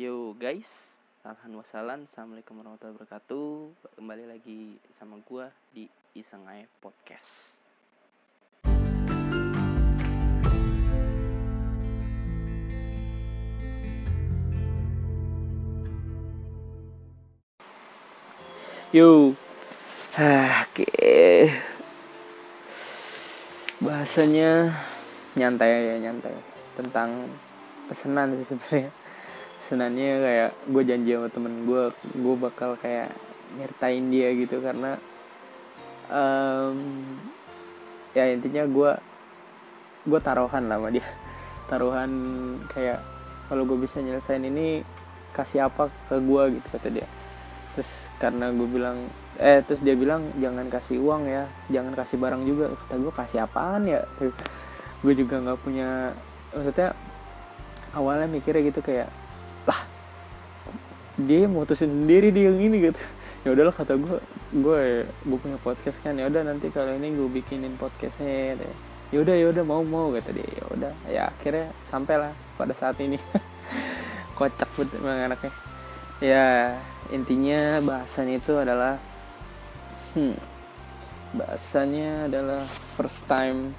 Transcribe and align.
Yo 0.00 0.32
guys, 0.32 0.96
alhamdulillah 1.28 2.00
assalamualaikum 2.08 2.56
warahmatullahi 2.56 2.96
wabarakatuh. 3.04 3.68
Kembali 4.00 4.32
lagi 4.32 4.80
sama 4.96 5.20
gua 5.28 5.52
di 5.76 5.84
Iseng 6.16 6.40
Aja 6.48 6.64
Podcast. 6.80 7.60
Yo, 18.96 19.36
ah, 20.16 20.64
oke. 20.64 20.88
Bahasanya 23.84 24.72
nyantai 25.36 25.92
ya 25.92 25.96
nyantai 26.08 26.40
tentang 26.72 27.28
pesanan 27.84 28.32
sih 28.40 28.48
sebenarnya 28.56 28.99
pesanannya 29.70 30.18
kayak 30.18 30.50
gue 30.66 30.82
janji 30.82 31.14
sama 31.14 31.30
temen 31.30 31.62
gue 31.62 31.94
gue 31.94 32.36
bakal 32.42 32.74
kayak 32.82 33.14
nyertain 33.54 34.02
dia 34.10 34.34
gitu 34.34 34.58
karena 34.58 34.98
um, 36.10 36.74
ya 38.10 38.34
intinya 38.34 38.66
gue 38.66 38.98
gue 40.10 40.20
taruhan 40.26 40.66
lah 40.66 40.74
sama 40.74 40.90
dia. 40.90 41.06
Taruhan 41.70 42.10
kayak 42.74 42.98
kalau 43.46 43.62
gue 43.62 43.78
bisa 43.78 44.02
nyelesain 44.02 44.42
ini 44.42 44.82
kasih 45.30 45.70
apa 45.70 45.86
ke 46.10 46.18
gue 46.18 46.58
gitu 46.58 46.66
kata 46.74 46.88
dia. 46.90 47.06
Terus 47.78 48.10
karena 48.18 48.50
gue 48.50 48.66
bilang 48.66 49.06
eh 49.38 49.62
terus 49.62 49.86
dia 49.86 49.94
bilang 49.94 50.34
jangan 50.42 50.66
kasih 50.66 50.98
uang 50.98 51.30
ya 51.30 51.46
jangan 51.70 51.94
kasih 51.94 52.18
barang 52.18 52.42
juga. 52.42 52.74
Kata 52.74 52.94
gue 52.98 53.12
kasih 53.14 53.38
apaan 53.46 53.86
ya? 53.86 54.02
Gue 55.06 55.14
juga 55.14 55.38
nggak 55.38 55.62
punya 55.62 56.10
maksudnya 56.50 56.92
awalnya 57.94 58.26
mikirnya 58.28 58.68
gitu 58.68 58.84
kayak 58.84 59.08
dia 61.26 61.48
mutusin 61.50 61.90
sendiri 61.90 62.30
dia 62.30 62.52
yang 62.52 62.60
ini 62.60 62.92
gitu. 62.92 63.00
Ya 63.40 63.56
udahlah 63.56 63.72
kata 63.72 63.96
gue 63.96 64.18
gue 64.52 64.82
gue 65.08 65.38
punya 65.40 65.56
podcast 65.64 65.96
kan. 66.04 66.12
Ya 66.12 66.28
udah 66.28 66.44
nanti 66.44 66.68
kalau 66.68 66.92
ini 66.92 67.12
gue 67.16 67.28
bikinin 67.28 67.74
podcastnya 67.80 68.60
deh 68.60 68.72
ya. 69.10 69.18
Udah 69.24 69.34
ya 69.34 69.46
udah 69.48 69.64
mau 69.64 69.82
mau 69.82 70.12
kata 70.12 70.30
dia. 70.36 70.44
Ya 70.44 70.64
udah 70.68 70.92
ya 71.08 71.22
akhirnya 71.32 71.72
sampailah 71.88 72.32
pada 72.60 72.76
saat 72.76 73.00
ini. 73.00 73.16
Kocak 74.38 74.68
banget 74.76 75.00
emang 75.00 75.32
anaknya. 75.32 75.52
Ya 76.20 76.76
intinya 77.08 77.80
bahasan 77.80 78.28
itu 78.28 78.52
adalah 78.60 79.00
hmm, 80.12 80.36
bahasanya 81.32 82.28
adalah 82.28 82.62
first 83.00 83.24
time 83.24 83.72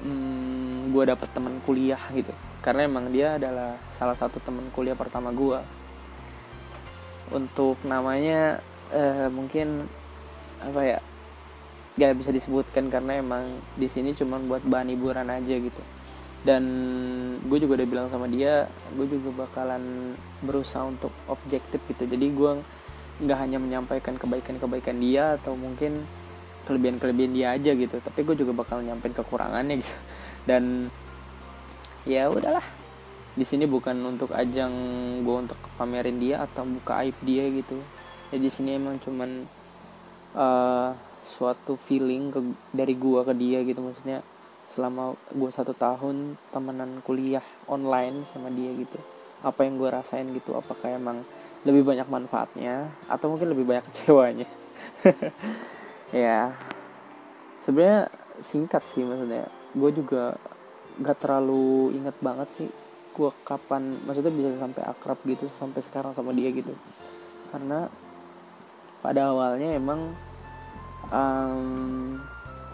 hmm, 0.00 0.96
gue 0.96 1.04
dapet 1.04 1.28
teman 1.28 1.60
kuliah 1.68 2.00
gitu. 2.16 2.32
Karena 2.64 2.88
emang 2.88 3.12
dia 3.12 3.36
adalah 3.36 3.76
salah 4.00 4.16
satu 4.16 4.40
teman 4.40 4.64
kuliah 4.72 4.96
pertama 4.96 5.28
gue 5.28 5.83
untuk 7.32 7.80
namanya 7.86 8.60
eh, 8.92 9.28
mungkin 9.32 9.88
apa 10.60 10.80
ya 10.84 10.98
gak 11.94 12.18
bisa 12.18 12.34
disebutkan 12.34 12.90
karena 12.90 13.22
emang 13.22 13.46
di 13.78 13.86
sini 13.86 14.12
cuma 14.18 14.42
buat 14.42 14.66
bahan 14.66 14.90
hiburan 14.90 15.30
aja 15.30 15.54
gitu. 15.56 15.82
Dan 16.44 16.64
gue 17.40 17.58
juga 17.62 17.80
udah 17.80 17.88
bilang 17.88 18.06
sama 18.12 18.28
dia 18.28 18.68
gue 18.92 19.06
juga 19.08 19.48
bakalan 19.48 20.12
berusaha 20.44 20.84
untuk 20.84 21.14
objektif 21.30 21.80
gitu. 21.88 22.04
Jadi 22.04 22.26
gue 22.34 22.52
nggak 23.24 23.38
hanya 23.38 23.62
menyampaikan 23.62 24.18
kebaikan-kebaikan 24.18 24.98
dia 24.98 25.38
atau 25.40 25.54
mungkin 25.56 26.04
kelebihan-kelebihan 26.68 27.32
dia 27.32 27.46
aja 27.56 27.72
gitu. 27.72 27.96
Tapi 27.96 28.20
gue 28.26 28.36
juga 28.44 28.52
bakal 28.52 28.84
nyampein 28.84 29.16
kekurangannya 29.16 29.80
gitu. 29.80 29.96
Dan 30.44 30.92
ya 32.04 32.28
udahlah 32.28 32.83
di 33.34 33.42
sini 33.42 33.66
bukan 33.66 33.98
untuk 34.06 34.30
ajang 34.30 34.72
gue 35.26 35.36
untuk 35.46 35.58
pamerin 35.74 36.22
dia 36.22 36.46
atau 36.46 36.62
buka 36.62 37.02
aib 37.02 37.18
dia 37.26 37.50
gitu. 37.50 37.78
Ya 38.30 38.38
di 38.38 38.50
sini 38.50 38.78
emang 38.78 39.02
cuman 39.02 39.46
uh, 40.38 40.94
suatu 41.18 41.74
feeling 41.74 42.30
ke, 42.30 42.40
dari 42.70 42.94
gue 42.94 43.20
ke 43.26 43.34
dia 43.34 43.58
gitu. 43.66 43.82
Maksudnya 43.82 44.22
selama 44.70 45.18
gue 45.34 45.50
satu 45.50 45.74
tahun 45.74 46.38
temenan 46.54 47.02
kuliah 47.02 47.44
online 47.70 48.22
sama 48.26 48.50
dia 48.50 48.74
gitu 48.74 48.98
apa 49.44 49.60
yang 49.68 49.76
gue 49.76 49.92
rasain 49.92 50.24
gitu 50.32 50.56
apakah 50.56 50.88
emang 50.88 51.20
lebih 51.68 51.84
banyak 51.84 52.08
manfaatnya 52.08 52.88
atau 53.06 53.28
mungkin 53.28 53.52
lebih 53.52 53.68
banyak 53.68 53.84
kecewanya? 53.92 54.48
Ya 56.14 56.54
sebenarnya 57.66 58.06
singkat 58.38 58.86
sih 58.86 59.02
maksudnya. 59.02 59.50
Gue 59.74 59.90
juga 59.90 60.38
gak 61.02 61.26
terlalu 61.26 61.90
inget 61.90 62.14
banget 62.22 62.48
sih 62.54 62.70
gue 63.14 63.30
kapan 63.46 63.94
maksudnya 64.02 64.34
bisa 64.34 64.58
sampai 64.58 64.82
akrab 64.82 65.18
gitu 65.22 65.46
sampai 65.46 65.80
sekarang 65.80 66.12
sama 66.12 66.34
dia 66.34 66.50
gitu. 66.50 66.74
Karena 67.54 67.86
pada 68.98 69.30
awalnya 69.30 69.78
emang 69.78 70.10
um, 71.14 72.18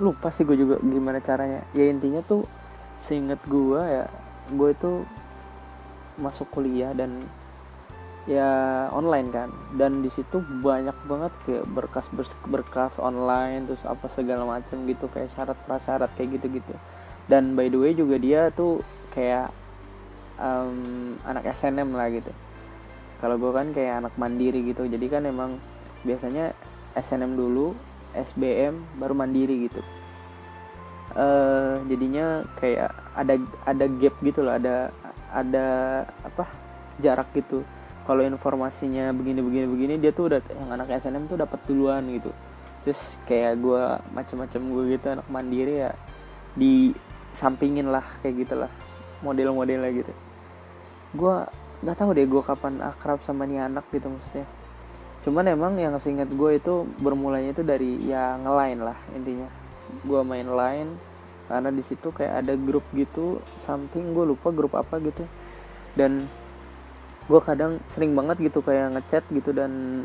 lupa 0.00 0.32
sih 0.32 0.48
gue 0.48 0.56
juga 0.56 0.80
gimana 0.80 1.20
caranya. 1.20 1.62
Ya 1.76 1.92
intinya 1.92 2.24
tuh 2.24 2.48
seinget 2.96 3.40
gue 3.44 3.80
ya 3.80 4.08
gue 4.50 4.68
itu 4.72 5.04
masuk 6.16 6.48
kuliah 6.50 6.96
dan 6.96 7.20
ya 8.24 8.88
online 8.96 9.28
kan. 9.28 9.52
Dan 9.76 10.00
di 10.00 10.08
situ 10.08 10.40
banyak 10.40 10.96
banget 11.04 11.32
kayak 11.44 11.64
berkas 11.68 12.08
berkas 12.48 12.96
online 12.96 13.68
terus 13.68 13.84
apa 13.84 14.08
segala 14.08 14.48
macam 14.48 14.88
gitu 14.88 15.06
kayak 15.12 15.30
syarat 15.36 15.58
prasyarat 15.68 16.10
kayak 16.16 16.40
gitu 16.40 16.58
gitu 16.58 16.74
dan 17.30 17.54
by 17.54 17.70
the 17.70 17.78
way 17.78 17.94
juga 17.94 18.18
dia 18.18 18.50
tuh 18.50 18.82
kayak 19.14 19.54
um, 20.40 21.14
anak 21.28 21.52
SNM 21.52 21.92
lah 21.92 22.08
gitu. 22.10 22.32
Kalau 23.20 23.36
gue 23.36 23.52
kan 23.52 23.68
kayak 23.76 23.94
anak 24.00 24.14
mandiri 24.16 24.64
gitu 24.64 24.88
jadi 24.88 25.06
kan 25.12 25.22
emang 25.28 25.60
biasanya 26.02 26.56
SNM 26.96 27.36
dulu 27.36 27.76
SBM 28.16 28.74
baru 28.96 29.12
mandiri 29.12 29.68
gitu. 29.68 29.84
Uh, 31.10 31.82
jadinya 31.90 32.46
kayak 32.56 32.94
ada 33.18 33.34
ada 33.66 33.84
gap 33.90 34.14
gitu 34.22 34.46
loh 34.46 34.56
ada 34.56 34.88
ada 35.30 35.66
apa 36.24 36.48
jarak 36.98 37.28
gitu. 37.36 37.62
Kalau 38.08 38.24
informasinya 38.24 39.12
begini 39.12 39.44
begini 39.44 39.66
begini 39.68 39.94
dia 40.00 40.10
tuh 40.10 40.32
udah 40.32 40.40
yang 40.56 40.70
anak 40.74 40.96
SNM 40.96 41.28
tuh 41.28 41.38
dapat 41.38 41.60
duluan 41.68 42.02
gitu. 42.08 42.32
Terus 42.80 43.20
kayak 43.28 43.60
gue 43.60 43.82
macam-macam 44.16 44.60
gue 44.64 44.84
gitu 44.96 45.06
anak 45.12 45.28
mandiri 45.28 45.84
ya 45.84 45.92
di 46.56 46.96
sampingin 47.30 47.92
lah 47.92 48.02
kayak 48.24 48.48
gitulah 48.48 48.72
model-modelnya 49.20 49.90
gitu 49.92 50.12
gue 51.10 51.34
nggak 51.80 51.96
tahu 51.96 52.10
deh 52.12 52.28
gue 52.28 52.42
kapan 52.44 52.76
akrab 52.84 53.24
sama 53.24 53.48
nih 53.48 53.66
anak 53.66 53.88
gitu 53.90 54.12
maksudnya. 54.12 54.46
Cuman 55.20 55.44
emang 55.48 55.76
yang 55.76 55.96
seingat 56.00 56.28
gue 56.32 56.56
itu 56.56 56.88
bermulanya 57.00 57.52
itu 57.52 57.62
dari 57.64 58.00
ya 58.04 58.36
ngelain 58.40 58.80
lah 58.80 58.96
intinya. 59.16 59.48
Gue 60.06 60.20
main 60.22 60.46
line 60.46 60.90
karena 61.50 61.74
di 61.74 61.82
situ 61.82 62.14
kayak 62.14 62.46
ada 62.46 62.54
grup 62.54 62.86
gitu 62.94 63.42
something 63.58 64.14
gue 64.14 64.24
lupa 64.28 64.52
grup 64.54 64.76
apa 64.76 65.00
gitu. 65.00 65.24
Dan 65.98 66.28
gue 67.26 67.40
kadang 67.42 67.82
sering 67.92 68.14
banget 68.14 68.38
gitu 68.40 68.62
kayak 68.62 68.96
ngechat 68.96 69.24
gitu 69.32 69.50
dan 69.50 70.04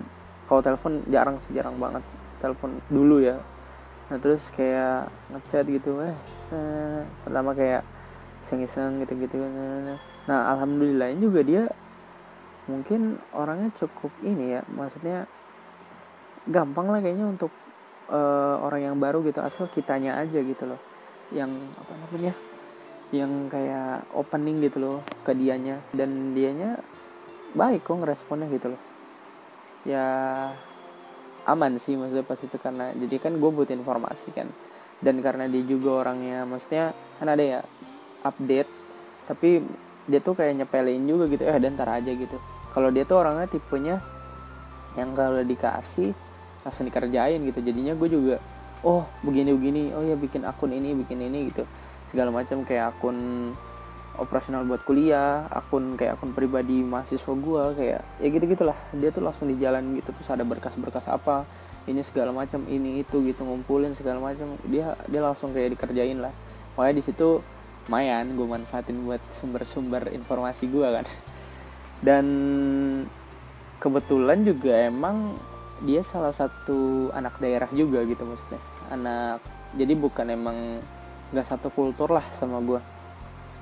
kalau 0.49 0.61
telepon 0.61 1.03
jarang 1.11 1.37
sih 1.45 1.53
jarang 1.59 1.77
banget. 1.77 2.01
Telepon 2.39 2.81
dulu 2.89 3.21
ya. 3.21 3.37
Nah 4.09 4.17
terus 4.17 4.47
kayak 4.55 5.11
ngechat 5.31 5.67
gitu 5.69 6.01
eh 6.01 6.15
pertama 7.25 7.51
kayak 7.51 7.81
iseng-iseng 8.45 9.01
gitu-gitu. 9.01 9.41
nah 9.41 10.14
alhamdulillah 10.33 11.13
juga 11.21 11.41
dia 11.45 11.63
mungkin 12.65 13.21
orangnya 13.37 13.69
cukup 13.77 14.09
ini 14.25 14.57
ya 14.57 14.61
maksudnya 14.73 15.29
gampang 16.49 16.89
lah 16.89 17.01
kayaknya 17.01 17.29
untuk 17.29 17.53
uh, 18.09 18.61
orang 18.61 18.93
yang 18.93 18.97
baru 18.97 19.21
gitu 19.25 19.41
asal 19.41 19.65
kitanya 19.69 20.17
aja 20.21 20.39
gitu 20.41 20.63
loh. 20.69 20.81
Yang 21.33 21.51
apa 21.81 21.93
namanya 22.05 22.33
yang 23.13 23.31
kayak 23.49 24.05
opening 24.13 24.61
gitu 24.61 24.77
loh 24.81 24.97
ke 25.25 25.33
dianya. 25.33 25.81
Dan 25.93 26.37
dianya 26.37 26.77
baik 27.57 27.85
kok 27.85 27.97
ngeresponnya 27.97 28.47
gitu 28.53 28.73
loh. 28.73 28.81
Ya 29.85 30.05
aman 31.45 31.77
sih 31.77 31.93
maksudnya 31.93 32.25
pas 32.25 32.41
itu 32.41 32.57
karena 32.57 32.89
jadi 32.97 33.21
kan 33.21 33.33
gue 33.37 33.51
butuh 33.53 33.73
informasi 33.73 34.33
kan. 34.33 34.49
Dan 35.01 35.19
karena 35.21 35.49
dia 35.49 35.61
juga 35.65 36.05
orangnya 36.05 36.45
maksudnya 36.45 36.93
kan 37.17 37.27
ada 37.29 37.41
ya 37.41 37.59
update. 38.21 38.69
Tapi 39.25 39.49
dia 40.05 40.19
tuh 40.21 40.37
kayak 40.37 40.63
nyepelin 40.63 41.01
juga 41.05 41.25
gitu. 41.29 41.43
Eh 41.45 41.57
dan 41.57 41.73
ntar 41.73 41.89
aja 41.89 42.11
gitu. 42.13 42.37
Kalau 42.71 42.89
dia 42.93 43.07
tuh 43.07 43.21
orangnya 43.21 43.47
tipenya 43.49 44.03
yang 44.95 45.11
kalau 45.17 45.41
dikasih 45.41 46.13
langsung 46.61 46.85
dikerjain 46.87 47.41
gitu. 47.41 47.59
Jadinya 47.61 47.93
gue 47.97 48.09
juga 48.09 48.35
oh 48.85 49.05
begini 49.25 49.51
begini. 49.53 49.83
Oh 49.97 50.03
ya 50.05 50.13
bikin 50.17 50.45
akun 50.45 50.71
ini 50.73 50.93
bikin 50.93 51.21
ini 51.21 51.49
gitu. 51.49 51.65
Segala 52.11 52.29
macam 52.29 52.61
kayak 52.63 52.95
akun 52.95 53.51
operasional 54.15 54.63
buat 54.63 54.79
kuliah 54.87 55.43
akun 55.51 55.99
kayak 55.99 56.15
akun 56.15 56.31
pribadi 56.31 56.79
mahasiswa 56.79 57.35
gue 57.35 57.63
kayak 57.75 58.01
ya 58.23 58.27
gitu 58.31 58.47
gitulah 58.47 58.77
dia 58.95 59.11
tuh 59.11 59.25
langsung 59.25 59.49
di 59.49 59.59
jalan 59.59 59.95
gitu. 59.99 60.13
Terus 60.15 60.29
ada 60.31 60.43
berkas-berkas 60.45 61.09
apa 61.11 61.43
ini 61.85 62.01
segala 62.01 62.31
macam 62.31 62.63
ini 62.65 63.03
itu 63.03 63.21
gitu 63.25 63.41
ngumpulin 63.43 63.95
segala 63.97 64.21
macam. 64.21 64.55
Dia 64.69 64.93
dia 65.09 65.21
langsung 65.23 65.51
kayak 65.51 65.75
dikerjain 65.79 66.21
lah. 66.21 66.31
Makanya 66.75 66.95
di 66.99 67.03
situ 67.03 67.39
lumayan 67.85 68.33
gue 68.33 68.47
manfaatin 68.49 69.05
buat 69.05 69.21
sumber-sumber 69.29 70.09
informasi 70.09 70.65
gue 70.73 70.87
kan. 70.89 71.05
Dan 72.01 72.25
kebetulan 73.77 74.41
juga 74.41 74.73
emang 74.89 75.37
dia 75.85 76.01
salah 76.01 76.33
satu 76.33 77.13
anak 77.13 77.37
daerah 77.37 77.69
juga 77.69 78.01
gitu 78.09 78.25
maksudnya. 78.25 78.61
Anak 78.89 79.37
jadi 79.77 79.93
bukan 79.93 80.33
emang 80.33 80.57
nggak 81.29 81.45
satu 81.45 81.69
kultur 81.69 82.09
lah 82.09 82.25
sama 82.37 82.57
gue 82.65 82.81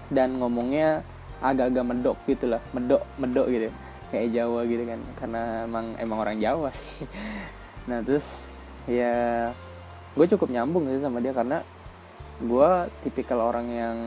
dan 0.07 0.39
ngomongnya 0.39 1.01
agak-agak 1.43 1.83
medok 1.83 2.17
gitu 2.23 2.47
lah 2.47 2.63
medok 2.71 3.03
medok 3.19 3.51
gitu. 3.51 3.67
Kayak 4.07 4.29
Jawa 4.39 4.59
gitu 4.69 4.83
kan 4.87 4.99
karena 5.19 5.43
emang 5.67 5.85
emang 5.99 6.17
orang 6.23 6.37
Jawa 6.39 6.71
sih. 6.71 7.03
Nah 7.83 7.99
terus 7.99 8.55
ya 8.87 9.51
gue 10.15 10.25
cukup 10.31 10.47
nyambung 10.47 10.87
sih 10.87 11.03
sama 11.03 11.19
dia 11.19 11.35
karena 11.35 11.59
gue 12.41 12.69
tipikal 13.05 13.39
orang 13.43 13.67
yang 13.69 13.97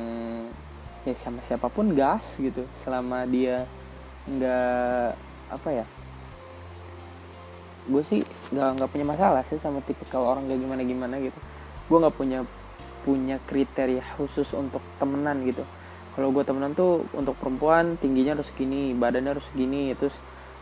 ya 1.06 1.14
sama 1.14 1.38
siapa 1.44 1.70
pun 1.70 1.94
gas 1.94 2.38
gitu. 2.40 2.66
Selama 2.82 3.22
dia 3.28 3.66
nggak 4.26 5.14
apa 5.46 5.70
ya 5.70 5.86
gue 7.86 8.02
sih 8.02 8.18
nggak 8.50 8.82
nggak 8.82 8.90
punya 8.90 9.06
masalah 9.06 9.46
sih 9.46 9.62
sama 9.62 9.78
tipikal 9.78 10.26
orang 10.26 10.50
kayak 10.50 10.58
gimana 10.58 10.82
gimana 10.82 11.14
gitu. 11.22 11.38
Gue 11.86 11.98
nggak 12.02 12.16
punya 12.18 12.40
punya 13.06 13.38
kriteria 13.46 14.02
khusus 14.18 14.50
untuk 14.58 14.82
temenan 14.98 15.46
gitu. 15.46 15.62
Kalau 16.18 16.34
gue 16.34 16.42
temenan 16.42 16.74
tuh 16.74 17.06
untuk 17.14 17.38
perempuan 17.38 17.94
tingginya 18.00 18.34
harus 18.34 18.50
gini 18.58 18.90
badannya 18.96 19.38
harus 19.38 19.46
gini 19.54 19.94
terus 19.94 20.16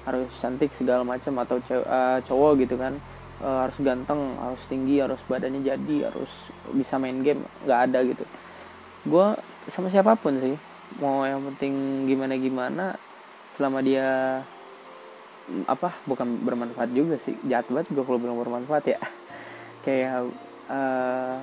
harus 0.05 0.29
cantik 0.37 0.69
segala 0.77 1.01
macam 1.01 1.33
atau 1.41 1.57
uh, 1.65 2.21
cowok 2.21 2.53
gitu 2.61 2.77
kan 2.77 3.01
uh, 3.43 3.67
harus 3.67 3.79
ganteng 3.83 4.39
harus 4.39 4.63
tinggi 4.71 5.03
harus 5.03 5.19
badannya 5.27 5.65
jadi 5.65 6.13
harus 6.13 6.31
bisa 6.71 7.01
main 7.01 7.19
game 7.25 7.43
nggak 7.67 7.81
ada 7.91 7.99
gitu. 8.07 8.25
Gue 9.09 9.35
sama 9.67 9.89
siapa 9.91 10.15
pun 10.15 10.39
sih 10.39 10.55
mau 11.03 11.27
yang 11.27 11.43
penting 11.55 12.07
gimana 12.07 12.35
gimana 12.39 12.85
selama 13.59 13.83
dia 13.83 14.39
apa 15.67 15.93
bukan 16.09 16.41
bermanfaat 16.41 16.95
juga 16.95 17.19
sih 17.21 17.35
jahat 17.45 17.69
banget 17.69 17.91
gue 17.91 18.05
kalau 18.05 18.21
bilang 18.21 18.39
bermanfaat 18.39 18.85
ya. 18.95 18.99
Kayak 19.85 20.31
uh, 20.71 21.37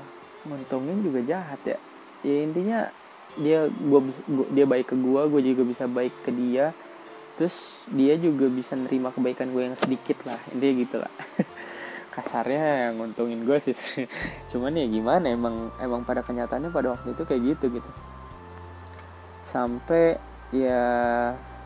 nguntungin 0.47 1.03
juga 1.03 1.19
jahat 1.25 1.61
ya. 1.65 1.77
Ya 2.21 2.35
intinya 2.45 2.79
dia 3.39 3.63
gua, 3.87 4.03
gua 4.27 4.45
dia 4.51 4.65
baik 4.67 4.91
ke 4.91 4.95
gue 4.97 5.21
gue 5.31 5.41
juga 5.53 5.63
bisa 5.65 5.85
baik 5.89 6.13
ke 6.23 6.31
dia. 6.33 6.73
Terus 7.39 7.81
dia 7.89 8.13
juga 8.21 8.45
bisa 8.51 8.77
nerima 8.77 9.09
kebaikan 9.09 9.49
gue 9.49 9.63
yang 9.65 9.77
sedikit 9.77 10.21
lah 10.29 10.37
intinya 10.53 10.73
gitu 10.77 10.97
lah 11.01 11.09
kasarnya 12.11 12.91
yang 12.91 12.99
nguntungin 12.99 13.47
gue 13.47 13.57
sih. 13.63 13.75
Cuman 14.51 14.75
ya 14.75 14.85
gimana 14.85 15.31
emang 15.31 15.71
emang 15.79 16.03
pada 16.03 16.19
kenyataannya 16.21 16.69
pada 16.69 16.93
waktu 16.93 17.15
itu 17.15 17.23
kayak 17.23 17.41
gitu 17.55 17.79
gitu. 17.79 17.91
Sampai 19.47 20.19
ya 20.51 20.83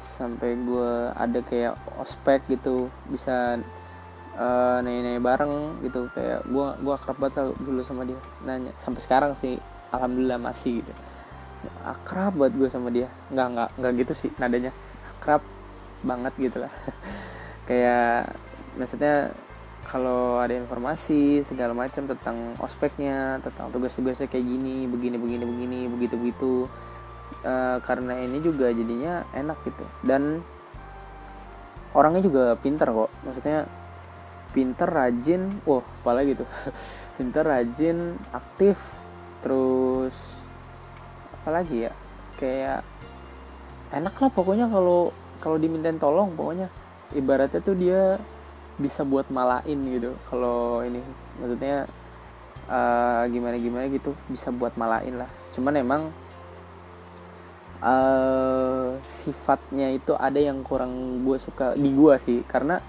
sampai 0.06 0.54
gue 0.62 0.92
ada 1.18 1.40
kayak 1.42 1.74
ospek 1.98 2.46
gitu 2.48 2.94
bisa 3.10 3.58
uh, 4.38 4.78
nanya-nanya 4.86 5.22
bareng 5.22 5.82
gitu. 5.82 6.08
Kayak 6.14 6.46
gue 6.46 6.68
gue 6.86 6.94
akrab 6.94 7.18
banget 7.18 7.50
dulu 7.58 7.82
sama 7.82 8.06
dia. 8.06 8.22
Nanya 8.46 8.72
sampai 8.86 9.02
sekarang 9.02 9.34
sih 9.42 9.58
alhamdulillah 9.90 10.38
masih 10.38 10.86
gitu. 10.86 10.94
Akrab 11.82 12.38
banget 12.38 12.54
gue 12.62 12.70
sama 12.70 12.94
dia. 12.94 13.10
Nggak 13.34 13.48
nggak 13.50 13.70
nggak 13.82 13.92
gitu 14.06 14.14
sih 14.14 14.32
nadanya. 14.38 14.70
Akrab 15.18 15.42
banget 16.06 16.34
gitu 16.38 16.62
lah. 16.62 16.70
Kayak 17.68 18.30
maksudnya 18.78 19.34
kalau 19.86 20.42
ada 20.42 20.58
informasi 20.58 21.46
segala 21.46 21.78
macam 21.78 22.10
tentang 22.10 22.58
ospeknya 22.58 23.38
tentang 23.40 23.70
tugas-tugasnya 23.70 24.26
kayak 24.26 24.46
gini 24.46 24.90
begini 24.90 25.16
begini 25.22 25.44
begini 25.46 25.80
begitu 25.88 26.16
begitu 26.18 26.54
uh, 27.46 27.78
karena 27.86 28.18
ini 28.22 28.38
juga 28.42 28.74
jadinya 28.74 29.26
enak 29.34 29.58
gitu. 29.66 29.86
Dan 30.02 30.42
orangnya 31.94 32.22
juga 32.26 32.44
pinter 32.58 32.90
kok. 32.90 33.12
Maksudnya 33.24 33.70
pinter 34.52 34.88
rajin 34.88 35.52
wah 35.68 35.84
apalagi 35.84 36.32
tuh 36.40 36.48
pinter 37.20 37.44
rajin 37.44 38.16
aktif 38.34 38.80
terus 39.46 40.16
apalagi 41.42 41.90
ya? 41.90 41.94
Kayak 42.36 42.82
enak 43.94 44.16
lah 44.18 44.32
pokoknya 44.34 44.68
kalau 44.68 45.14
kalau 45.40 45.58
dimintain 45.62 46.02
tolong 46.02 46.34
pokoknya. 46.34 46.68
Ibaratnya 47.14 47.62
tuh 47.62 47.78
dia 47.78 48.18
bisa 48.76 49.08
buat 49.08 49.28
malain 49.32 49.80
gitu. 49.88 50.16
Kalau 50.28 50.84
ini 50.84 51.00
maksudnya 51.40 51.88
uh, 52.68 53.24
gimana 53.32 53.56
gimana 53.60 53.86
gitu 53.88 54.12
bisa 54.28 54.52
buat 54.52 54.76
malain 54.76 55.16
lah. 55.16 55.30
Cuman 55.56 55.74
emang 55.80 56.02
uh, 57.80 59.00
sifatnya 59.08 59.96
itu 59.96 60.12
ada 60.16 60.40
yang 60.40 60.60
kurang 60.64 61.24
gue 61.24 61.38
suka 61.40 61.76
di 61.80 61.90
gue 61.96 62.16
sih. 62.20 62.40
Karena 62.44 62.80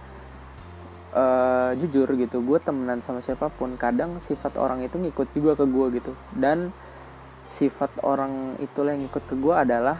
uh, 1.14 1.70
jujur 1.78 2.10
gitu 2.18 2.42
gue 2.42 2.58
temenan 2.58 2.98
sama 3.02 3.22
siapa 3.22 3.46
pun 3.48 3.78
kadang 3.78 4.18
sifat 4.18 4.58
orang 4.58 4.82
itu 4.82 4.98
ngikut 4.98 5.28
juga 5.34 5.52
ke 5.54 5.64
gue 5.70 5.86
gitu. 6.02 6.12
Dan 6.34 6.74
sifat 7.54 7.94
orang 8.02 8.58
itulah 8.58 8.92
yang 8.92 9.06
ngikut 9.06 9.24
ke 9.30 9.34
gue 9.38 9.54
adalah 9.54 9.96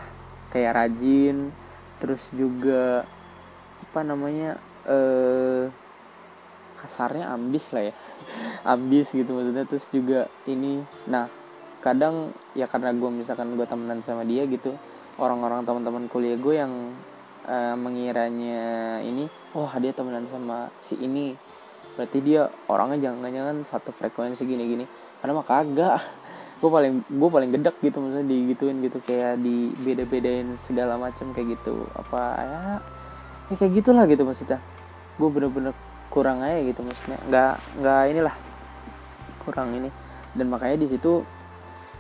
kayak 0.50 0.72
rajin 0.76 1.50
terus 1.96 2.20
juga 2.32 3.08
apa 3.82 4.00
namanya 4.04 4.60
uh, 4.86 5.66
kasarnya 6.86 7.34
ambis 7.34 7.74
lah 7.74 7.90
ya. 7.90 7.94
Ambis 8.74 9.10
gitu 9.10 9.30
maksudnya. 9.34 9.66
Terus 9.66 9.84
juga 9.90 10.30
ini 10.46 10.80
nah 11.10 11.26
kadang 11.82 12.34
ya 12.54 12.66
karena 12.70 12.94
gue 12.94 13.10
misalkan 13.10 13.54
gue 13.54 13.66
temenan 13.66 14.02
sama 14.02 14.26
dia 14.26 14.42
gitu 14.50 14.74
orang-orang 15.22 15.62
teman-teman 15.62 16.10
kuliah 16.10 16.34
gue 16.34 16.54
yang 16.58 16.72
uh, 17.46 17.76
mengiranya 17.78 18.98
ini 19.06 19.30
oh 19.54 19.70
dia 19.82 19.92
temenan 19.92 20.30
sama 20.30 20.70
si 20.82 20.94
ini. 21.02 21.34
Berarti 21.96 22.18
dia 22.20 22.52
orangnya 22.68 23.10
jangan-jangan 23.10 23.56
satu 23.64 23.90
frekuensi 23.90 24.44
gini-gini. 24.44 24.84
Karena 25.18 25.32
mah 25.42 25.46
kagak. 25.48 26.00
Gue 26.56 26.72
paling 26.72 27.04
gue 27.04 27.28
paling 27.28 27.52
gedek 27.52 27.76
gitu 27.84 28.00
maksudnya 28.00 28.32
digituin 28.32 28.80
gitu 28.80 28.96
kayak 29.04 29.36
di 29.44 29.76
beda-bedain 29.76 30.56
segala 30.56 30.96
macam 30.96 31.36
kayak 31.36 31.60
gitu. 31.60 31.84
Apa 31.92 32.20
ya? 32.40 32.60
Ya 33.52 33.54
kayak 33.60 33.72
gitulah 33.76 34.08
gitu 34.08 34.24
maksudnya 34.24 34.56
gue 35.16 35.28
bener-bener 35.28 35.74
kurang 36.12 36.44
aja 36.44 36.60
gitu 36.62 36.80
maksudnya. 36.84 37.18
Nggak 37.28 37.54
nggak 37.80 38.02
inilah 38.12 38.36
kurang 39.44 39.68
ini. 39.76 39.90
Dan 40.36 40.46
makanya 40.52 40.76
di 40.84 40.88
situ 40.92 41.24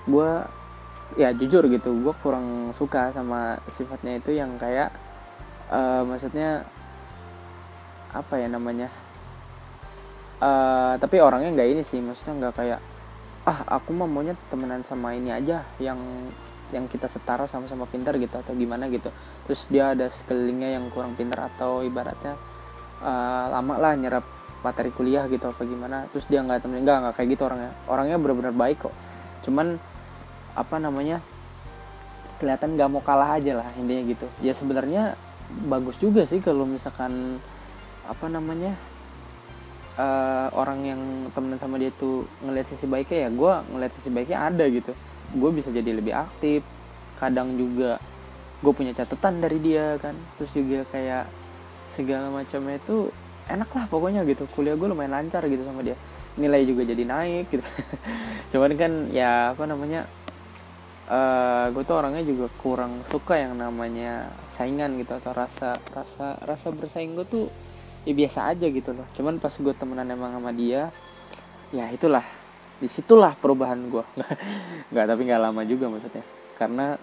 gue 0.06 0.30
ya 1.14 1.30
jujur 1.30 1.66
gitu 1.70 1.90
gue 2.02 2.14
kurang 2.18 2.74
suka 2.74 3.14
sama 3.14 3.62
sifatnya 3.70 4.18
itu 4.18 4.34
yang 4.34 4.58
kayak 4.58 4.90
uh, 5.70 6.02
maksudnya 6.04 6.66
apa 8.12 8.34
ya 8.40 8.48
namanya? 8.48 8.88
Uh, 10.36 11.00
tapi 11.00 11.16
orangnya 11.16 11.48
nggak 11.56 11.68
ini 11.72 11.82
sih 11.82 11.96
maksudnya 12.04 12.34
nggak 12.44 12.54
kayak 12.60 12.80
ah 13.46 13.78
aku 13.78 13.94
mah 13.94 14.10
maunya 14.10 14.34
temenan 14.50 14.82
sama 14.82 15.14
ini 15.14 15.30
aja 15.32 15.62
yang 15.78 15.96
yang 16.74 16.90
kita 16.90 17.06
setara 17.06 17.46
sama-sama 17.46 17.86
pintar 17.86 18.18
gitu 18.18 18.34
atau 18.34 18.52
gimana 18.58 18.90
gitu. 18.90 19.08
Terus 19.46 19.70
dia 19.70 19.94
ada 19.94 20.10
sekelilingnya 20.10 20.74
yang 20.76 20.90
kurang 20.90 21.14
pintar 21.14 21.46
atau 21.54 21.86
ibaratnya 21.86 22.34
uh, 23.02 23.46
lama 23.52 23.74
lah 23.80 23.92
nyerap 23.96 24.24
materi 24.64 24.90
kuliah 24.90 25.28
gitu 25.30 25.46
apa 25.46 25.62
gimana. 25.62 26.08
Terus 26.10 26.26
dia 26.26 26.42
nggak 26.42 26.64
temenin 26.64 26.82
nggak 26.82 26.98
nggak 27.02 27.14
kayak 27.16 27.28
gitu 27.36 27.42
orangnya. 27.46 27.72
Orangnya 27.86 28.16
benar-benar 28.18 28.54
baik 28.54 28.88
kok. 28.88 28.94
Cuman 29.46 29.78
apa 30.56 30.76
namanya 30.80 31.20
kelihatan 32.40 32.76
nggak 32.76 32.88
mau 32.92 33.02
kalah 33.04 33.36
aja 33.36 33.62
lah 33.62 33.68
intinya 33.78 34.02
gitu. 34.08 34.26
Ya 34.44 34.52
sebenarnya 34.52 35.16
bagus 35.70 35.96
juga 36.00 36.26
sih 36.26 36.42
kalau 36.42 36.66
misalkan 36.66 37.38
apa 38.06 38.26
namanya 38.26 38.74
uh, 39.98 40.48
orang 40.54 40.80
yang 40.82 41.00
temenan 41.34 41.58
sama 41.58 41.78
dia 41.78 41.90
tuh 41.94 42.26
ngeliat 42.42 42.66
sisi 42.66 42.86
baiknya 42.86 43.26
ya 43.26 43.30
gue 43.30 43.52
ngeliat 43.72 43.92
sisi 43.94 44.08
baiknya 44.10 44.38
ada 44.50 44.64
gitu. 44.66 44.92
Gue 45.36 45.50
bisa 45.54 45.70
jadi 45.70 45.90
lebih 45.94 46.12
aktif. 46.12 46.66
Kadang 47.16 47.56
juga 47.56 47.96
gue 48.60 48.72
punya 48.72 48.92
catatan 48.92 49.40
dari 49.40 49.58
dia 49.62 49.96
kan. 50.02 50.16
Terus 50.36 50.50
juga 50.52 50.84
kayak 50.90 51.45
segala 51.96 52.28
macamnya 52.28 52.76
itu 52.76 53.08
enak 53.48 53.70
lah 53.72 53.84
pokoknya 53.88 54.20
gitu. 54.28 54.44
Kuliah 54.52 54.76
gue 54.76 54.84
lumayan 54.84 55.16
lancar 55.16 55.40
gitu 55.48 55.64
sama 55.64 55.80
dia. 55.80 55.96
Nilai 56.36 56.68
juga 56.68 56.84
jadi 56.84 57.02
naik 57.08 57.48
gitu. 57.48 57.64
Cuman 58.52 58.76
kan 58.76 58.92
ya 59.08 59.56
apa 59.56 59.64
namanya 59.64 60.04
uh, 61.08 61.16
eh, 61.16 61.64
gue 61.72 61.82
tuh 61.88 61.96
orangnya 61.96 62.22
juga 62.26 62.52
kurang 62.60 63.00
suka 63.08 63.40
yang 63.40 63.56
namanya 63.56 64.28
saingan 64.52 65.00
gitu 65.00 65.16
atau 65.16 65.32
rasa 65.32 65.80
rasa 65.96 66.36
rasa 66.44 66.68
bersaing 66.74 67.16
gue 67.16 67.26
tuh 67.26 67.44
ya 68.04 68.12
biasa 68.12 68.52
aja 68.52 68.66
gitu 68.68 68.92
loh. 68.92 69.08
Cuman 69.16 69.40
pas 69.40 69.54
gue 69.56 69.74
temenan 69.74 70.06
emang 70.12 70.36
sama 70.36 70.52
dia 70.52 70.92
ya 71.72 71.88
itulah. 71.88 72.26
Di 72.76 72.92
situlah 72.92 73.32
perubahan 73.40 73.88
gue 73.88 74.04
nggak 74.92 75.06
tapi 75.08 75.20
nggak 75.24 75.40
lama 75.40 75.62
juga 75.64 75.88
maksudnya. 75.88 76.24
Karena 76.60 76.96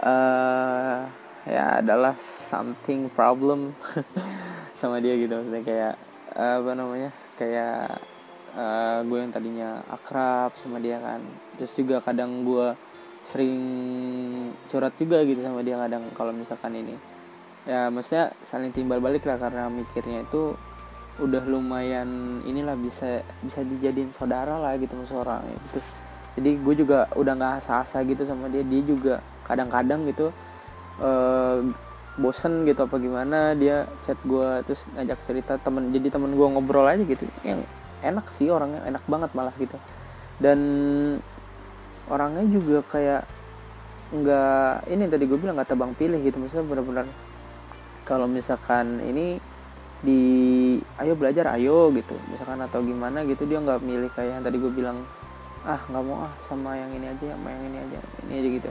uh, 0.00 1.27
ya 1.46 1.78
adalah 1.84 2.16
something 2.18 3.06
problem 3.12 3.76
sama 4.80 4.98
dia 4.98 5.14
gitu. 5.14 5.34
Maksudnya 5.38 5.62
kayak 5.62 5.94
apa 6.38 6.70
namanya 6.74 7.10
kayak 7.38 7.98
uh, 8.58 8.98
gue 9.06 9.18
yang 9.18 9.32
tadinya 9.34 9.82
akrab 9.90 10.54
sama 10.58 10.82
dia 10.82 10.98
kan. 10.98 11.22
Terus 11.60 11.72
juga 11.78 11.96
kadang 12.02 12.42
gue 12.42 12.74
sering 13.28 13.60
curhat 14.72 14.96
juga 14.96 15.20
gitu 15.22 15.44
sama 15.44 15.60
dia 15.60 15.76
kadang 15.76 16.02
kalau 16.16 16.32
misalkan 16.32 16.74
ini. 16.74 16.96
Ya 17.68 17.92
maksudnya 17.92 18.32
saling 18.48 18.72
timbal 18.72 18.98
balik 18.98 19.28
lah 19.28 19.36
karena 19.36 19.68
mikirnya 19.68 20.24
itu 20.24 20.56
udah 21.18 21.42
lumayan 21.50 22.40
inilah 22.46 22.78
bisa 22.78 23.26
bisa 23.42 23.60
dijadiin 23.66 24.14
saudara 24.14 24.56
lah 24.56 24.78
gitu 24.78 24.94
seorang 25.04 25.42
gitu. 25.50 25.82
Jadi 26.38 26.50
gue 26.62 26.74
juga 26.86 27.10
udah 27.18 27.34
nggak 27.34 27.54
asa-asa 27.66 28.06
gitu 28.06 28.22
sama 28.24 28.46
dia. 28.46 28.62
Dia 28.62 28.82
juga 28.86 29.14
kadang-kadang 29.44 30.06
gitu 30.06 30.30
uh, 30.98 31.58
bosen 32.18 32.66
gitu 32.66 32.82
apa 32.82 32.98
gimana 32.98 33.54
dia 33.54 33.86
chat 34.02 34.18
gue 34.26 34.66
terus 34.66 34.82
ngajak 34.90 35.18
cerita 35.22 35.54
temen 35.62 35.94
jadi 35.94 36.10
temen 36.10 36.34
gue 36.34 36.46
ngobrol 36.46 36.86
aja 36.86 37.02
gitu. 37.02 37.24
Yang 37.46 37.66
enak 38.02 38.26
sih 38.34 38.50
orangnya 38.50 38.82
enak 38.86 39.04
banget 39.06 39.30
malah 39.34 39.54
gitu. 39.58 39.78
Dan 40.38 40.58
orangnya 42.10 42.44
juga 42.46 42.82
kayak 42.90 43.22
nggak 44.08 44.88
ini 44.88 45.04
tadi 45.06 45.24
gue 45.28 45.38
bilang 45.38 45.54
nggak 45.58 45.70
tebang 45.70 45.92
pilih 45.94 46.18
gitu. 46.22 46.36
Misalnya 46.42 46.66
benar-benar 46.66 47.06
kalau 48.02 48.26
misalkan 48.26 49.02
ini 49.04 49.38
di 49.98 50.20
ayo 50.98 51.14
belajar 51.14 51.54
ayo 51.58 51.90
gitu. 51.94 52.18
Misalkan 52.30 52.58
atau 52.62 52.82
gimana 52.82 53.22
gitu 53.26 53.46
dia 53.46 53.62
nggak 53.62 53.82
milih 53.82 54.10
kayak 54.14 54.38
yang 54.38 54.44
tadi 54.46 54.58
gue 54.58 54.72
bilang 54.74 55.02
ah 55.66 55.80
nggak 55.90 56.02
mau 56.06 56.22
ah 56.22 56.32
sama 56.38 56.78
yang 56.78 56.90
ini 56.94 57.06
aja 57.10 57.34
sama 57.34 57.48
yang 57.50 57.62
ini 57.66 57.78
aja 57.82 57.98
ini 58.24 58.32
aja 58.38 58.48
gitu 58.62 58.70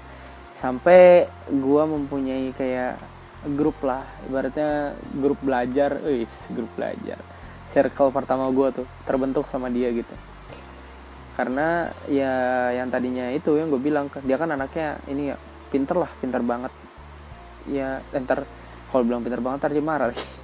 sampai 0.57 1.29
gue 1.53 1.83
mempunyai 1.85 2.49
kayak 2.57 2.97
grup 3.53 3.77
lah 3.85 4.01
ibaratnya 4.25 4.97
grup 5.13 5.37
belajar 5.45 6.01
wis 6.01 6.49
grup 6.49 6.69
belajar. 6.73 7.21
Circle 7.69 8.09
pertama 8.09 8.49
gue 8.49 8.81
tuh 8.81 8.87
terbentuk 9.05 9.45
sama 9.45 9.69
dia 9.69 9.93
gitu. 9.93 10.15
Karena 11.37 11.93
ya 12.09 12.33
yang 12.73 12.89
tadinya 12.89 13.29
itu 13.29 13.53
yang 13.53 13.69
gue 13.69 13.77
bilang 13.77 14.09
dia 14.25 14.37
kan 14.41 14.49
anaknya 14.49 14.97
ini 15.05 15.29
ya 15.29 15.37
pinter 15.69 16.01
lah 16.01 16.09
pinter 16.17 16.41
banget. 16.41 16.73
Ya 17.69 18.01
entar 18.17 18.41
kalau 18.89 19.03
bilang 19.05 19.21
pinter 19.21 19.43
banget 19.43 19.69
tadi 19.69 19.79
marah 19.79 20.09
lagi. 20.09 20.25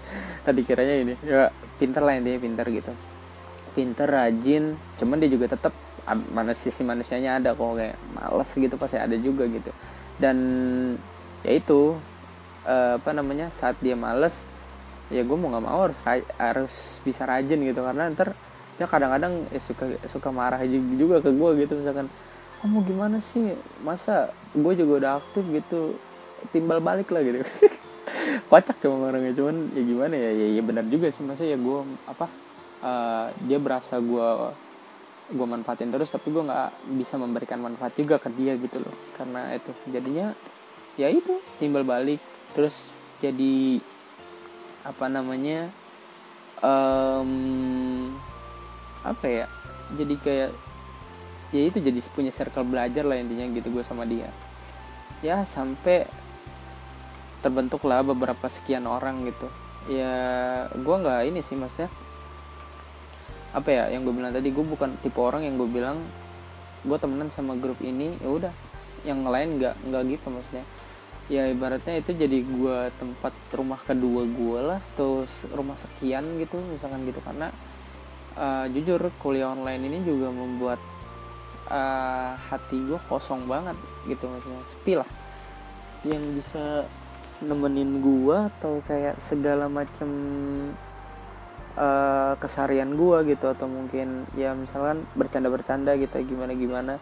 Tadi 0.43 0.59
kiranya 0.67 0.95
ini 0.99 1.13
ya 1.23 1.47
pinter 1.79 2.03
lah 2.03 2.13
intinya 2.19 2.37
pinter 2.37 2.67
gitu. 2.69 2.91
Pinter 3.73 4.05
rajin 4.05 4.77
cuman 5.01 5.17
dia 5.17 5.31
juga 5.31 5.49
tetap 5.49 5.73
mana 6.05 6.51
sisi 6.51 6.83
manusianya 6.83 7.39
ada 7.39 7.55
kok 7.55 7.79
kayak 7.79 7.95
males 8.11 8.51
gitu 8.51 8.75
pasti 8.75 8.99
ada 8.99 9.15
juga 9.15 9.47
gitu 9.47 9.71
dan 10.21 10.37
ya 11.43 11.53
itu 11.57 11.97
uh, 12.67 12.97
apa 12.97 13.11
namanya 13.11 13.51
saat 13.53 13.77
dia 13.83 13.97
males 13.97 14.35
ya 15.11 15.21
gue 15.21 15.37
mau 15.37 15.51
nggak 15.51 15.65
mau 15.65 15.79
harus 15.89 15.99
harus 16.39 16.73
bisa 17.05 17.27
rajin 17.27 17.59
gitu. 17.61 17.81
Karena 17.83 18.09
ntar 18.13 18.33
dia 18.77 18.89
kadang-kadang 18.89 19.45
ya 19.53 19.61
suka 19.61 19.85
suka 20.09 20.29
marah 20.33 20.61
juga 20.67 21.21
ke 21.21 21.29
gue 21.29 21.49
gitu. 21.65 21.73
Misalkan 21.77 22.07
kamu 22.63 22.79
oh, 22.79 22.83
gimana 22.87 23.17
sih? 23.19 23.53
Masa 23.83 24.31
gue 24.55 24.73
juga 24.79 24.93
udah 25.03 25.11
aktif 25.19 25.43
gitu? 25.51 25.99
Timbal 26.55 26.79
balik 26.79 27.11
lah 27.11 27.21
gitu. 27.21 27.43
Kocak 28.49 28.79
cuma 28.79 29.11
orangnya. 29.11 29.35
Cuman 29.35 29.67
ya 29.75 29.83
gimana 29.83 30.15
ya? 30.15 30.31
Ya, 30.31 30.47
ya 30.55 30.61
benar 30.63 30.85
juga 30.87 31.11
sih. 31.11 31.27
Masa 31.27 31.43
ya 31.43 31.59
gue 31.59 31.79
apa 32.07 32.31
uh, 32.79 33.27
dia 33.43 33.59
berasa 33.59 33.99
gue 33.99 34.27
gue 35.31 35.47
manfaatin 35.47 35.87
terus 35.87 36.11
tapi 36.11 36.35
gue 36.35 36.43
nggak 36.43 36.99
bisa 36.99 37.15
memberikan 37.15 37.63
manfaat 37.63 37.95
juga 37.95 38.19
ke 38.19 38.27
dia 38.35 38.59
gitu 38.59 38.83
loh. 38.83 38.95
Karena 39.15 39.55
itu 39.55 39.71
jadinya 39.87 40.35
ya 40.99 41.07
itu 41.07 41.39
timbal 41.61 41.87
balik. 41.87 42.19
Terus 42.51 42.91
jadi 43.23 43.79
apa 44.83 45.07
namanya 45.07 45.71
um, 46.59 48.11
apa 49.03 49.25
ya 49.27 49.45
jadi 49.95 50.15
kayak 50.19 50.51
ya 51.53 51.61
itu 51.69 51.77
jadi 51.79 51.99
punya 52.11 52.31
circle 52.35 52.67
belajar 52.67 53.07
lah 53.07 53.15
intinya 53.15 53.47
gitu 53.55 53.71
gue 53.71 53.83
sama 53.85 54.03
dia. 54.03 54.27
Ya 55.23 55.47
sampai 55.47 56.03
terbentuk 57.39 57.83
lah 57.87 58.03
beberapa 58.03 58.47
sekian 58.51 58.87
orang 58.87 59.23
gitu. 59.27 59.47
Ya 59.87 60.15
gue 60.71 60.95
nggak 60.95 61.21
ini 61.31 61.39
sih 61.43 61.55
maksudnya 61.55 61.91
apa 63.53 63.69
ya 63.69 63.83
yang 63.93 64.01
gue 64.01 64.13
bilang 64.17 64.33
tadi 64.33 64.49
gue 64.49 64.65
bukan 64.65 64.97
tipe 65.05 65.21
orang 65.21 65.45
yang 65.45 65.61
gue 65.61 65.69
bilang 65.69 66.01
gue 66.83 66.97
temenan 66.97 67.29
sama 67.29 67.53
grup 67.53 67.77
ini 67.85 68.17
ya 68.17 68.29
udah. 68.29 68.53
Yang 69.05 69.19
lain 69.29 69.49
nggak 69.61 69.75
nggak 69.87 70.01
gitu 70.17 70.27
maksudnya. 70.33 70.65
Ya 71.31 71.47
ibaratnya 71.47 72.01
itu 72.01 72.11
jadi 72.11 72.37
gue 72.43 72.77
tempat 72.99 73.31
rumah 73.55 73.79
kedua 73.79 74.27
gue 74.27 74.59
lah 74.59 74.79
terus 74.97 75.47
rumah 75.53 75.77
sekian 75.79 76.25
gitu 76.41 76.59
misalkan 76.73 77.05
gitu. 77.07 77.21
Karena 77.23 77.47
uh, 78.35 78.65
jujur 78.73 78.99
kuliah 79.21 79.53
online 79.53 79.85
ini 79.87 79.99
juga 80.03 80.33
membuat 80.33 80.81
uh, 81.69 82.35
hati 82.49 82.75
gue 82.75 82.99
kosong 83.07 83.47
banget 83.47 83.77
gitu 84.09 84.27
maksudnya. 84.27 84.63
Sepi 84.67 84.93
lah. 84.99 85.09
Yang 86.03 86.23
bisa 86.43 86.65
nemenin 87.43 87.99
gue 87.99 88.37
atau 88.59 88.79
kayak 88.87 89.19
segala 89.19 89.67
macam 89.67 90.09
uh, 91.77 92.33
kesarian 92.37 92.93
gue 92.93 93.33
gitu 93.33 93.49
atau 93.49 93.65
mungkin 93.65 94.25
ya 94.37 94.53
misalkan 94.53 95.05
bercanda-bercanda 95.17 95.97
gitu 95.97 96.21
gimana 96.23 96.53
gimana 96.53 96.93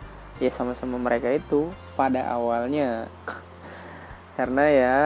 ya 0.42 0.50
sama-sama 0.50 0.98
mereka 0.98 1.30
itu 1.30 1.70
pada 1.94 2.26
awalnya. 2.32 3.06
Karena 4.38 4.64
ya 4.72 4.98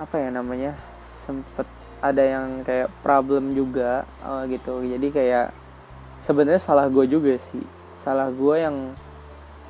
apa 0.00 0.16
ya 0.18 0.28
namanya 0.32 0.74
sempet 1.22 1.68
ada 2.02 2.18
yang 2.18 2.66
kayak 2.66 2.90
problem 3.04 3.54
juga 3.54 4.02
uh, 4.26 4.42
gitu. 4.50 4.82
Jadi 4.82 5.08
kayak 5.14 5.54
sebenarnya 6.24 6.58
salah 6.58 6.90
gue 6.90 7.06
juga 7.06 7.38
sih. 7.38 7.62
Salah 8.02 8.26
gue 8.34 8.56
yang 8.58 8.76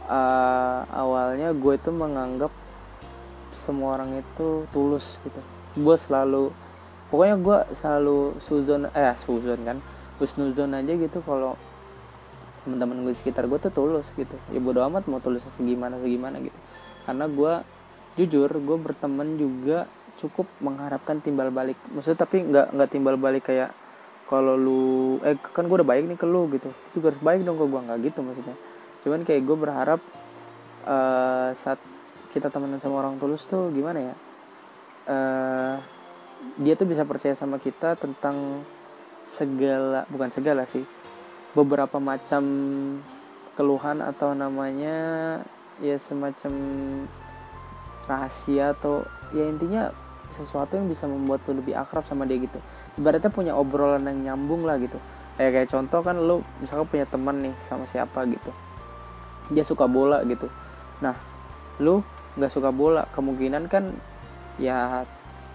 uh, 0.08 0.80
awalnya 0.88 1.52
gue 1.52 1.74
itu 1.76 1.90
menganggap 1.92 2.48
semua 3.52 4.00
orang 4.00 4.24
itu 4.24 4.64
tulus 4.72 5.20
gitu. 5.20 5.40
Gue 5.76 6.00
selalu 6.00 6.61
pokoknya 7.12 7.36
gue 7.36 7.58
selalu 7.76 8.40
suzon 8.40 8.88
eh 8.96 9.12
suzon 9.20 9.60
kan? 9.60 9.78
Husnuzon 10.16 10.72
aja 10.72 10.92
gitu 10.96 11.20
kalau 11.20 11.60
teman-teman 12.64 13.04
gue 13.04 13.14
sekitar 13.18 13.44
gue 13.50 13.58
tuh 13.60 13.74
tulus 13.74 14.08
gitu. 14.16 14.32
Ya 14.48 14.62
bodo 14.62 14.80
amat 14.88 15.04
mau 15.10 15.20
tulus 15.20 15.44
segimana 15.58 16.00
segimana 16.00 16.40
gitu. 16.40 16.56
Karena 17.04 17.28
gue 17.28 17.52
jujur 18.16 18.48
gue 18.48 18.76
berteman 18.80 19.36
juga 19.36 19.84
cukup 20.16 20.48
mengharapkan 20.62 21.20
timbal 21.20 21.52
balik. 21.52 21.76
Maksudnya 21.92 22.24
tapi 22.24 22.48
nggak 22.48 22.66
nggak 22.72 22.88
timbal 22.88 23.20
balik 23.20 23.50
kayak 23.50 23.74
kalau 24.30 24.56
lu 24.56 25.18
eh 25.26 25.36
kan 25.36 25.68
gue 25.68 25.76
udah 25.76 25.88
baik 25.88 26.08
nih 26.08 26.16
ke 26.16 26.24
lu 26.24 26.48
gitu. 26.54 26.70
Juga 26.96 27.12
harus 27.12 27.20
baik 27.20 27.44
dong 27.44 27.58
ke 27.58 27.66
gue 27.66 27.80
nggak 27.82 27.98
gitu 28.08 28.18
maksudnya. 28.24 28.56
Cuman 29.02 29.20
kayak 29.26 29.42
gue 29.42 29.56
berharap 29.58 30.00
uh, 30.86 31.50
saat 31.58 31.82
kita 32.30 32.48
temenan 32.48 32.80
sama 32.80 33.02
orang 33.02 33.18
tulus 33.18 33.44
tuh 33.44 33.68
gimana 33.74 33.98
ya? 34.00 34.14
Uh, 35.02 35.76
dia 36.60 36.74
tuh 36.76 36.88
bisa 36.88 37.06
percaya 37.08 37.32
sama 37.32 37.56
kita 37.56 37.96
tentang 37.96 38.66
segala 39.24 40.04
bukan 40.10 40.28
segala 40.28 40.68
sih 40.68 40.84
beberapa 41.56 42.00
macam 42.00 42.44
keluhan 43.56 44.00
atau 44.00 44.32
namanya 44.32 44.96
ya 45.80 45.96
semacam 46.00 46.52
rahasia 48.08 48.72
atau 48.76 49.04
ya 49.32 49.48
intinya 49.48 49.92
sesuatu 50.32 50.80
yang 50.80 50.88
bisa 50.88 51.04
membuat 51.04 51.44
lo 51.44 51.60
lebih 51.60 51.76
akrab 51.76 52.08
sama 52.08 52.24
dia 52.24 52.40
gitu. 52.40 52.56
Ibaratnya 52.96 53.28
punya 53.28 53.52
obrolan 53.52 54.08
yang 54.08 54.32
nyambung 54.32 54.64
lah 54.64 54.80
gitu. 54.80 54.96
Kayak 55.36 55.52
kayak 55.52 55.68
contoh 55.68 56.00
kan 56.00 56.16
lo 56.16 56.40
misalkan 56.60 56.88
punya 56.88 57.04
teman 57.04 57.36
nih 57.44 57.54
sama 57.68 57.84
siapa 57.84 58.24
gitu. 58.24 58.50
Dia 59.52 59.64
suka 59.64 59.84
bola 59.84 60.24
gitu. 60.24 60.48
Nah 61.04 61.16
lo 61.84 62.00
nggak 62.40 62.52
suka 62.52 62.72
bola 62.72 63.04
kemungkinan 63.12 63.68
kan 63.68 63.92
ya 64.56 65.04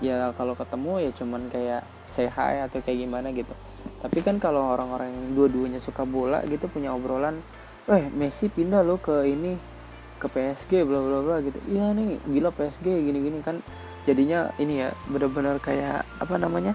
ya 0.04 0.32
kalau 0.38 0.54
ketemu 0.54 1.10
ya 1.10 1.12
cuman 1.16 1.42
kayak 1.50 1.82
hi 2.18 2.66
atau 2.66 2.82
kayak 2.82 3.06
gimana 3.06 3.30
gitu. 3.30 3.54
Tapi 4.02 4.26
kan 4.26 4.42
kalau 4.42 4.74
orang-orang 4.74 5.14
yang 5.14 5.38
dua-duanya 5.38 5.78
suka 5.78 6.06
bola 6.06 6.42
gitu 6.50 6.66
punya 6.70 6.94
obrolan 6.94 7.42
eh 7.88 8.10
Messi 8.12 8.50
pindah 8.50 8.82
lo 8.82 8.98
ke 8.98 9.26
ini 9.30 9.54
ke 10.18 10.28
PSG 10.28 10.82
bla 10.86 10.98
bla 10.98 11.20
bla 11.22 11.36
gitu. 11.46 11.58
Iya 11.70 11.94
nih 11.94 12.18
gila 12.26 12.50
PSG 12.54 12.86
gini 12.86 13.20
gini 13.22 13.40
kan 13.46 13.62
jadinya 14.10 14.50
ini 14.58 14.82
ya 14.82 14.90
benar-benar 15.10 15.62
kayak 15.62 16.08
apa 16.18 16.36
namanya 16.42 16.74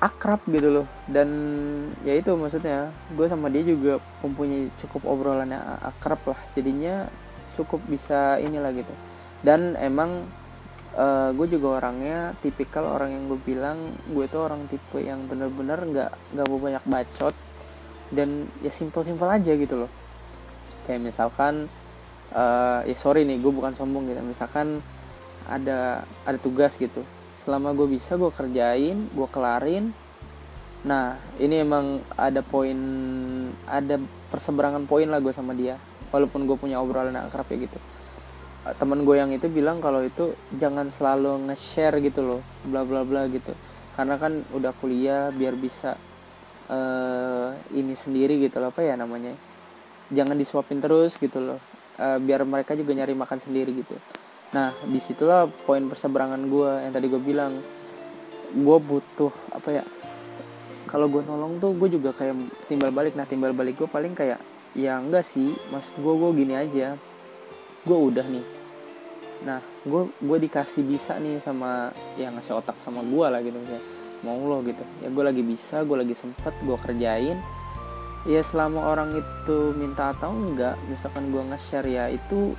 akrab 0.00 0.40
gitu 0.48 0.72
loh. 0.72 0.86
Dan 1.04 1.28
ya 2.04 2.16
itu 2.16 2.32
maksudnya 2.32 2.88
gue 3.12 3.26
sama 3.28 3.52
dia 3.52 3.60
juga 3.60 4.00
mempunyai 4.24 4.72
cukup 4.80 5.04
obrolan 5.04 5.52
yang 5.52 5.64
akrab 5.84 6.20
lah. 6.24 6.40
Jadinya 6.56 7.04
cukup 7.52 7.84
bisa 7.84 8.40
inilah 8.40 8.72
gitu. 8.72 8.94
Dan 9.44 9.76
emang 9.76 10.24
uh, 10.96 11.30
gue 11.34 11.46
juga 11.46 11.82
orangnya 11.82 12.34
tipikal 12.42 12.86
orang 12.86 13.14
yang 13.14 13.24
gue 13.30 13.40
bilang 13.42 13.78
gue 14.10 14.24
itu 14.26 14.38
orang 14.38 14.66
tipe 14.66 14.98
yang 14.98 15.22
bener-bener 15.30 15.78
nggak 15.78 16.10
nggak 16.34 16.46
mau 16.46 16.58
banyak 16.58 16.84
bacot 16.86 17.34
dan 18.10 18.50
ya 18.58 18.72
simpel-simpel 18.72 19.28
aja 19.30 19.52
gitu 19.54 19.86
loh. 19.86 19.90
Kayak 20.86 21.12
misalkan 21.12 21.70
uh, 22.34 22.80
ya 22.82 22.96
sorry 22.98 23.22
nih 23.22 23.38
gue 23.38 23.52
bukan 23.52 23.74
sombong 23.78 24.10
gitu. 24.10 24.18
Misalkan 24.24 24.82
ada 25.46 26.02
ada 26.26 26.38
tugas 26.40 26.74
gitu. 26.74 27.06
Selama 27.38 27.70
gue 27.72 27.86
bisa 27.86 28.18
gue 28.18 28.30
kerjain 28.30 28.98
gue 29.14 29.28
kelarin. 29.30 29.94
Nah 30.82 31.20
ini 31.38 31.62
emang 31.62 32.02
ada 32.18 32.42
poin 32.42 32.78
ada 33.68 34.00
perseberangan 34.32 34.88
poin 34.90 35.06
lah 35.06 35.22
gue 35.22 35.30
sama 35.30 35.54
dia. 35.54 35.78
Walaupun 36.10 36.42
gue 36.50 36.58
punya 36.58 36.82
obrolan 36.82 37.14
akrab 37.14 37.46
ya 37.54 37.70
gitu 37.70 37.78
temen 38.60 39.08
gue 39.08 39.16
yang 39.16 39.32
itu 39.32 39.48
bilang 39.48 39.80
kalau 39.80 40.04
itu 40.04 40.36
jangan 40.52 40.92
selalu 40.92 41.48
nge-share 41.48 41.96
gitu 42.04 42.20
loh 42.20 42.40
bla 42.68 42.84
bla 42.84 43.08
bla 43.08 43.24
gitu. 43.32 43.56
Karena 43.96 44.20
kan 44.20 44.44
udah 44.52 44.72
kuliah 44.76 45.32
biar 45.32 45.56
bisa 45.56 45.96
uh, 46.68 47.56
ini 47.72 47.96
sendiri 47.96 48.36
gitu 48.36 48.60
loh 48.60 48.68
apa 48.68 48.84
ya 48.84 49.00
namanya 49.00 49.32
jangan 50.12 50.36
disuapin 50.36 50.84
terus 50.84 51.16
gitu 51.16 51.40
loh. 51.40 51.60
Uh, 51.96 52.20
biar 52.20 52.44
mereka 52.44 52.76
juga 52.76 52.92
nyari 52.92 53.16
makan 53.16 53.40
sendiri 53.40 53.72
gitu. 53.72 53.96
Nah 54.52 54.76
di 54.84 55.00
situlah 55.00 55.48
poin 55.64 55.84
perseberangan 55.88 56.40
gue 56.44 56.70
yang 56.84 56.92
tadi 56.92 57.06
gue 57.08 57.22
bilang. 57.22 57.56
Gue 58.50 58.78
butuh 58.82 59.30
apa 59.54 59.70
ya 59.70 59.84
kalau 60.90 61.06
gue 61.06 61.22
nolong 61.22 61.62
tuh 61.62 61.70
gue 61.78 61.96
juga 61.96 62.10
kayak 62.12 62.34
timbal 62.68 62.92
balik. 62.92 63.16
Nah 63.16 63.24
timbal 63.24 63.56
balik 63.56 63.80
gue 63.80 63.88
paling 63.88 64.12
kayak 64.12 64.42
ya 64.76 64.98
enggak 65.00 65.26
sih 65.26 65.54
maksud 65.72 65.98
gue 65.98 66.14
gue 66.14 66.30
gini 66.44 66.54
aja 66.54 66.94
gue 67.84 67.98
udah 67.98 68.26
nih. 68.28 68.44
Nah 69.44 69.60
gue 69.84 70.02
gue 70.20 70.38
dikasih 70.48 70.84
bisa 70.84 71.16
nih 71.16 71.40
sama 71.40 71.92
yang 72.20 72.36
ngasih 72.36 72.60
otak 72.60 72.76
sama 72.84 73.00
gue 73.00 73.26
lah 73.26 73.40
gitu 73.40 73.56
misalnya. 73.56 73.84
Mau 74.20 74.36
lo 74.44 74.60
gitu. 74.64 74.84
Ya 75.00 75.08
gue 75.08 75.24
lagi 75.24 75.42
bisa 75.44 75.80
gue 75.84 75.96
lagi 75.96 76.12
sempet 76.12 76.52
gue 76.60 76.76
kerjain. 76.76 77.40
Ya 78.28 78.44
selama 78.44 78.92
orang 78.92 79.16
itu 79.16 79.72
minta 79.72 80.12
atau 80.12 80.28
enggak 80.28 80.76
misalkan 80.92 81.32
gue 81.32 81.40
nge-share 81.40 81.88
ya 81.88 82.04
itu 82.12 82.52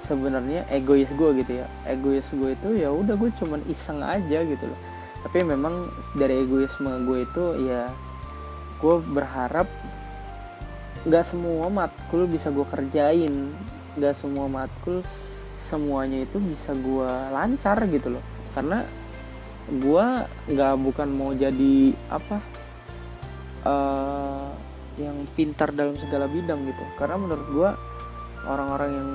sebenarnya 0.00 0.64
egois 0.72 1.12
gue 1.12 1.30
gitu 1.44 1.52
ya. 1.60 1.68
Egois 1.84 2.24
gue 2.32 2.50
itu 2.56 2.68
ya 2.80 2.88
udah 2.88 3.14
gue 3.20 3.28
cuman 3.36 3.60
iseng 3.68 4.00
aja 4.00 4.40
gitu 4.44 4.64
loh. 4.64 4.80
Tapi 5.28 5.44
memang 5.44 5.92
dari 6.16 6.44
egoisme 6.44 6.88
gue 7.04 7.28
itu 7.28 7.44
ya 7.68 7.92
gue 8.80 8.96
berharap 9.00 9.68
nggak 11.04 11.24
semua 11.24 11.68
matkul 11.68 12.24
bisa 12.24 12.48
gue 12.48 12.64
kerjain 12.64 13.52
nggak 13.94 14.14
semua 14.14 14.46
matkul 14.50 15.02
semuanya 15.58 16.22
itu 16.28 16.36
bisa 16.42 16.76
gue 16.76 17.10
lancar 17.32 17.80
gitu 17.88 18.18
loh. 18.18 18.24
Karena 18.52 18.84
gue 19.64 20.06
nggak 20.52 20.74
bukan 20.76 21.08
mau 21.08 21.32
jadi 21.32 21.96
apa 22.12 22.36
uh, 23.64 24.52
yang 25.00 25.26
pintar 25.34 25.72
dalam 25.72 25.96
segala 25.96 26.28
bidang 26.28 26.62
gitu. 26.68 26.84
Karena 27.00 27.16
menurut 27.16 27.46
gue 27.48 27.70
orang-orang 28.44 28.90
yang 28.92 29.10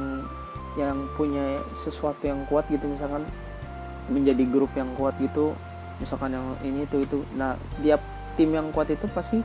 yang 0.78 0.98
punya 1.18 1.60
sesuatu 1.76 2.30
yang 2.30 2.46
kuat 2.46 2.66
gitu 2.70 2.86
misalkan 2.86 3.26
menjadi 4.10 4.44
grup 4.48 4.74
yang 4.74 4.90
kuat 4.98 5.18
gitu 5.22 5.54
misalkan 6.02 6.34
yang 6.34 6.48
ini 6.66 6.88
itu 6.88 7.04
itu. 7.04 7.20
Nah 7.38 7.60
tiap 7.84 8.02
tim 8.40 8.56
yang 8.56 8.72
kuat 8.72 8.90
itu 8.90 9.06
pasti 9.12 9.44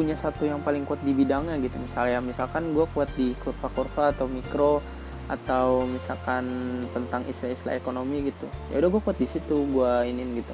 punya 0.00 0.16
satu 0.16 0.48
yang 0.48 0.64
paling 0.64 0.88
kuat 0.88 1.04
di 1.04 1.12
bidangnya 1.12 1.60
gitu. 1.60 1.76
Misalnya 1.76 2.24
misalkan 2.24 2.72
gue 2.72 2.88
kuat 2.96 3.12
di 3.20 3.36
kurva-kurva 3.36 4.16
atau 4.16 4.24
mikro 4.24 4.80
atau 5.28 5.84
misalkan 5.86 6.42
tentang 6.90 7.22
istilah-istilah 7.22 7.78
ekonomi 7.78 8.34
gitu 8.34 8.50
ya 8.74 8.82
udah 8.82 8.90
gue 8.90 9.02
kuat 9.06 9.14
di 9.20 9.30
situ 9.30 9.62
gue 9.68 9.92
inin 10.10 10.34
gitu. 10.34 10.50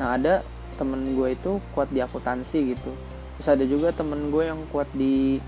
Nah 0.00 0.16
ada 0.16 0.40
temen 0.80 1.12
gue 1.12 1.34
itu 1.34 1.60
kuat 1.76 1.92
di 1.92 2.00
akuntansi 2.00 2.72
gitu. 2.72 2.94
Terus 3.36 3.48
ada 3.50 3.64
juga 3.68 3.92
temen 3.92 4.32
gue 4.32 4.48
yang 4.48 4.64
kuat 4.72 4.88
di 4.96 5.42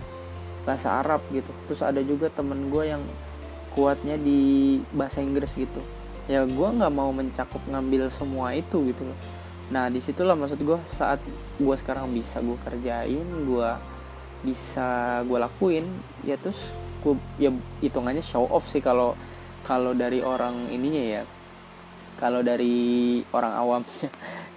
bahasa 0.69 1.01
Arab 1.01 1.25
gitu. 1.33 1.49
Terus 1.71 1.81
ada 1.81 2.05
juga 2.05 2.29
temen 2.29 2.69
gue 2.69 2.85
yang 2.85 3.01
kuatnya 3.73 4.21
di 4.21 4.77
bahasa 4.93 5.25
Inggris 5.25 5.57
gitu. 5.57 5.81
Ya 6.29 6.45
gue 6.45 6.69
nggak 6.69 6.93
mau 6.93 7.09
mencakup 7.17 7.65
ngambil 7.65 8.13
semua 8.13 8.53
itu 8.53 8.93
gitu 8.93 9.09
loh 9.09 9.19
nah 9.71 9.87
di 9.87 10.03
situlah 10.03 10.35
maksud 10.35 10.59
gue 10.62 10.79
saat 10.91 11.23
gue 11.59 11.75
sekarang 11.79 12.11
bisa 12.11 12.43
gue 12.43 12.59
kerjain 12.67 13.27
gue 13.47 13.71
bisa 14.43 15.21
gue 15.25 15.39
lakuin 15.39 15.87
ya 16.27 16.35
terus 16.35 16.59
gue 17.00 17.15
ya 17.41 17.55
hitungannya 17.81 18.21
show 18.21 18.45
off 18.50 18.69
sih 18.69 18.83
kalau 18.83 19.15
kalau 19.71 19.93
dari 19.95 20.19
orang 20.19 20.67
ininya 20.73 21.05
ya. 21.21 21.23
Kalau 22.19 22.43
dari 22.43 23.21
orang 23.33 23.54
awam. 23.54 23.83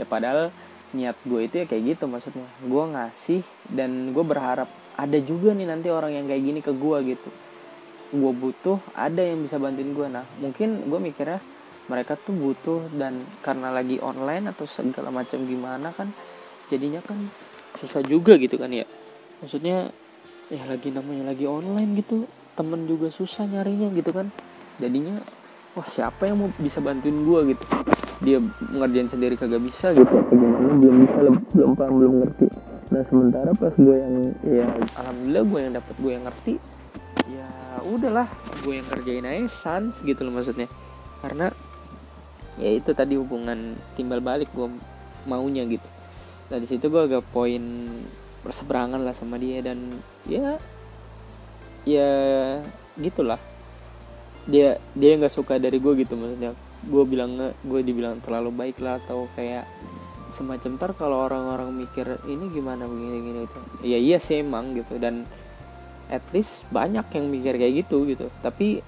Ya 0.02 0.10
padahal 0.10 0.50
niat 0.90 1.14
gue 1.22 1.46
itu 1.46 1.62
ya 1.62 1.66
kayak 1.70 1.84
gitu 1.94 2.10
maksudnya. 2.10 2.50
Gue 2.66 2.82
ngasih 2.82 3.46
dan 3.70 4.10
gue 4.10 4.26
berharap 4.26 4.66
ada 4.98 5.22
juga 5.22 5.54
nih 5.54 5.70
nanti 5.70 5.94
orang 5.94 6.18
yang 6.18 6.26
kayak 6.26 6.42
gini 6.42 6.60
ke 6.66 6.74
gue 6.74 7.14
gitu. 7.14 7.30
Gue 8.10 8.34
butuh 8.34 8.82
ada 8.98 9.22
yang 9.22 9.46
bisa 9.46 9.62
bantuin 9.62 9.94
gue 9.94 10.08
nah 10.10 10.26
mungkin 10.42 10.90
gue 10.90 10.98
mikirnya 10.98 11.38
mereka 11.92 12.16
tuh 12.16 12.32
butuh 12.32 12.88
dan 12.96 13.20
karena 13.44 13.68
lagi 13.74 14.00
online 14.00 14.48
atau 14.52 14.64
segala 14.64 15.12
macam 15.12 15.44
gimana 15.44 15.92
kan 15.92 16.08
jadinya 16.72 17.04
kan 17.04 17.20
susah 17.76 18.00
juga 18.06 18.40
gitu 18.40 18.56
kan 18.56 18.72
ya. 18.72 18.88
Maksudnya 19.44 19.92
ya 20.48 20.64
lagi 20.70 20.94
namanya 20.96 21.36
lagi 21.36 21.44
online 21.44 22.00
gitu 22.00 22.24
temen 22.56 22.88
juga 22.88 23.12
susah 23.12 23.44
nyarinya 23.50 23.92
gitu 23.92 24.16
kan. 24.16 24.32
Jadinya 24.80 25.20
wah 25.76 25.88
siapa 25.90 26.30
yang 26.30 26.40
mau 26.40 26.50
bisa 26.56 26.80
bantuin 26.80 27.26
gue 27.28 27.40
gitu? 27.52 27.66
Dia 28.24 28.40
ngerjain 28.72 29.12
sendiri 29.12 29.36
kagak 29.36 29.60
bisa 29.60 29.92
gitu. 29.92 30.16
Gimana? 30.32 30.80
Belum 30.80 30.96
bisa 31.04 31.20
belum 31.52 31.72
paham 31.76 31.94
belum 32.00 32.14
ngerti. 32.24 32.46
Nah 32.94 33.04
sementara 33.10 33.52
pas 33.58 33.74
gue 33.76 33.96
yang 33.98 34.16
ya 34.46 34.66
alhamdulillah 34.96 35.44
gue 35.44 35.60
yang 35.60 35.74
dapat 35.76 35.96
gue 35.98 36.12
yang 36.14 36.26
ngerti 36.30 36.54
ya 37.24 37.48
udahlah 37.90 38.28
gue 38.62 38.74
yang 38.78 38.88
kerjain 38.88 39.26
aja 39.28 39.50
sans 39.50 40.00
gitu 40.00 40.22
loh 40.24 40.32
maksudnya. 40.32 40.72
Karena 41.20 41.52
ya 42.60 42.70
itu 42.70 42.92
tadi 42.94 43.18
hubungan 43.18 43.78
timbal 43.98 44.22
balik 44.22 44.50
gue 44.54 44.70
maunya 45.26 45.66
gitu. 45.66 45.88
Nah 46.52 46.58
di 46.60 46.68
situ 46.68 46.92
gue 46.92 47.02
agak 47.02 47.24
poin 47.34 47.62
berseberangan 48.44 49.02
lah 49.02 49.16
sama 49.16 49.40
dia 49.40 49.64
dan 49.64 49.80
ya 50.28 50.60
ya 51.88 52.10
gitulah. 53.00 53.40
Dia 54.44 54.78
dia 54.94 55.12
nggak 55.16 55.34
suka 55.34 55.58
dari 55.58 55.80
gue 55.80 55.94
gitu 56.04 56.14
maksudnya. 56.20 56.54
Gue 56.84 57.04
bilang 57.08 57.56
gue 57.64 57.82
dibilang 57.82 58.20
terlalu 58.20 58.52
baik 58.52 58.78
lah 58.84 59.00
atau 59.00 59.32
kayak 59.34 59.66
semacam 60.34 60.82
ntar 60.82 60.92
kalau 60.98 61.30
orang-orang 61.30 61.70
mikir 61.70 62.18
ini 62.26 62.50
gimana 62.50 62.90
begini 62.90 63.18
gini 63.22 63.40
itu 63.46 63.60
ya 63.86 64.02
iya 64.02 64.18
sih 64.18 64.42
emang 64.42 64.74
gitu 64.74 64.98
dan 64.98 65.30
at 66.10 66.26
least 66.34 66.66
banyak 66.74 67.06
yang 67.14 67.26
mikir 67.30 67.54
kayak 67.56 67.86
gitu 67.86 68.06
gitu. 68.10 68.28
Tapi 68.42 68.82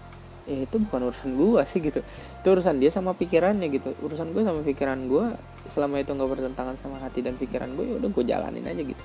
ya 0.46 0.58
itu 0.66 0.76
bukan 0.78 1.10
urusan 1.10 1.30
gue 1.34 1.62
sih 1.66 1.80
gitu. 1.82 2.00
Itu 2.42 2.48
urusan 2.54 2.78
dia 2.78 2.94
sama 2.94 3.18
pikirannya 3.18 3.68
gitu. 3.74 3.94
Urusan 4.02 4.32
gue 4.32 4.42
sama 4.46 4.62
pikiran 4.62 5.10
gue 5.10 5.26
selama 5.70 6.02
itu 6.02 6.14
nggak 6.14 6.30
bertentangan 6.30 6.78
sama 6.78 7.02
hati 7.02 7.26
dan 7.26 7.38
pikiran 7.38 7.74
gue 7.74 7.86
ya 7.86 7.96
udah 7.98 8.10
gue 8.10 8.24
jalanin 8.24 8.66
aja 8.66 8.82
gitu. 8.86 9.04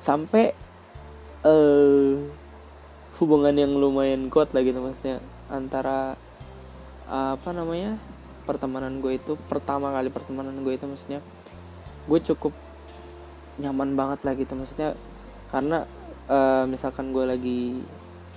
Sampai 0.00 0.56
uh, 1.44 2.16
hubungan 3.18 3.54
yang 3.54 3.74
lumayan 3.74 4.30
kuat 4.30 4.54
lah 4.54 4.62
gitu 4.62 4.78
maksudnya 4.78 5.18
antara 5.50 6.14
uh, 7.10 7.34
apa 7.34 7.50
namanya 7.50 7.98
pertemanan 8.46 9.02
gue 9.02 9.18
itu 9.18 9.34
pertama 9.50 9.92
kali 9.92 10.08
pertemanan 10.08 10.54
gue 10.62 10.72
itu 10.72 10.86
maksudnya 10.86 11.20
gue 12.08 12.18
cukup 12.32 12.54
nyaman 13.58 13.98
banget 13.98 14.22
lah 14.24 14.32
gitu 14.38 14.54
maksudnya 14.54 14.94
karena 15.50 15.84
uh, 16.30 16.64
misalkan 16.64 17.10
gue 17.10 17.24
lagi 17.26 17.60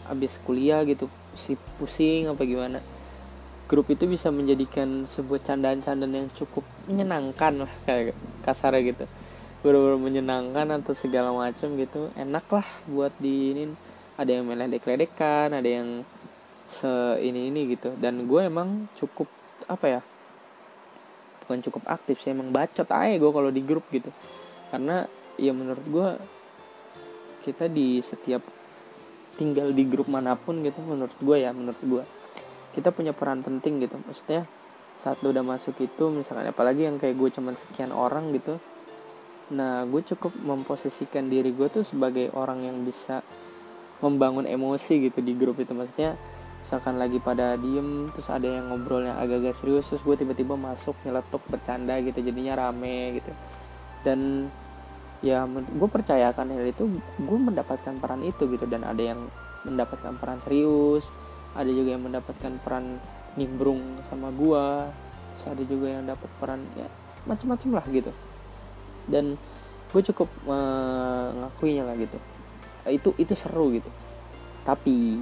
habis 0.10 0.42
kuliah 0.42 0.82
gitu 0.84 1.08
si 1.36 1.56
pusing 1.80 2.28
apa 2.32 2.44
gimana. 2.44 2.80
Grup 3.72 3.88
itu 3.88 4.04
bisa 4.04 4.28
menjadikan 4.30 5.08
sebuah 5.08 5.40
candaan-candaan 5.48 6.12
yang 6.12 6.28
cukup 6.36 6.68
menyenangkan 6.92 7.64
lah 7.64 7.72
kayak 7.88 8.18
kasar 8.44 8.76
gitu. 8.84 9.08
Benar-benar 9.64 10.00
menyenangkan 10.02 10.68
atau 10.82 10.92
segala 10.92 11.32
macam 11.32 11.80
gitu. 11.80 12.12
Enak 12.20 12.46
lah 12.52 12.68
buat 12.92 13.16
di 13.16 13.56
ini. 13.56 13.64
Ada 14.20 14.38
yang 14.38 14.52
meledek-ledekan 14.52 15.56
ada 15.56 15.70
yang 15.70 16.04
se 16.68 16.92
ini 17.24 17.48
ini 17.48 17.72
gitu. 17.72 17.96
Dan 17.96 18.28
gue 18.28 18.42
emang 18.44 18.92
cukup 19.00 19.32
apa 19.72 19.88
ya 19.88 20.02
bukan 21.46 21.68
cukup 21.68 21.84
aktif 21.92 22.24
sih 22.24 22.32
emang 22.32 22.50
bacot 22.50 22.88
aja 22.88 23.16
gue 23.16 23.32
kalau 23.32 23.52
di 23.52 23.64
grup 23.64 23.88
gitu. 23.92 24.12
Karena 24.68 25.08
ya 25.40 25.56
menurut 25.56 25.86
gue 25.88 26.10
kita 27.48 27.72
di 27.72 28.00
setiap 28.04 28.44
tinggal 29.40 29.72
di 29.72 29.84
grup 29.88 30.12
mana 30.12 30.36
pun 30.36 30.60
gitu 30.64 30.80
menurut 30.84 31.16
gue 31.20 31.38
ya 31.40 31.52
menurut 31.56 31.82
gue 31.82 32.04
kita 32.76 32.92
punya 32.92 33.12
peran 33.12 33.44
penting 33.44 33.84
gitu 33.84 34.00
maksudnya 34.02 34.48
saat 35.02 35.18
lu 35.26 35.34
udah 35.34 35.44
masuk 35.44 35.76
itu 35.82 36.14
misalkan 36.14 36.52
apalagi 36.52 36.86
yang 36.86 37.02
kayak 37.02 37.18
gue 37.18 37.30
cuman 37.34 37.56
sekian 37.58 37.92
orang 37.92 38.32
gitu 38.36 38.60
nah 39.52 39.84
gue 39.84 40.02
cukup 40.04 40.32
memposisikan 40.40 41.28
diri 41.28 41.52
gue 41.52 41.68
tuh 41.68 41.84
sebagai 41.84 42.32
orang 42.32 42.64
yang 42.64 42.78
bisa 42.88 43.20
membangun 44.02 44.50
emosi 44.50 45.08
gitu 45.08 45.22
di 45.22 45.38
grup 45.38 45.62
itu. 45.62 45.72
Maksudnya 45.72 46.18
misalkan 46.62 46.98
lagi 46.98 47.18
pada 47.22 47.58
diem 47.58 48.10
terus 48.14 48.30
ada 48.30 48.46
yang 48.46 48.70
ngobrolnya 48.70 49.18
agak-agak 49.18 49.56
serius 49.58 49.90
terus 49.90 50.02
gue 50.06 50.16
tiba-tiba 50.18 50.58
masuk 50.58 50.94
nyeletuk 51.06 51.42
bercanda 51.48 51.96
gitu 52.02 52.20
jadinya 52.22 52.68
rame 52.68 53.22
gitu. 53.22 53.32
Dan 54.02 54.50
ya 55.22 55.46
gue 55.50 55.90
percayakan 55.90 56.50
hal 56.58 56.66
itu 56.66 56.90
gue 57.00 57.38
mendapatkan 57.38 57.94
peran 58.02 58.26
itu 58.26 58.50
gitu 58.50 58.66
dan 58.66 58.82
ada 58.82 59.02
yang 59.02 59.30
mendapatkan 59.62 60.18
peran 60.18 60.42
serius 60.42 61.06
ada 61.54 61.70
juga 61.70 61.94
yang 61.94 62.04
mendapatkan 62.04 62.58
peran 62.66 62.98
nimbrung 63.38 64.02
sama 64.10 64.34
gue 64.34 64.66
terus 65.38 65.46
ada 65.48 65.64
juga 65.64 65.88
yang 65.94 66.04
dapat 66.10 66.30
peran 66.42 66.62
ya 66.74 66.90
macam-macam 67.26 67.70
lah 67.78 67.86
gitu. 67.90 68.12
Dan 69.06 69.36
gue 69.92 70.02
cukup 70.14 70.30
mengakuinya 70.48 71.90
lah 71.92 71.96
gitu. 71.98 72.18
Itu 72.90 73.10
itu 73.22 73.34
seru 73.38 73.74
gitu. 73.74 73.90
Tapi 74.66 75.22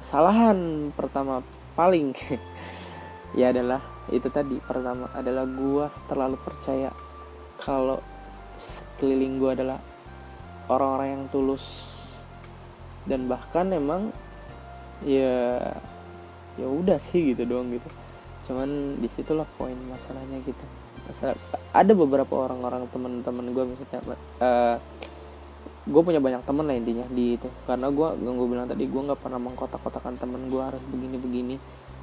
kesalahan 0.00 0.90
pertama 0.94 1.42
paling 1.74 2.14
ya 3.40 3.50
adalah 3.50 3.82
itu 4.14 4.30
tadi 4.30 4.62
pertama 4.62 5.10
adalah 5.18 5.42
gua 5.50 5.90
terlalu 6.06 6.38
percaya 6.38 6.94
kalau 7.58 7.98
sekeliling 8.56 9.38
gua 9.38 9.52
adalah 9.56 9.78
orang-orang 10.66 11.08
yang 11.14 11.24
tulus. 11.30 11.94
Dan 13.06 13.30
bahkan 13.30 13.70
emang 13.70 14.10
ya 15.06 15.60
ya 16.56 16.66
udah 16.66 16.98
sih 16.98 17.34
gitu 17.34 17.46
doang 17.46 17.70
gitu. 17.70 17.88
Cuman 18.48 18.98
di 18.98 19.08
situlah 19.10 19.46
poin 19.58 19.76
masalahnya 19.86 20.40
gitu. 20.42 20.64
Masalah 21.06 21.36
ada 21.70 21.92
beberapa 21.92 22.34
orang-orang 22.34 22.88
teman-teman 22.90 23.46
gue 23.54 23.64
misalnya 23.68 24.00
uh, 24.02 24.16
eh, 24.42 24.76
gue 25.86 26.02
punya 26.02 26.18
banyak 26.18 26.42
temen 26.42 26.64
lah 26.66 26.74
intinya 26.74 27.06
di 27.12 27.38
itu. 27.38 27.48
Karena 27.68 27.92
gue 27.92 28.08
gue 28.18 28.46
bilang 28.48 28.66
tadi 28.66 28.84
gue 28.88 29.02
nggak 29.06 29.20
pernah 29.20 29.38
mengkotak-kotakan 29.38 30.18
temen 30.18 30.50
gue 30.50 30.62
harus 30.62 30.82
begini-begini. 30.90 31.56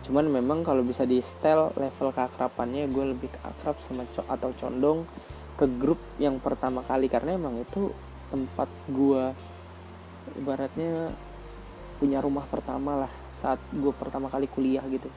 Cuman 0.03 0.27
memang 0.27 0.67
kalau 0.67 0.83
bisa 0.83 1.07
di 1.07 1.19
style 1.19 1.71
level 1.75 2.11
keakrapannya 2.11 2.87
gue 2.91 3.05
lebih 3.15 3.31
akrab 3.43 3.79
sama 3.79 4.03
co 4.11 4.23
atau 4.27 4.51
condong 4.55 5.07
ke 5.53 5.65
grup 5.69 6.01
yang 6.17 6.41
pertama 6.41 6.81
kali 6.81 7.05
karena 7.05 7.37
emang 7.37 7.61
itu 7.61 7.93
tempat 8.33 8.65
gue 8.89 9.23
ibaratnya 10.41 11.13
punya 12.01 12.17
rumah 12.19 12.43
pertama 12.49 13.05
lah 13.05 13.13
saat 13.37 13.61
gue 13.69 13.93
pertama 13.93 14.27
kali 14.33 14.49
kuliah 14.49 14.81
gitu. 14.89 15.07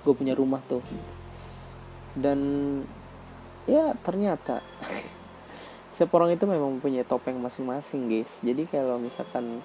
Gue 0.00 0.14
punya 0.16 0.32
rumah 0.32 0.64
tuh. 0.64 0.80
Dan 2.16 2.40
ya 3.68 3.92
ternyata 4.00 4.64
setiap 5.92 6.16
orang 6.16 6.32
itu 6.32 6.48
memang 6.48 6.80
punya 6.80 7.04
topeng 7.04 7.36
masing-masing 7.36 8.08
guys. 8.08 8.40
Jadi 8.40 8.64
kalau 8.64 8.96
misalkan 8.96 9.60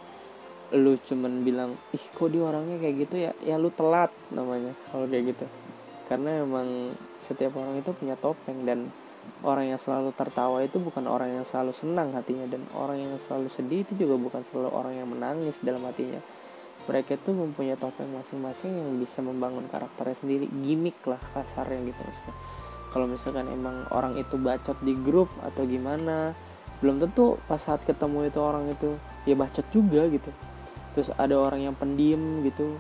lu 0.73 0.97
cuman 0.97 1.45
bilang 1.45 1.71
ih 1.93 2.05
kok 2.11 2.27
dia 2.27 2.43
orangnya 2.43 2.75
kayak 2.83 2.95
gitu 3.07 3.15
ya? 3.15 3.31
Ya 3.39 3.55
lu 3.55 3.71
telat 3.71 4.11
namanya 4.35 4.75
kalau 4.91 5.07
kayak 5.07 5.31
gitu. 5.31 5.45
Karena 6.11 6.43
emang 6.43 6.91
setiap 7.23 7.55
orang 7.57 7.79
itu 7.79 7.89
punya 7.95 8.19
topeng 8.19 8.67
dan 8.67 8.91
orang 9.45 9.75
yang 9.75 9.79
selalu 9.81 10.09
tertawa 10.17 10.61
itu 10.65 10.81
bukan 10.81 11.05
orang 11.05 11.41
yang 11.41 11.45
selalu 11.45 11.73
senang 11.75 12.13
hatinya 12.17 12.49
dan 12.49 12.65
orang 12.73 12.97
yang 12.97 13.13
selalu 13.21 13.49
sedih 13.53 13.85
itu 13.85 13.93
juga 13.93 14.17
bukan 14.17 14.41
selalu 14.47 14.69
orang 14.73 14.93
yang 14.97 15.07
menangis 15.09 15.61
dalam 15.61 15.85
hatinya. 15.85 16.21
Mereka 16.85 17.17
itu 17.17 17.33
mempunyai 17.33 17.77
topeng 17.77 18.09
masing-masing 18.13 18.77
yang 18.77 18.89
bisa 19.01 19.21
membangun 19.25 19.65
karakternya 19.69 20.17
sendiri 20.17 20.45
gimmick 20.65 21.01
lah 21.09 21.17
kasarnya 21.33 21.81
gitu 21.81 22.01
maksudnya. 22.01 22.35
Kalau 22.93 23.05
misalkan 23.11 23.45
emang 23.51 23.89
orang 23.91 24.15
itu 24.15 24.39
bacot 24.39 24.79
di 24.79 24.93
grup 24.95 25.27
atau 25.43 25.67
gimana 25.67 26.31
belum 26.79 27.01
tentu 27.01 27.41
pas 27.49 27.59
saat 27.59 27.81
ketemu 27.83 28.29
itu 28.29 28.39
orang 28.39 28.71
itu 28.71 28.95
ya 29.25 29.35
bacot 29.35 29.65
juga 29.73 30.05
gitu. 30.07 30.31
Terus 30.93 31.11
ada 31.17 31.35
orang 31.35 31.65
yang 31.65 31.75
pendiam 31.75 32.45
gitu 32.45 32.77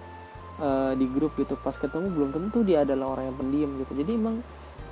uh, 0.61 0.93
di 0.95 1.05
grup 1.09 1.35
gitu 1.35 1.57
pas 1.59 1.75
ketemu 1.75 2.13
belum 2.13 2.29
tentu 2.31 2.63
dia 2.63 2.85
adalah 2.87 3.17
orang 3.17 3.33
yang 3.33 3.37
pendiam 3.37 3.69
gitu. 3.81 3.91
Jadi 4.05 4.11
emang 4.15 4.39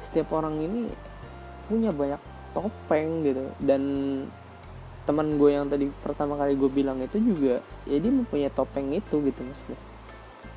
setiap 0.03 0.33
orang 0.35 0.59
ini 0.59 1.12
punya 1.73 1.91
banyak 1.91 2.21
topeng 2.53 3.25
gitu. 3.25 3.43
Dan 3.57 3.81
teman 5.03 5.35
gue 5.35 5.49
yang 5.51 5.67
tadi 5.67 5.89
pertama 5.99 6.39
kali 6.39 6.55
gue 6.55 6.71
bilang 6.71 6.95
itu 7.03 7.19
juga 7.19 7.59
ya 7.83 7.99
mempunyai 7.99 8.53
topeng 8.53 8.93
itu 8.93 9.19
gitu 9.25 9.41
maksudnya. 9.41 9.79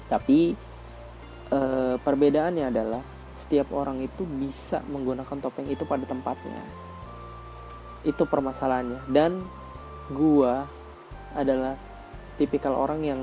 Tapi 0.06 0.54
e, 1.50 1.60
perbedaannya 1.98 2.64
adalah 2.70 3.02
setiap 3.40 3.74
orang 3.74 4.04
itu 4.04 4.22
bisa 4.22 4.84
menggunakan 4.86 5.36
topeng 5.40 5.66
itu 5.66 5.82
pada 5.82 6.04
tempatnya. 6.06 6.62
Itu 8.06 8.28
permasalahannya. 8.28 9.08
Dan 9.10 9.42
gue 10.12 10.52
adalah 11.34 11.74
tipikal 12.38 12.76
orang 12.76 13.00
yang 13.02 13.20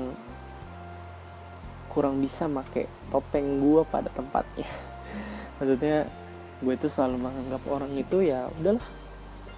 kurang 1.88 2.18
bisa 2.18 2.50
make 2.50 2.90
topeng 3.08 3.62
gue 3.62 3.80
pada 3.86 4.10
tempatnya. 4.10 4.68
Maksudnya 5.62 6.23
gue 6.64 6.74
itu 6.74 6.88
selalu 6.88 7.28
menganggap 7.28 7.62
orang 7.68 7.92
itu 7.94 8.24
ya 8.24 8.48
udahlah 8.56 8.82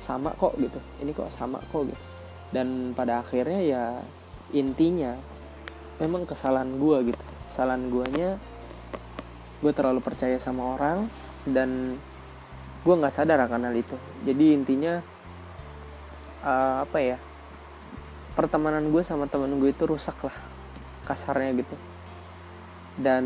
sama 0.03 0.35
kok 0.35 0.59
gitu. 0.59 0.83
Ini 1.01 1.11
kok 1.15 1.31
sama 1.31 1.63
kok 1.71 1.87
gitu. 1.87 2.03
Dan 2.51 2.93
pada 2.93 3.23
akhirnya 3.23 3.61
ya 3.63 3.85
intinya 4.51 5.15
memang 6.03 6.27
kesalahan 6.27 6.77
gue 6.77 7.15
gitu. 7.15 7.25
Kesalahan 7.49 7.89
guanya 7.89 8.31
gue 9.63 9.73
terlalu 9.73 10.05
percaya 10.05 10.37
sama 10.37 10.77
orang 10.77 11.09
dan 11.49 11.97
gue 12.85 12.95
nggak 12.95 13.15
sadar 13.15 13.41
akan 13.47 13.71
hal 13.71 13.77
itu. 13.79 13.97
Jadi 14.27 14.45
intinya 14.53 15.01
uh, 16.45 16.85
apa 16.85 16.99
ya 17.01 17.19
pertemanan 18.37 18.93
gue 18.93 19.01
sama 19.01 19.25
temen 19.31 19.57
gue 19.57 19.71
itu 19.73 19.89
rusak 19.89 20.19
lah 20.27 20.37
kasarnya 21.09 21.51
gitu. 21.57 21.77
Dan 22.97 23.25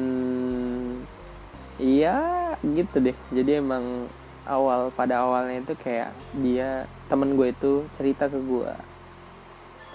iya 1.80 2.18
gitu 2.60 3.00
deh. 3.00 3.16
Jadi 3.32 3.58
emang 3.58 4.06
awal 4.44 4.92
pada 4.92 5.24
awalnya 5.24 5.64
itu 5.64 5.74
kayak 5.80 6.12
dia 6.36 6.84
temen 7.08 7.34
gue 7.34 7.50
itu 7.50 7.88
cerita 7.96 8.28
ke 8.28 8.36
gue 8.36 8.72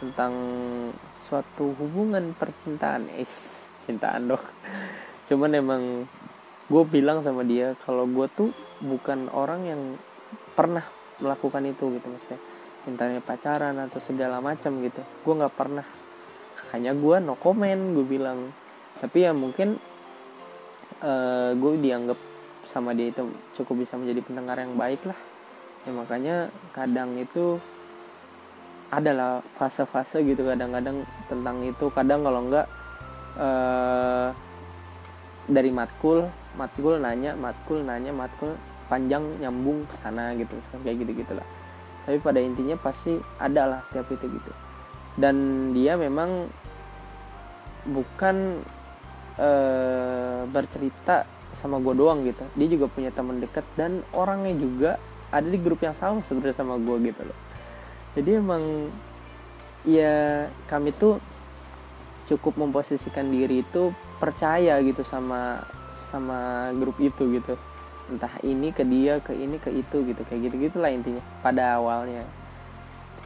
tentang 0.01 0.33
suatu 1.29 1.71
hubungan 1.77 2.33
percintaan. 2.35 3.07
Es 3.15 3.71
cintaan 3.85 4.33
dong. 4.33 4.43
Cuman 5.29 5.51
emang 5.53 5.83
gue 6.65 6.83
bilang 6.89 7.21
sama 7.21 7.45
dia 7.45 7.77
kalau 7.85 8.09
gue 8.09 8.25
tuh 8.33 8.49
bukan 8.81 9.29
orang 9.29 9.61
yang 9.69 9.81
pernah 10.57 10.83
melakukan 11.21 11.63
itu 11.69 11.93
gitu 11.95 12.07
maksudnya. 12.09 12.41
Cintanya 12.85 13.21
pacaran 13.21 13.77
atau 13.81 13.97
segala 14.01 14.41
macam 14.41 14.77
gitu. 14.81 15.01
Gue 15.25 15.33
nggak 15.37 15.55
pernah. 15.57 15.85
Hanya 16.73 16.93
gue 16.93 17.17
no 17.21 17.37
comment 17.37 17.93
gue 17.93 18.05
bilang. 18.05 18.49
Tapi 19.01 19.25
ya 19.25 19.31
mungkin 19.33 19.77
uh, 21.01 21.51
gue 21.55 21.73
dianggap 21.81 22.19
sama 22.65 22.93
dia 22.95 23.11
itu 23.11 23.27
cukup 23.57 23.83
bisa 23.87 23.95
menjadi 23.99 24.21
pendengar 24.23 24.57
yang 24.59 24.75
baik 24.77 25.01
lah. 25.07 25.19
Ya 25.85 25.91
makanya 25.91 26.35
kadang 26.71 27.17
itu 27.17 27.59
adalah 28.93 29.41
fase-fase 29.57 30.21
gitu 30.23 30.45
kadang-kadang 30.45 31.03
tentang 31.27 31.63
itu. 31.65 31.85
Kadang 31.91 32.23
kalau 32.23 32.39
enggak 32.45 32.67
uh, 33.39 34.29
dari 35.45 35.69
matkul 35.73 36.29
matkul 36.55 36.97
nanya 36.97 37.35
matkul 37.37 37.83
nanya 37.83 38.15
matkul 38.15 38.55
panjang 38.87 39.21
nyambung 39.41 39.85
ke 39.89 39.95
sana 39.97 40.33
gitu 40.37 40.55
kayak 40.81 41.05
gitu 41.05 41.25
gitulah 41.25 41.45
tapi 42.05 42.21
pada 42.21 42.37
intinya 42.37 42.77
pasti 42.77 43.17
ada 43.41 43.65
lah 43.65 43.81
tiap 43.89 44.05
itu 44.13 44.29
gitu. 44.29 44.51
Dan 45.17 45.35
dia 45.73 45.97
memang 45.97 46.45
bukan 47.89 48.61
uh, 49.39 50.47
bercerita 50.49 51.27
sama 51.55 51.79
gue 51.79 51.93
doang 51.95 52.21
gitu. 52.27 52.43
Dia 52.59 52.67
juga 52.67 52.91
punya 52.91 53.09
teman 53.15 53.39
dekat 53.39 53.63
dan 53.79 54.03
orangnya 54.11 54.53
juga 54.59 54.91
ada 55.31 55.47
di 55.47 55.59
grup 55.59 55.81
yang 55.81 55.95
sama 55.95 56.19
sebenarnya 56.21 56.55
sama 56.55 56.75
gue 56.75 56.97
gitu 57.11 57.21
loh. 57.23 57.39
Jadi 58.15 58.29
emang 58.35 58.63
ya 59.87 60.47
kami 60.67 60.91
tuh 60.95 61.19
cukup 62.25 62.57
memposisikan 62.57 63.29
diri 63.29 63.61
itu 63.61 63.93
percaya 64.17 64.79
gitu 64.81 65.03
sama 65.05 65.63
sama 66.11 66.71
grup 66.75 66.99
itu 66.99 67.39
gitu. 67.39 67.55
Entah 68.05 68.31
ini 68.45 68.69
ke 68.69 68.85
dia 68.85 69.17
ke 69.23 69.33
ini 69.33 69.57
ke 69.59 69.71
itu 69.71 70.03
gitu. 70.07 70.21
Kayak 70.27 70.51
gitu 70.51 70.55
gitulah 70.69 70.91
intinya 70.91 71.23
pada 71.43 71.79
awalnya. 71.79 72.23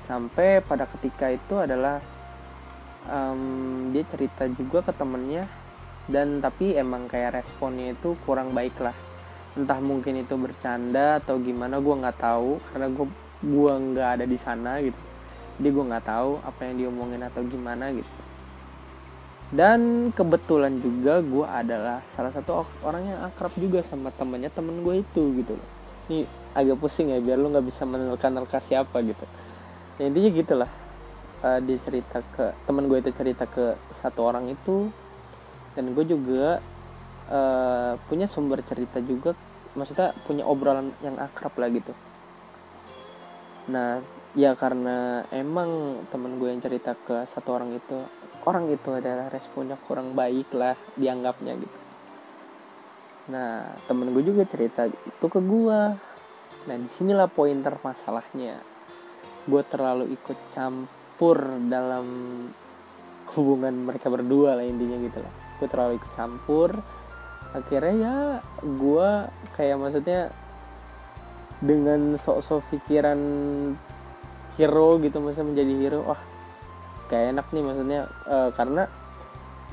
Sampai 0.06 0.62
pada 0.66 0.90
ketika 0.90 1.30
itu 1.30 1.54
adalah 1.54 2.02
um, 3.06 3.94
dia 3.94 4.02
cerita 4.10 4.50
juga 4.50 4.82
ke 4.82 4.94
temennya 4.96 5.46
dan 6.10 6.42
tapi 6.42 6.74
emang 6.74 7.06
kayak 7.06 7.38
responnya 7.38 7.94
itu 7.94 8.18
kurang 8.26 8.58
baik 8.58 8.74
lah. 8.82 8.98
Entah 9.54 9.78
mungkin 9.78 10.18
itu 10.18 10.34
bercanda 10.42 11.22
atau 11.22 11.38
gimana 11.38 11.78
gue 11.78 11.96
nggak 12.02 12.18
tahu. 12.18 12.58
Karena 12.74 12.88
gue 12.90 13.06
gue 13.46 13.74
nggak 13.94 14.10
ada 14.20 14.26
di 14.26 14.38
sana 14.42 14.82
gitu. 14.82 14.98
Jadi 15.62 15.70
gue 15.70 15.84
nggak 15.86 16.06
tahu 16.10 16.32
apa 16.42 16.60
yang 16.66 16.76
diomongin 16.82 17.22
atau 17.22 17.46
gimana 17.46 17.94
gitu. 17.94 18.12
Dan 19.50 20.10
kebetulan 20.14 20.78
juga 20.82 21.22
gue 21.22 21.46
adalah 21.46 22.02
salah 22.10 22.34
satu 22.34 22.66
orang 22.86 23.06
yang 23.06 23.20
akrab 23.26 23.54
juga 23.58 23.82
sama 23.86 24.10
temennya 24.14 24.50
temen 24.50 24.82
gue 24.82 25.06
itu 25.06 25.24
gitu 25.42 25.54
loh. 25.58 25.70
Ini 26.10 26.26
agak 26.58 26.82
pusing 26.82 27.14
ya 27.14 27.22
biar 27.22 27.38
lu 27.38 27.54
nggak 27.54 27.66
bisa 27.70 27.86
menerka-nerka 27.86 28.58
siapa 28.58 28.98
gitu. 29.06 29.26
Ya, 30.02 30.10
intinya 30.10 30.30
gitulah. 30.34 30.72
Uh, 31.40 31.56
dia 31.64 31.80
cerita 31.80 32.20
ke 32.36 32.52
temen 32.68 32.92
gue 32.92 33.00
itu 33.00 33.16
cerita 33.16 33.48
ke 33.48 33.72
satu 34.04 34.28
orang 34.28 34.52
itu 34.52 34.92
dan 35.78 35.94
gue 35.94 36.06
juga 36.06 36.60
uh, 37.30 37.94
punya 38.10 38.26
sumber 38.26 38.62
cerita 38.66 38.98
juga 39.00 39.38
maksudnya 39.78 40.12
punya 40.26 40.44
obrolan 40.50 40.90
yang 41.06 41.16
akrab 41.22 41.54
lah 41.62 41.70
gitu. 41.70 41.94
Nah 43.70 44.02
ya 44.34 44.54
karena 44.58 45.26
emang 45.34 46.02
temen 46.10 46.38
gue 46.42 46.50
yang 46.50 46.62
cerita 46.62 46.94
ke 46.98 47.26
satu 47.30 47.54
orang 47.54 47.78
itu 47.78 47.98
orang 48.50 48.66
itu 48.70 48.90
adalah 48.94 49.30
responnya 49.30 49.78
kurang 49.78 50.18
baik 50.18 50.50
lah 50.58 50.74
dianggapnya 50.98 51.54
gitu. 51.54 51.80
Nah 53.30 53.78
temen 53.86 54.10
gue 54.10 54.24
juga 54.26 54.44
cerita 54.50 54.90
itu 54.90 55.26
ke 55.30 55.40
gue 55.40 55.80
nah 56.60 56.76
di 56.76 56.90
sinilah 56.90 57.30
poin 57.30 57.62
termasalahnya. 57.62 58.58
Gue 59.46 59.64
terlalu 59.66 60.14
ikut 60.14 60.38
campur 60.54 61.40
dalam 61.70 62.06
hubungan 63.38 63.86
mereka 63.86 64.10
berdua 64.10 64.58
lah 64.58 64.66
intinya 64.66 64.98
gitu 64.98 65.22
lah 65.22 65.49
gue 65.60 65.68
terlalu 65.68 66.00
ikut 66.00 66.12
campur 66.16 66.72
akhirnya 67.52 67.94
ya 67.96 68.16
gue 68.64 69.10
kayak 69.58 69.78
maksudnya 69.78 70.32
dengan 71.60 72.16
sok-sok 72.16 72.64
pikiran 72.72 73.20
hero 74.56 74.90
gitu 75.04 75.20
maksudnya 75.20 75.48
menjadi 75.52 75.74
hero 75.76 76.00
wah 76.08 76.22
kayak 77.12 77.36
enak 77.36 77.48
nih 77.52 77.64
maksudnya 77.66 78.02
uh, 78.30 78.50
karena 78.54 78.84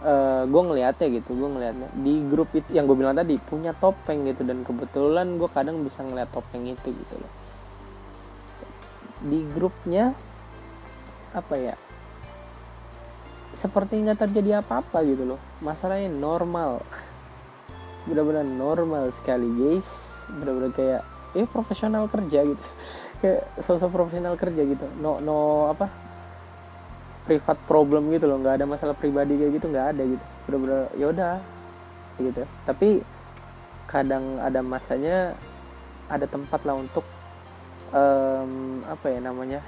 uh, 0.02 0.42
gue 0.48 0.62
ngeliatnya 0.66 1.06
gitu 1.20 1.30
gue 1.36 1.48
ngeliatnya 1.52 1.88
di 2.00 2.14
grup 2.26 2.50
itu 2.56 2.68
yang 2.74 2.88
gue 2.88 2.96
bilang 2.96 3.14
tadi 3.14 3.38
punya 3.38 3.76
topeng 3.76 4.24
gitu 4.26 4.42
dan 4.42 4.64
kebetulan 4.64 5.36
gue 5.36 5.48
kadang 5.52 5.84
bisa 5.84 6.00
ngeliat 6.02 6.32
topeng 6.32 6.64
itu 6.66 6.88
gitu 6.90 7.14
loh. 7.20 7.32
Di 9.26 9.40
grupnya 9.52 10.12
apa 11.36 11.54
ya 11.60 11.74
seperti 13.56 14.04
nggak 14.04 14.28
terjadi 14.28 14.60
apa-apa 14.60 15.00
gitu 15.08 15.24
loh. 15.24 15.40
Masalahnya 15.64 16.12
normal. 16.12 16.84
Benar-benar 18.04 18.44
normal 18.44 19.08
sekali 19.16 19.48
guys. 19.56 20.12
Benar-benar 20.28 20.70
kayak 20.76 21.02
eh 21.32 21.48
profesional 21.48 22.04
kerja 22.12 22.44
gitu. 22.44 22.64
Kayak 23.16 23.48
sosok 23.64 23.96
profesional 23.96 24.36
kerja 24.36 24.60
gitu. 24.60 24.84
No 25.00 25.16
no 25.24 25.72
apa? 25.72 25.88
Privat 27.24 27.56
problem 27.64 28.12
gitu 28.12 28.28
loh. 28.28 28.36
Nggak 28.36 28.60
ada 28.60 28.66
masalah 28.68 28.92
pribadi 28.92 29.40
kayak 29.40 29.56
gitu 29.56 29.66
nggak 29.72 29.96
ada 29.96 30.02
gitu. 30.04 30.24
Bener-bener 30.44 30.80
yaudah 31.00 31.40
gitu. 32.20 32.44
Tapi 32.68 33.00
kadang 33.88 34.36
ada 34.44 34.60
masanya 34.60 35.32
ada 36.12 36.28
tempat 36.28 36.60
lah 36.68 36.76
untuk 36.76 37.02
um, 37.96 38.84
apa 38.84 39.06
ya 39.10 39.18
namanya 39.24 39.60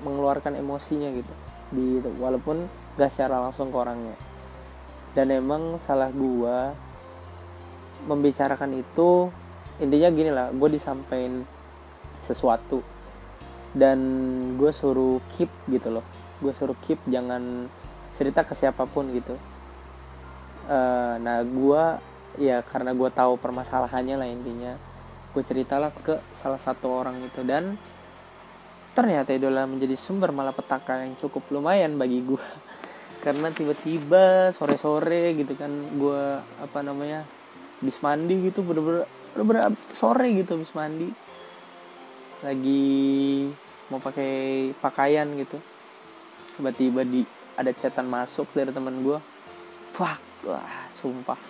mengeluarkan 0.00 0.56
emosinya 0.56 1.12
gitu 1.12 1.32
di 1.70 2.02
walaupun 2.18 2.66
gak 2.98 3.10
secara 3.10 3.40
langsung 3.40 3.70
ke 3.70 3.76
orangnya. 3.78 4.16
Dan 5.14 5.34
emang 5.34 5.78
salah 5.82 6.10
gua 6.14 6.74
membicarakan 8.06 8.80
itu 8.80 9.28
intinya 9.80 10.08
gini 10.12 10.30
lah 10.32 10.52
gue 10.52 10.68
disampaikan 10.72 11.44
sesuatu. 12.24 12.84
Dan 13.70 13.98
gue 14.58 14.70
suruh 14.74 15.22
keep 15.36 15.50
gitu 15.70 15.94
loh. 15.94 16.04
Gue 16.42 16.50
suruh 16.56 16.76
keep 16.84 16.98
jangan 17.06 17.68
cerita 18.18 18.42
ke 18.42 18.52
siapa 18.52 18.84
pun 18.84 19.08
gitu. 19.14 19.38
Uh, 20.70 21.18
nah 21.22 21.42
gue 21.42 21.82
ya 22.38 22.62
karena 22.62 22.94
gue 22.94 23.10
tahu 23.10 23.34
permasalahannya 23.38 24.14
lah 24.14 24.28
intinya 24.30 24.72
gue 25.30 25.42
ceritalah 25.42 25.90
ke 25.94 26.18
salah 26.38 26.58
satu 26.58 26.90
orang 26.90 27.18
itu. 27.22 27.40
Dan 27.46 27.78
ternyata 28.92 29.30
idola 29.30 29.66
menjadi 29.66 29.94
sumber 29.94 30.34
malapetaka 30.34 31.06
yang 31.06 31.14
cukup 31.16 31.46
lumayan 31.54 31.94
bagi 31.96 32.22
gue 32.26 32.46
karena 33.24 33.52
tiba-tiba 33.52 34.50
sore-sore 34.56 35.36
gitu 35.38 35.54
kan 35.54 35.70
gue 35.70 36.22
apa 36.62 36.78
namanya 36.80 37.22
bis 37.80 37.98
mandi 38.04 38.36
gitu 38.44 38.60
bener-bener 38.60 39.08
bener-bener 39.32 39.72
sore 39.90 40.28
gitu 40.36 40.60
bis 40.60 40.72
mandi. 40.76 41.08
Lagi 42.44 43.46
mau 43.92 44.00
pakai 44.00 44.72
pakaian 44.78 45.26
gitu. 45.38 45.58
Tiba-tiba 46.58 47.04
di 47.04 47.24
ada 47.56 47.72
catatan 47.72 48.08
masuk 48.08 48.48
dari 48.56 48.72
teman 48.72 49.00
gue 49.04 49.18
fuck 49.96 50.20
wah 50.48 50.88
sumpah. 50.92 51.40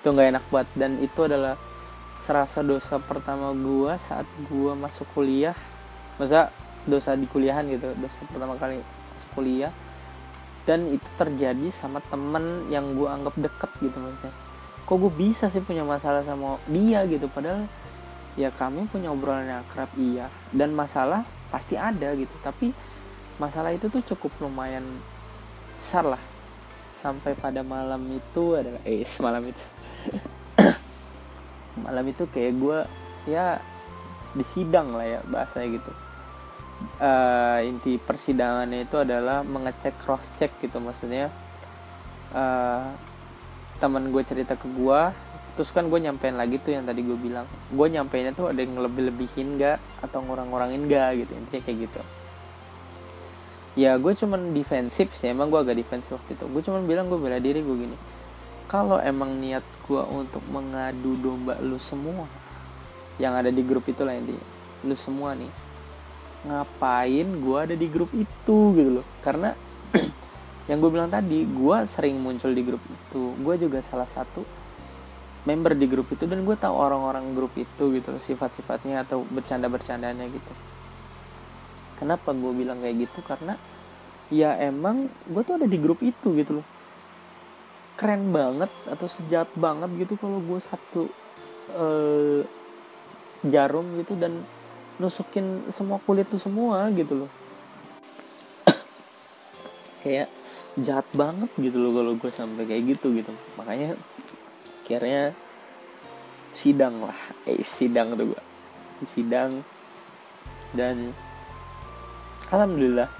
Itu 0.00 0.12
nggak 0.12 0.28
enak 0.36 0.44
banget. 0.52 0.68
Dan 0.76 0.92
itu 1.00 1.20
adalah 1.24 1.56
serasa 2.22 2.62
dosa 2.62 3.00
pertama 3.02 3.50
gue 3.56 3.92
saat 3.96 4.28
gue 4.48 4.72
masuk 4.76 5.08
kuliah. 5.16 5.56
Masa 6.20 6.52
dosa 6.86 7.14
di 7.14 7.30
kuliahan 7.30 7.66
gitu 7.70 7.94
dosa 7.98 8.20
pertama 8.26 8.58
kali 8.58 8.82
kuliah. 9.34 9.72
Dan 10.62 10.94
itu 10.94 11.08
terjadi 11.18 11.74
sama 11.74 11.98
temen 12.06 12.70
yang 12.70 12.94
gue 12.94 13.08
anggap 13.10 13.34
deket 13.34 13.70
gitu 13.82 13.98
maksudnya. 13.98 14.30
Kok 14.86 14.96
gue 14.98 15.12
bisa 15.18 15.50
sih 15.50 15.58
punya 15.58 15.82
masalah 15.82 16.22
sama 16.22 16.54
dia 16.70 17.02
gitu? 17.10 17.26
Padahal 17.26 17.66
ya 18.38 18.54
kami 18.54 18.86
punya 18.86 19.10
obrolan 19.10 19.48
yang 19.50 19.60
akrab 19.66 19.90
iya. 19.98 20.30
Dan 20.54 20.70
masalah 20.70 21.26
pasti 21.50 21.74
ada 21.74 22.14
gitu. 22.14 22.30
Tapi 22.46 22.70
masalah 23.42 23.74
itu 23.74 23.90
tuh 23.90 24.06
cukup 24.14 24.30
lumayan 24.38 24.86
besar 25.82 26.06
lah. 26.06 26.22
Sampai 26.94 27.34
pada 27.34 27.66
malam 27.66 27.98
itu 28.14 28.54
adalah 28.54 28.78
eh 28.86 29.02
semalam 29.02 29.42
itu. 29.42 29.64
Malam 31.82 32.04
itu 32.06 32.28
kayak 32.28 32.52
gue 32.60 32.78
ya 33.26 33.58
di 34.36 34.44
sidang 34.46 34.92
lah 34.92 35.06
ya 35.08 35.20
bahasanya 35.24 35.80
gitu 35.80 35.92
uh, 37.00 37.58
inti 37.62 37.96
persidangannya 37.96 38.86
itu 38.86 38.96
adalah 38.98 39.42
mengecek 39.46 39.94
cross 40.02 40.26
check 40.36 40.54
gitu 40.60 40.78
maksudnya. 40.78 41.32
Uh, 42.32 42.92
teman 43.82 44.08
gue 44.14 44.22
cerita 44.22 44.54
ke 44.54 44.70
gue 44.70 45.00
terus 45.52 45.68
kan 45.68 45.84
gue 45.84 46.00
nyampein 46.00 46.32
lagi 46.32 46.56
tuh 46.56 46.72
yang 46.72 46.88
tadi 46.88 47.04
gue 47.04 47.18
bilang. 47.18 47.44
Gue 47.70 47.86
nyampeinnya 47.92 48.32
tuh 48.32 48.48
ada 48.48 48.60
yang 48.60 48.78
lebih 48.78 49.12
lebihin 49.12 49.60
gak 49.60 49.78
atau 50.00 50.24
ngurang-ngurangin 50.24 50.88
gak 50.88 51.10
gitu 51.22 51.32
intinya 51.36 51.62
kayak 51.64 51.78
gitu. 51.88 52.00
Ya 53.76 53.96
gue 53.96 54.12
cuman 54.16 54.52
defensif 54.52 55.12
sih 55.16 55.32
emang 55.32 55.48
gue 55.48 55.60
agak 55.60 55.76
defensif 55.76 56.16
waktu 56.16 56.36
itu. 56.36 56.44
Gue 56.48 56.62
cuman 56.64 56.88
bilang 56.88 57.06
gue 57.12 57.20
bela 57.20 57.36
diri 57.36 57.60
gue 57.60 57.76
gini. 57.76 57.96
Kalau 58.70 58.96
emang 58.96 59.36
niat 59.36 59.64
gue 59.84 60.02
untuk 60.08 60.40
mengadu 60.48 61.20
domba 61.20 61.60
lu 61.60 61.76
semua 61.76 62.24
yang 63.20 63.36
ada 63.36 63.52
di 63.52 63.60
grup 63.60 63.84
itu 63.92 64.00
lah 64.06 64.16
intinya 64.16 64.46
lu 64.82 64.96
semua 64.96 65.36
nih 65.36 65.50
ngapain 66.42 67.28
gue 67.38 67.58
ada 67.58 67.74
di 67.78 67.86
grup 67.86 68.10
itu 68.14 68.74
gitu 68.74 68.90
loh. 69.00 69.06
Karena 69.22 69.54
yang 70.70 70.78
gue 70.82 70.90
bilang 70.90 71.10
tadi 71.10 71.46
gue 71.46 71.76
sering 71.86 72.18
muncul 72.18 72.50
di 72.50 72.62
grup 72.66 72.82
itu. 72.86 73.34
Gue 73.38 73.54
juga 73.58 73.78
salah 73.82 74.08
satu 74.10 74.42
member 75.42 75.74
di 75.74 75.86
grup 75.90 76.06
itu 76.14 76.22
dan 76.30 76.46
gue 76.46 76.54
tahu 76.54 76.74
orang-orang 76.74 77.34
grup 77.34 77.50
itu 77.58 77.90
gitu 77.98 78.14
sifat-sifatnya 78.18 79.02
atau 79.02 79.26
bercanda-bercandanya 79.26 80.26
gitu. 80.30 80.52
Kenapa 81.98 82.34
gue 82.34 82.52
bilang 82.54 82.82
kayak 82.82 83.06
gitu? 83.06 83.22
Karena 83.26 83.54
ya 84.30 84.58
emang 84.58 85.10
gue 85.26 85.42
tuh 85.42 85.58
ada 85.58 85.66
di 85.66 85.78
grup 85.78 85.98
itu 86.02 86.34
gitu 86.38 86.62
loh. 86.62 86.66
Keren 87.98 88.34
banget 88.34 88.70
atau 88.90 89.06
sejat 89.06 89.50
banget 89.54 89.90
gitu 89.98 90.18
kalau 90.18 90.42
gue 90.42 90.58
satu 90.58 91.06
uh, 91.74 92.40
jarum 93.46 93.86
gitu 93.98 94.14
dan 94.14 94.42
nusukin 95.02 95.66
semua 95.74 95.98
kulit 95.98 96.30
lu 96.30 96.38
semua 96.38 96.86
gitu 96.94 97.26
loh. 97.26 97.30
Kayak 100.06 100.30
jahat 100.78 101.06
banget 101.10 101.50
gitu 101.58 101.82
loh 101.82 101.90
kalau 101.90 102.12
gue 102.14 102.30
sampai 102.30 102.64
kayak 102.70 102.94
gitu 102.94 103.10
gitu. 103.18 103.34
Makanya 103.58 103.98
akhirnya 104.86 105.34
sidang 106.54 107.02
lah. 107.02 107.18
Eh 107.50 107.66
sidang 107.66 108.14
tuh 108.14 108.30
gue 108.30 108.42
sidang 109.06 109.66
dan 110.72 111.10
alhamdulillah 112.48 113.10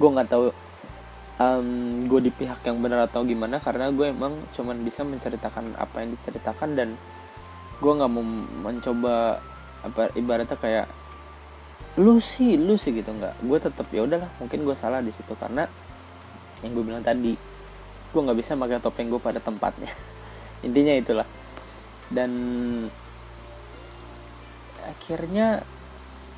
gue 0.00 0.08
nggak 0.08 0.28
tahu 0.32 0.48
um, 1.36 1.68
gue 2.08 2.20
di 2.24 2.32
pihak 2.32 2.64
yang 2.64 2.80
benar 2.80 3.04
atau 3.04 3.22
gimana 3.22 3.60
karena 3.60 3.92
gue 3.92 4.08
emang 4.08 4.32
cuman 4.56 4.80
bisa 4.80 5.04
menceritakan 5.04 5.76
apa 5.76 6.00
yang 6.00 6.16
diceritakan 6.16 6.70
dan 6.72 6.88
gue 7.80 7.92
nggak 7.92 8.10
mau 8.12 8.24
mencoba 8.64 9.44
apa 9.80 10.12
ibaratnya 10.16 10.56
kayak 10.56 10.86
lu 11.98 12.20
sih 12.22 12.56
lu 12.56 12.76
sih 12.76 12.94
gitu. 12.94 13.10
Nggak 13.10 13.34
gue 13.40 13.58
tetap 13.58 13.86
ya 13.90 14.04
udahlah 14.06 14.30
mungkin 14.38 14.62
gue 14.62 14.76
salah 14.76 15.00
di 15.00 15.10
situ 15.10 15.32
karena 15.36 15.66
yang 16.60 16.76
gue 16.76 16.84
bilang 16.84 17.04
tadi 17.04 17.34
gue 18.10 18.20
nggak 18.20 18.38
bisa 18.38 18.58
pakai 18.58 18.82
topeng 18.82 19.08
gue 19.08 19.20
pada 19.20 19.40
tempatnya. 19.40 19.90
Intinya 20.66 20.94
itulah. 20.94 21.28
Dan 22.10 22.30
akhirnya 24.82 25.62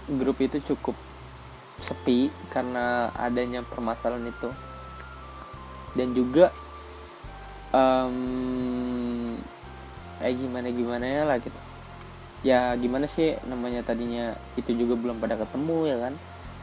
grup 0.07 0.39
itu 0.45 0.61
cukup 0.61 0.95
sepi 1.83 2.29
karena 2.53 3.11
adanya 3.17 3.65
permasalahan 3.67 4.29
itu. 4.29 4.51
Dan 5.93 6.17
juga 6.17 6.49
um, 7.73 9.37
eh 10.23 10.35
gimana 10.39 10.69
gimana 10.71 11.05
ya 11.05 11.23
lah 11.27 11.37
gitu 11.43 11.72
ya 12.43 12.75
gimana 12.75 13.07
sih 13.07 13.39
namanya 13.47 13.87
tadinya 13.87 14.35
itu 14.59 14.75
juga 14.75 14.99
belum 14.99 15.23
pada 15.23 15.39
ketemu 15.39 15.79
ya 15.89 15.97
kan? 16.09 16.15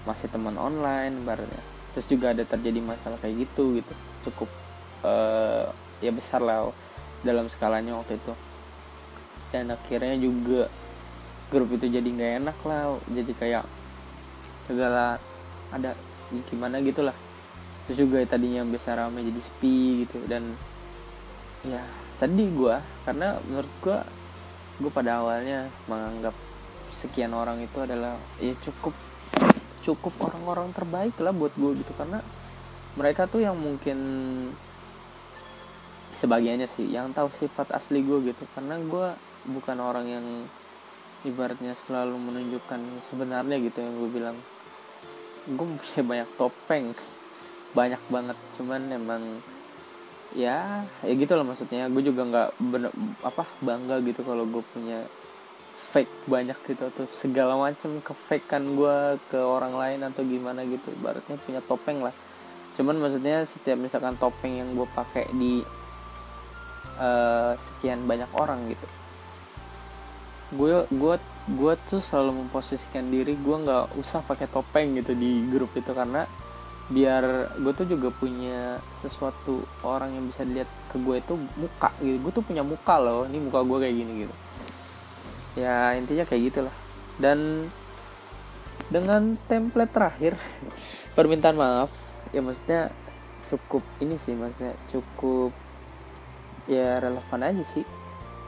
Masih 0.08 0.28
teman 0.32 0.56
online 0.56 1.24
barunya 1.24 1.63
terus 1.89 2.06
juga 2.06 2.32
ada 2.38 2.46
terjadi 2.46 2.80
masalah 2.86 3.18
kayak 3.20 3.50
gitu 3.50 3.82
gitu. 3.82 3.94
Cukup 4.30 4.50
uh, 5.04 5.72
ya 6.00 6.12
besar 6.13 6.39
lah 6.44 6.70
dalam 7.26 7.50
skalanya 7.50 7.98
waktu 7.98 8.22
itu. 8.22 8.34
Dan 9.50 9.74
akhirnya 9.74 10.15
juga 10.22 10.70
grup 11.50 11.74
itu 11.74 11.89
jadi 11.89 12.06
nggak 12.06 12.34
enak 12.46 12.58
lah 12.63 12.94
jadi 13.10 13.32
kayak 13.34 13.65
segala 14.70 15.18
ada 15.74 15.98
gimana 16.54 16.78
gitulah 16.86 17.18
terus 17.89 18.06
juga 18.06 18.22
tadinya 18.30 18.62
biasa 18.70 19.02
ramai 19.02 19.26
jadi 19.26 19.42
sepi 19.42 20.06
gitu 20.06 20.22
dan 20.30 20.46
ya 21.65 21.82
sedih 22.22 22.54
gue 22.54 22.76
karena 23.02 23.42
menurut 23.50 23.74
gue 23.82 23.98
gue 24.80 24.92
pada 24.92 25.20
awalnya 25.20 25.68
menganggap 25.92 26.32
sekian 26.96 27.36
orang 27.36 27.60
itu 27.60 27.78
adalah 27.84 28.15
ya 28.39 28.56
cukup 28.63 28.96
cukup 29.84 30.13
orang-orang 30.24 30.72
terbaik 30.72 31.15
lah 31.20 31.36
buat 31.36 31.52
gue 31.56 31.84
gitu. 31.84 31.92
Karena 31.96 32.24
mereka 32.96 33.28
tuh 33.28 33.44
yang 33.44 33.56
mungkin 33.60 34.00
sebagiannya 36.20 36.68
sih 36.68 36.88
yang 36.92 37.12
tahu 37.12 37.32
sifat 37.36 37.76
asli 37.76 38.04
gue 38.04 38.32
gitu. 38.32 38.44
Karena 38.56 38.80
gue 38.80 39.08
bukan 39.52 39.78
orang 39.80 40.06
yang 40.08 40.26
ibaratnya 41.28 41.76
selalu 41.76 42.15
menunjukkan 42.15 42.80
sebenarnya 43.12 43.60
gitu 43.60 43.78
yang 43.84 43.94
gue 44.00 44.10
bilang. 44.12 44.38
Gue 45.48 45.68
punya 45.76 46.04
banyak 46.04 46.30
topeng 46.39 46.96
banyak 47.74 48.02
banget. 48.10 48.38
Cuman 48.58 48.82
emang 48.89 49.24
ya 50.36 50.86
ya 51.06 51.13
gitu 51.13 51.34
loh 51.34 51.46
maksudnya. 51.48 51.89
Gue 51.89 52.04
juga 52.06 52.26
nggak 52.26 52.50
apa 53.26 53.44
bangga 53.63 54.02
gitu 54.06 54.22
kalau 54.26 54.46
gue 54.46 54.63
punya 54.74 55.06
fake 55.89 56.30
banyak 56.30 56.58
gitu 56.70 56.86
atau 56.86 57.10
segala 57.18 57.58
macam 57.58 57.98
kefakean 58.06 58.78
gue 58.78 59.18
ke 59.34 59.39
orang 59.42 59.74
lain 59.74 60.00
atau 60.06 60.22
gimana 60.22 60.65
gitu. 60.65 60.94
Ibaratnya 60.94 61.38
punya 61.42 61.62
topeng 61.65 62.06
lah. 62.06 62.13
Cuman 62.78 62.96
maksudnya 63.02 63.44
setiap 63.44 63.76
misalkan 63.76 64.15
topeng 64.15 64.58
yang 64.62 64.72
gue 64.78 64.88
pakai 64.94 65.26
di 65.34 65.65
uh, 67.00 67.54
sekian 67.58 68.06
banyak 68.06 68.30
orang 68.38 68.70
gitu 68.70 68.88
gue 70.50 70.82
gue 70.89 71.15
gue 71.50 71.74
tuh 71.89 72.02
selalu 72.02 72.46
memposisikan 72.46 73.06
diri 73.06 73.38
gue 73.38 73.58
nggak 73.65 74.02
usah 74.02 74.26
pakai 74.26 74.50
topeng 74.50 74.98
gitu 74.98 75.13
di 75.13 75.46
grup 75.46 75.70
itu 75.78 75.94
karena 75.94 76.26
biar 76.89 77.54
gue 77.62 77.73
tuh 77.78 77.86
juga 77.86 78.10
punya 78.10 78.82
sesuatu 79.06 79.62
orang 79.86 80.10
yang 80.17 80.25
bisa 80.25 80.41
dilihat 80.41 80.69
ke 80.89 80.97
gue 80.97 81.21
itu 81.21 81.34
muka 81.38 81.93
gitu. 82.02 82.17
Gue 82.17 82.32
tuh 82.34 82.43
punya 82.45 82.65
muka 82.65 82.97
loh 82.97 83.30
ini 83.30 83.38
muka 83.38 83.62
gue 83.62 83.78
kayak 83.78 83.95
gini 83.95 84.13
gitu. 84.25 84.36
Ya 85.62 85.93
intinya 85.93 86.25
kayak 86.25 86.43
gitulah. 86.49 86.75
Dan 87.21 87.69
dengan 88.89 89.38
template 89.45 89.93
terakhir 89.93 90.34
permintaan 91.17 91.58
maaf 91.62 91.93
ya 92.34 92.41
maksudnya 92.41 92.89
cukup 93.49 93.86
ini 94.02 94.17
sih 94.17 94.34
maksudnya 94.34 94.73
cukup 94.89 95.54
ya 96.65 96.97
relevan 96.97 97.45
aja 97.45 97.63
sih. 97.69 97.86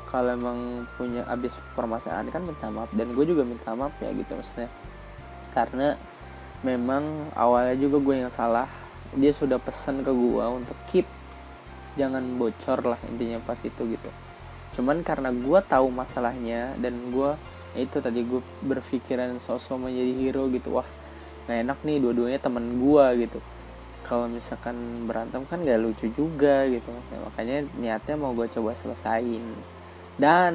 Kalau 0.10 0.34
emang 0.36 0.84
punya 1.00 1.24
abis 1.30 1.56
permasalahan 1.78 2.28
kan 2.34 2.44
minta 2.44 2.68
maaf. 2.74 2.90
Dan 2.92 3.14
gue 3.14 3.26
juga 3.26 3.46
minta 3.46 3.72
maaf 3.78 3.94
ya 4.02 4.10
gitu 4.12 4.34
maksudnya. 4.34 4.68
Karena 5.54 5.96
memang 6.62 7.34
awalnya 7.34 7.78
juga 7.78 7.98
gue 8.02 8.16
yang 8.26 8.34
salah. 8.34 8.70
Dia 9.12 9.36
sudah 9.36 9.60
pesan 9.60 10.08
ke 10.08 10.12
gue 10.14 10.46
untuk 10.48 10.78
keep 10.88 11.08
jangan 12.00 12.24
bocor 12.40 12.80
lah 12.96 13.00
intinya 13.12 13.44
pas 13.44 13.60
itu 13.60 13.82
gitu. 13.84 14.10
Cuman 14.80 15.04
karena 15.04 15.36
gue 15.36 15.60
tahu 15.68 15.92
masalahnya 15.92 16.72
dan 16.80 17.12
gue 17.12 17.36
ya 17.76 17.80
itu 17.84 17.98
tadi 18.00 18.24
gue 18.24 18.40
berpikiran 18.64 19.36
sosok 19.40 19.88
menjadi 19.88 20.12
hero 20.20 20.52
gitu 20.52 20.76
wah 20.76 20.88
nggak 21.48 21.60
enak 21.64 21.80
nih 21.88 21.98
dua-duanya 22.00 22.40
teman 22.40 22.80
gue 22.80 23.06
gitu. 23.28 23.40
Kalau 24.02 24.28
misalkan 24.28 25.08
berantem 25.08 25.46
kan 25.48 25.64
gak 25.64 25.80
lucu 25.80 26.12
juga 26.12 26.68
gitu. 26.68 26.92
Nah, 26.92 27.32
makanya 27.32 27.64
niatnya 27.80 28.16
mau 28.20 28.36
gue 28.36 28.44
coba 28.52 28.76
selesain. 28.76 29.46
Dan 30.20 30.54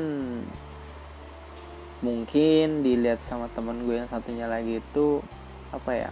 mungkin 2.04 2.84
dilihat 2.84 3.22
sama 3.22 3.48
temen 3.56 3.88
gue 3.88 3.96
yang 3.96 4.10
satunya 4.12 4.44
lagi 4.44 4.84
itu 4.84 5.24
apa 5.74 5.90
ya 5.94 6.10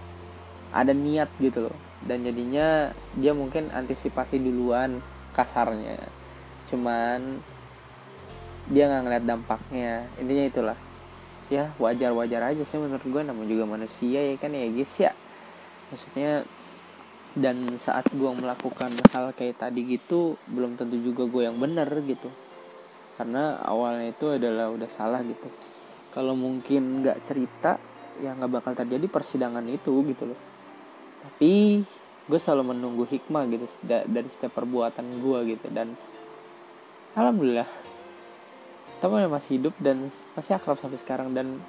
ada 0.75 0.91
niat 0.91 1.31
gitu 1.39 1.71
loh. 1.71 1.77
Dan 2.05 2.27
jadinya 2.27 2.91
dia 3.17 3.33
mungkin 3.33 3.71
antisipasi 3.71 4.43
duluan 4.43 4.99
kasarnya. 5.33 5.97
Cuman 6.69 7.39
dia 8.69 8.91
nggak 8.91 9.03
ngeliat 9.07 9.25
dampaknya. 9.25 10.05
Intinya 10.19 10.45
itulah. 10.45 10.79
Ya 11.53 11.71
wajar 11.79 12.11
wajar 12.13 12.43
aja 12.51 12.65
sih 12.67 12.81
menurut 12.81 13.05
gue 13.05 13.23
namun 13.23 13.47
juga 13.47 13.65
manusia 13.69 14.21
ya 14.21 14.35
kan 14.37 14.51
ya 14.53 14.67
guys 14.69 14.95
ya. 14.99 15.13
Maksudnya 15.95 16.43
dan 17.35 17.57
saat 17.79 18.07
gue 18.15 18.31
melakukan 18.31 18.91
hal 19.11 19.35
kayak 19.35 19.59
tadi 19.59 19.83
gitu 19.87 20.39
belum 20.51 20.79
tentu 20.79 20.99
juga 20.99 21.25
gue 21.31 21.43
yang 21.47 21.57
benar 21.57 21.89
gitu. 22.05 22.29
Karena 23.15 23.63
awalnya 23.63 24.11
itu 24.11 24.27
adalah 24.27 24.75
udah 24.75 24.91
salah 24.91 25.23
gitu. 25.23 25.47
Kalau 26.11 26.35
mungkin 26.35 27.05
nggak 27.05 27.23
cerita 27.27 27.79
ya 28.23 28.35
nggak 28.35 28.51
bakal 28.61 28.73
terjadi 28.77 29.07
persidangan 29.11 29.65
itu 29.67 29.93
gitu 30.11 30.31
loh. 30.31 30.41
Tapi 31.25 31.83
gue 32.25 32.39
selalu 32.41 32.75
menunggu 32.77 33.05
hikmah 33.09 33.45
gitu 33.51 33.67
dari 33.87 34.29
setiap 34.31 34.59
perbuatan 34.61 35.07
gue 35.23 35.39
gitu. 35.57 35.67
Dan 35.73 35.95
alhamdulillah 37.19 37.69
teman 39.03 39.29
masih 39.29 39.61
hidup 39.61 39.75
dan 39.83 40.09
masih 40.33 40.57
akrab 40.57 40.81
sampai 40.81 40.97
sekarang 40.97 41.37
dan 41.37 41.61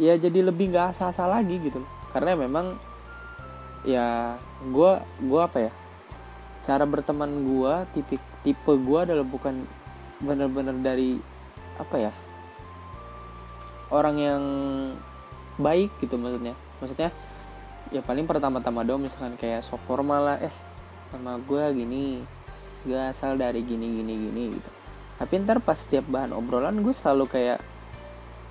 ya 0.00 0.16
jadi 0.16 0.46
lebih 0.46 0.72
nggak 0.72 0.96
asal-asal 0.96 1.28
lagi 1.28 1.56
gitu 1.60 1.82
loh. 1.82 1.90
Karena 2.10 2.34
memang 2.38 2.74
ya 3.86 4.36
gue 4.60 4.90
gue 5.24 5.40
apa 5.40 5.58
ya 5.68 5.72
cara 6.68 6.84
berteman 6.84 7.32
gue 7.48 7.72
tipe 7.96 8.20
tipe 8.44 8.72
gue 8.76 8.98
adalah 9.00 9.24
bukan 9.24 9.64
benar-benar 10.20 10.76
dari 10.84 11.16
apa 11.80 11.96
ya 11.96 12.12
orang 13.88 14.16
yang 14.20 14.42
baik 15.60 15.92
gitu 16.00 16.16
maksudnya. 16.16 16.56
Maksudnya 16.80 17.10
ya 17.92 18.00
paling 18.00 18.24
pertama-tama 18.24 18.82
dong 18.82 19.04
misalkan 19.04 19.36
kayak 19.36 19.62
sok 19.66 19.82
formal 19.84 20.34
lah 20.34 20.38
eh 20.40 20.54
sama 21.10 21.36
gue 21.42 21.64
gini 21.74 22.22
gue 22.86 22.96
asal 22.96 23.36
dari 23.36 23.60
gini 23.60 24.00
gini 24.00 24.14
gini 24.16 24.42
gitu. 24.56 24.70
Tapi 25.20 25.32
ntar 25.44 25.60
pas 25.60 25.76
setiap 25.76 26.08
bahan 26.08 26.32
obrolan 26.32 26.80
gue 26.80 26.96
selalu 26.96 27.28
kayak 27.28 27.58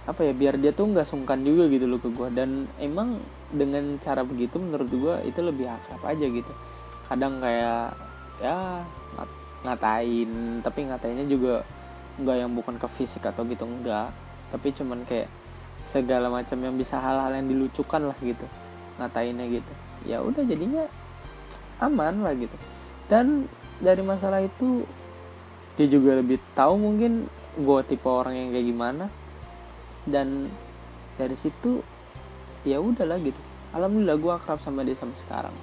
apa 0.06 0.22
ya 0.26 0.34
biar 0.34 0.58
dia 0.58 0.74
tuh 0.74 0.90
nggak 0.90 1.06
sungkan 1.06 1.42
juga 1.42 1.70
gitu 1.70 1.86
loh 1.86 2.02
ke 2.02 2.10
gue 2.10 2.30
dan 2.34 2.66
emang 2.82 3.22
dengan 3.50 3.98
cara 4.02 4.22
begitu 4.22 4.58
menurut 4.62 4.90
gue 4.90 5.16
itu 5.26 5.42
lebih 5.42 5.66
akrab 5.66 6.02
aja 6.06 6.26
gitu. 6.30 6.54
Kadang 7.10 7.42
kayak 7.42 7.98
ya 8.40 8.86
ngatain 9.60 10.64
tapi 10.64 10.88
ngatainnya 10.88 11.26
juga 11.28 11.68
nggak 12.20 12.36
yang 12.36 12.52
bukan 12.56 12.76
ke 12.80 12.88
fisik 12.88 13.28
atau 13.28 13.44
gitu 13.48 13.68
enggak 13.68 14.12
tapi 14.52 14.72
cuman 14.76 15.04
kayak 15.04 15.28
segala 15.90 16.30
macam 16.30 16.58
yang 16.62 16.78
bisa 16.78 17.02
hal-hal 17.02 17.34
yang 17.34 17.50
dilucukan 17.50 18.14
lah 18.14 18.18
gitu 18.22 18.46
ngatainnya 19.00 19.48
gitu. 19.48 19.74
Ya 20.06 20.20
udah 20.20 20.44
jadinya 20.44 20.86
aman 21.80 22.22
lah 22.22 22.36
gitu. 22.36 22.54
Dan 23.08 23.48
dari 23.80 24.04
masalah 24.04 24.44
itu 24.44 24.84
dia 25.80 25.88
juga 25.88 26.20
lebih 26.20 26.38
tahu 26.52 26.76
mungkin 26.76 27.32
gue 27.56 27.80
tipe 27.88 28.06
orang 28.06 28.36
yang 28.36 28.50
kayak 28.52 28.68
gimana. 28.68 29.06
Dan 30.04 30.52
dari 31.16 31.36
situ 31.40 31.80
ya 32.68 32.84
udahlah 32.84 33.18
gitu. 33.24 33.40
Alhamdulillah 33.72 34.20
gue 34.20 34.34
akrab 34.36 34.60
sama 34.60 34.84
dia 34.84 35.00
sampai 35.00 35.20
sekarang. 35.24 35.56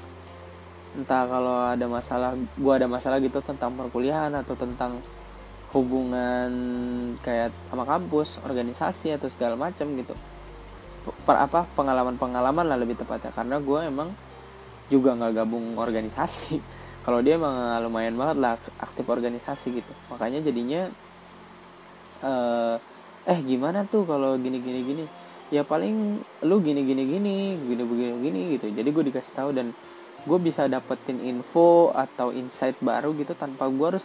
Entah 0.97 1.29
kalau 1.29 1.57
ada 1.77 1.87
masalah 1.87 2.33
gue 2.35 2.73
ada 2.73 2.89
masalah 2.89 3.21
gitu 3.21 3.45
tentang 3.45 3.77
perkuliahan 3.77 4.33
atau 4.33 4.57
tentang 4.57 4.97
hubungan 5.77 6.51
kayak 7.21 7.53
sama 7.69 7.85
kampus 7.85 8.41
organisasi 8.43 9.12
atau 9.12 9.29
segala 9.29 9.55
macam 9.55 9.87
gitu. 9.93 10.17
Per 11.05 11.37
apa 11.37 11.69
pengalaman-pengalaman 11.77 12.67
lah 12.67 12.81
lebih 12.81 12.97
tepatnya. 12.97 13.31
Karena 13.31 13.61
gue 13.61 13.81
emang 13.85 14.09
juga 14.89 15.12
nggak 15.15 15.33
gabung 15.37 15.77
organisasi. 15.77 16.59
Kalau 17.05 17.23
dia 17.23 17.39
emang 17.39 17.55
lumayan 17.87 18.19
banget 18.19 18.37
lah 18.41 18.59
aktif 18.83 19.07
organisasi 19.07 19.79
gitu. 19.79 19.93
Makanya 20.11 20.43
jadinya 20.43 20.91
eh, 22.25 22.75
eh 23.31 23.39
gimana 23.47 23.87
tuh 23.87 24.03
kalau 24.03 24.35
gini 24.35 24.59
gini 24.59 24.81
gini? 24.83 25.05
Ya 25.55 25.62
paling 25.62 26.19
lu 26.43 26.57
gini 26.59 26.83
gini 26.83 27.07
gini 27.07 27.55
gini 27.55 27.83
begini 27.87 28.15
gini 28.19 28.41
gitu. 28.59 28.67
Jadi 28.75 28.89
gue 28.91 29.05
dikasih 29.07 29.33
tahu 29.39 29.51
dan 29.55 29.71
gue 30.27 30.39
bisa 30.43 30.67
dapetin 30.67 31.23
info 31.23 31.95
atau 31.95 32.35
insight 32.35 32.75
baru 32.83 33.15
gitu 33.15 33.39
tanpa 33.39 33.71
gue 33.71 33.87
harus 33.87 34.03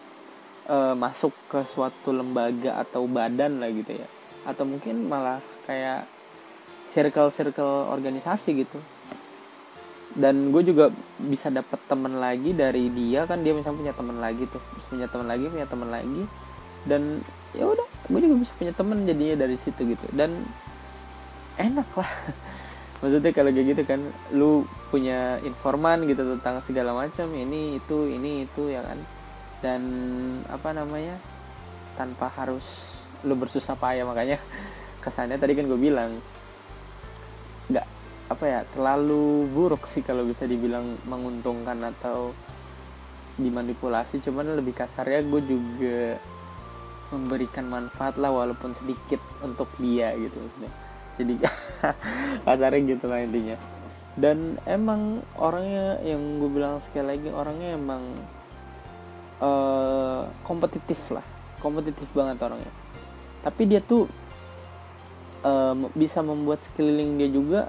uh, 0.67 0.93
masuk 0.93 1.33
ke 1.49 1.63
suatu 1.65 2.13
lembaga 2.13 2.77
atau 2.81 3.07
badan 3.07 3.61
lah 3.61 3.69
gitu 3.71 3.97
ya. 3.97 4.07
Atau 4.45 4.67
mungkin 4.67 5.07
malah 5.07 5.39
kayak 5.65 6.05
circle-circle 6.91 7.89
organisasi 7.89 8.65
gitu. 8.65 8.79
Dan 10.11 10.51
gue 10.51 10.59
juga 10.67 10.91
bisa 11.23 11.47
dapet 11.47 11.79
temen 11.87 12.19
lagi 12.19 12.51
dari 12.51 12.91
dia 12.91 13.23
kan 13.23 13.39
dia 13.39 13.55
misalnya 13.55 13.79
punya 13.79 13.93
temen 13.95 14.17
lagi 14.19 14.43
tuh. 14.51 14.61
Punya 14.91 15.07
temen 15.07 15.27
lagi 15.29 15.45
punya 15.47 15.67
temen 15.69 15.89
lagi. 15.89 16.23
Dan 16.83 17.23
ya 17.55 17.65
udah 17.67 17.87
gue 18.11 18.19
juga 18.19 18.35
bisa 18.43 18.51
punya 18.59 18.73
temen 18.75 19.07
jadinya 19.07 19.35
dari 19.47 19.55
situ 19.55 19.81
gitu. 19.87 20.05
Dan 20.11 20.35
enak 21.55 21.87
lah. 21.95 22.11
Maksudnya 23.01 23.31
kalau 23.33 23.49
kayak 23.49 23.67
gitu 23.73 23.81
kan 23.87 24.01
lu 24.35 24.61
punya 24.93 25.39
informan 25.47 26.05
gitu 26.05 26.21
tentang 26.37 26.61
segala 26.61 26.93
macam 26.93 27.25
ini 27.33 27.79
itu 27.79 28.11
ini 28.11 28.45
itu 28.45 28.69
ya 28.69 28.83
kan 28.85 28.99
dan 29.61 29.81
apa 30.49 30.73
namanya 30.73 31.17
tanpa 31.95 32.29
harus 32.33 32.97
lu 33.21 33.37
bersusah 33.37 33.77
payah 33.77 34.03
makanya 34.03 34.41
kesannya 35.05 35.37
tadi 35.37 35.53
kan 35.53 35.69
gue 35.69 35.77
bilang 35.77 36.17
nggak 37.69 37.85
apa 38.33 38.45
ya 38.47 38.59
terlalu 38.73 39.45
buruk 39.53 39.85
sih 39.85 40.01
kalau 40.01 40.25
bisa 40.25 40.49
dibilang 40.49 40.97
menguntungkan 41.05 41.77
atau 41.93 42.33
dimanipulasi. 43.39 44.19
Cuman 44.23 44.57
lebih 44.57 44.75
kasarnya 44.75 45.23
gue 45.23 45.41
juga 45.43 45.99
memberikan 47.11 47.67
manfaat 47.67 48.15
lah 48.15 48.31
walaupun 48.31 48.71
sedikit 48.71 49.19
untuk 49.43 49.67
dia 49.79 50.15
gitu 50.15 50.35
maksudnya. 50.35 50.71
Jadi 51.19 51.33
kasarnya 52.47 52.81
gitu 52.87 53.05
lah 53.07 53.19
intinya. 53.19 53.57
Dan 54.15 54.59
emang 54.67 55.23
orangnya 55.39 55.99
yang 56.03 56.39
gue 56.39 56.49
bilang 56.51 56.79
sekali 56.83 57.15
lagi 57.15 57.29
orangnya 57.31 57.75
emang 57.75 58.03
uh, 59.41 60.29
kompetitif 60.45 61.01
lah. 61.11 61.25
Kompetitif 61.59 62.07
banget 62.13 62.37
orangnya. 62.41 62.71
Tapi 63.41 63.61
dia 63.65 63.81
tuh 63.81 64.05
uh, 65.43 65.75
bisa 65.97 66.21
membuat 66.21 66.61
sekeliling 66.61 67.17
dia 67.17 67.29
juga 67.29 67.61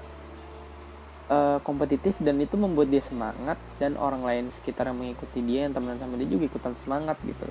uh, 1.29 1.59
kompetitif 1.61 2.17
dan 2.21 2.39
itu 2.41 2.55
membuat 2.55 2.89
dia 2.89 3.03
semangat 3.03 3.57
dan 3.81 3.97
orang 3.97 4.21
lain 4.23 4.45
sekitar 4.53 4.89
yang 4.89 4.97
mengikuti 4.97 5.39
dia 5.43 5.67
yang 5.67 5.73
teman 5.73 5.97
sama 5.97 6.17
dia 6.17 6.29
juga 6.29 6.43
ikutan 6.49 6.73
semangat 6.77 7.17
gitu. 7.25 7.45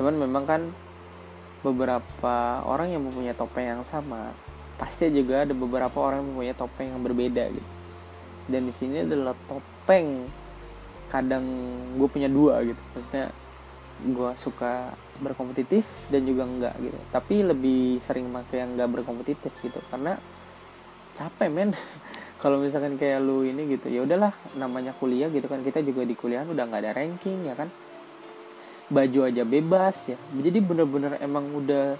Cuman 0.00 0.14
memang 0.16 0.44
kan 0.44 0.62
beberapa 1.64 2.62
orang 2.62 2.94
yang 2.94 3.02
mempunyai 3.02 3.34
topeng 3.34 3.80
yang 3.80 3.82
sama 3.82 4.30
pasti 4.76 5.08
juga 5.08 5.48
ada 5.48 5.56
beberapa 5.56 5.96
orang 6.04 6.20
yang 6.22 6.28
mempunyai 6.36 6.56
topeng 6.56 6.92
yang 6.92 7.02
berbeda 7.02 7.44
gitu. 7.48 7.70
Dan 8.46 8.68
di 8.68 8.74
sini 8.76 9.02
adalah 9.02 9.34
topeng 9.48 10.28
kadang 11.10 11.44
gue 11.96 12.08
punya 12.12 12.28
dua 12.28 12.60
gitu. 12.62 12.78
Maksudnya 12.94 13.32
gue 13.96 14.30
suka 14.36 14.92
berkompetitif 15.24 15.88
dan 16.12 16.28
juga 16.28 16.44
enggak 16.44 16.74
gitu. 16.76 16.98
Tapi 17.08 17.34
lebih 17.40 17.96
sering 17.96 18.28
pakai 18.28 18.64
yang 18.64 18.76
enggak 18.76 18.90
berkompetitif 18.92 19.52
gitu. 19.64 19.80
Karena 19.88 20.16
capek 21.16 21.48
men. 21.48 21.70
Kalau 22.42 22.60
misalkan 22.60 23.00
kayak 23.00 23.24
lu 23.24 23.48
ini 23.48 23.64
gitu 23.64 23.88
ya 23.88 24.04
udahlah 24.04 24.30
namanya 24.60 24.92
kuliah 24.92 25.32
gitu 25.32 25.48
kan. 25.48 25.64
Kita 25.64 25.80
juga 25.80 26.04
di 26.04 26.12
kuliah 26.12 26.44
udah 26.44 26.64
nggak 26.68 26.82
ada 26.84 26.92
ranking 26.92 27.48
ya 27.48 27.56
kan? 27.56 27.72
Baju 28.92 29.20
aja 29.24 29.42
bebas 29.42 30.12
ya. 30.12 30.18
Jadi 30.20 30.58
bener-bener 30.60 31.16
emang 31.24 31.48
udah 31.56 31.96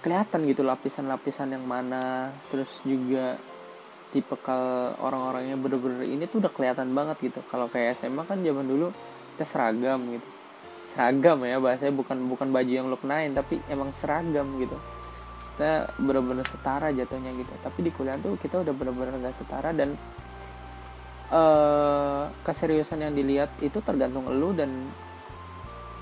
kelihatan 0.00 0.46
gitu 0.46 0.62
lapisan-lapisan 0.62 1.58
yang 1.58 1.66
mana. 1.66 2.30
Terus 2.54 2.70
juga 2.86 3.34
tipe 4.14 4.36
kal 4.38 4.94
orang-orangnya 5.02 5.58
bener-bener 5.58 6.06
ini 6.06 6.30
tuh 6.30 6.38
udah 6.38 6.52
kelihatan 6.54 6.94
banget 6.94 7.18
gitu. 7.18 7.42
Kalau 7.50 7.66
kayak 7.66 7.98
SMA 7.98 8.22
kan 8.22 8.38
zaman 8.38 8.64
dulu 8.64 8.94
kita 9.34 9.44
seragam 9.44 9.98
gitu 10.06 10.41
seragam 10.92 11.40
ya 11.48 11.56
bahasanya 11.56 11.96
bukan 11.96 12.18
bukan 12.28 12.48
baju 12.52 12.68
yang 12.68 12.86
lo 12.92 13.00
kenain 13.00 13.32
tapi 13.32 13.58
emang 13.72 13.88
seragam 13.90 14.44
gitu. 14.60 14.76
Kita 15.52 15.88
bener-bener 15.96 16.44
setara 16.44 16.92
jatuhnya 16.92 17.32
gitu. 17.32 17.52
Tapi 17.64 17.78
di 17.84 17.90
kuliah 17.92 18.20
tuh 18.20 18.36
kita 18.36 18.60
udah 18.60 18.72
bener-bener 18.76 19.16
gak 19.24 19.36
setara 19.36 19.72
dan 19.72 19.96
uh, 21.32 22.28
keseriusan 22.44 23.00
yang 23.00 23.12
dilihat 23.16 23.48
itu 23.64 23.80
tergantung 23.80 24.28
lo 24.28 24.52
dan 24.52 24.68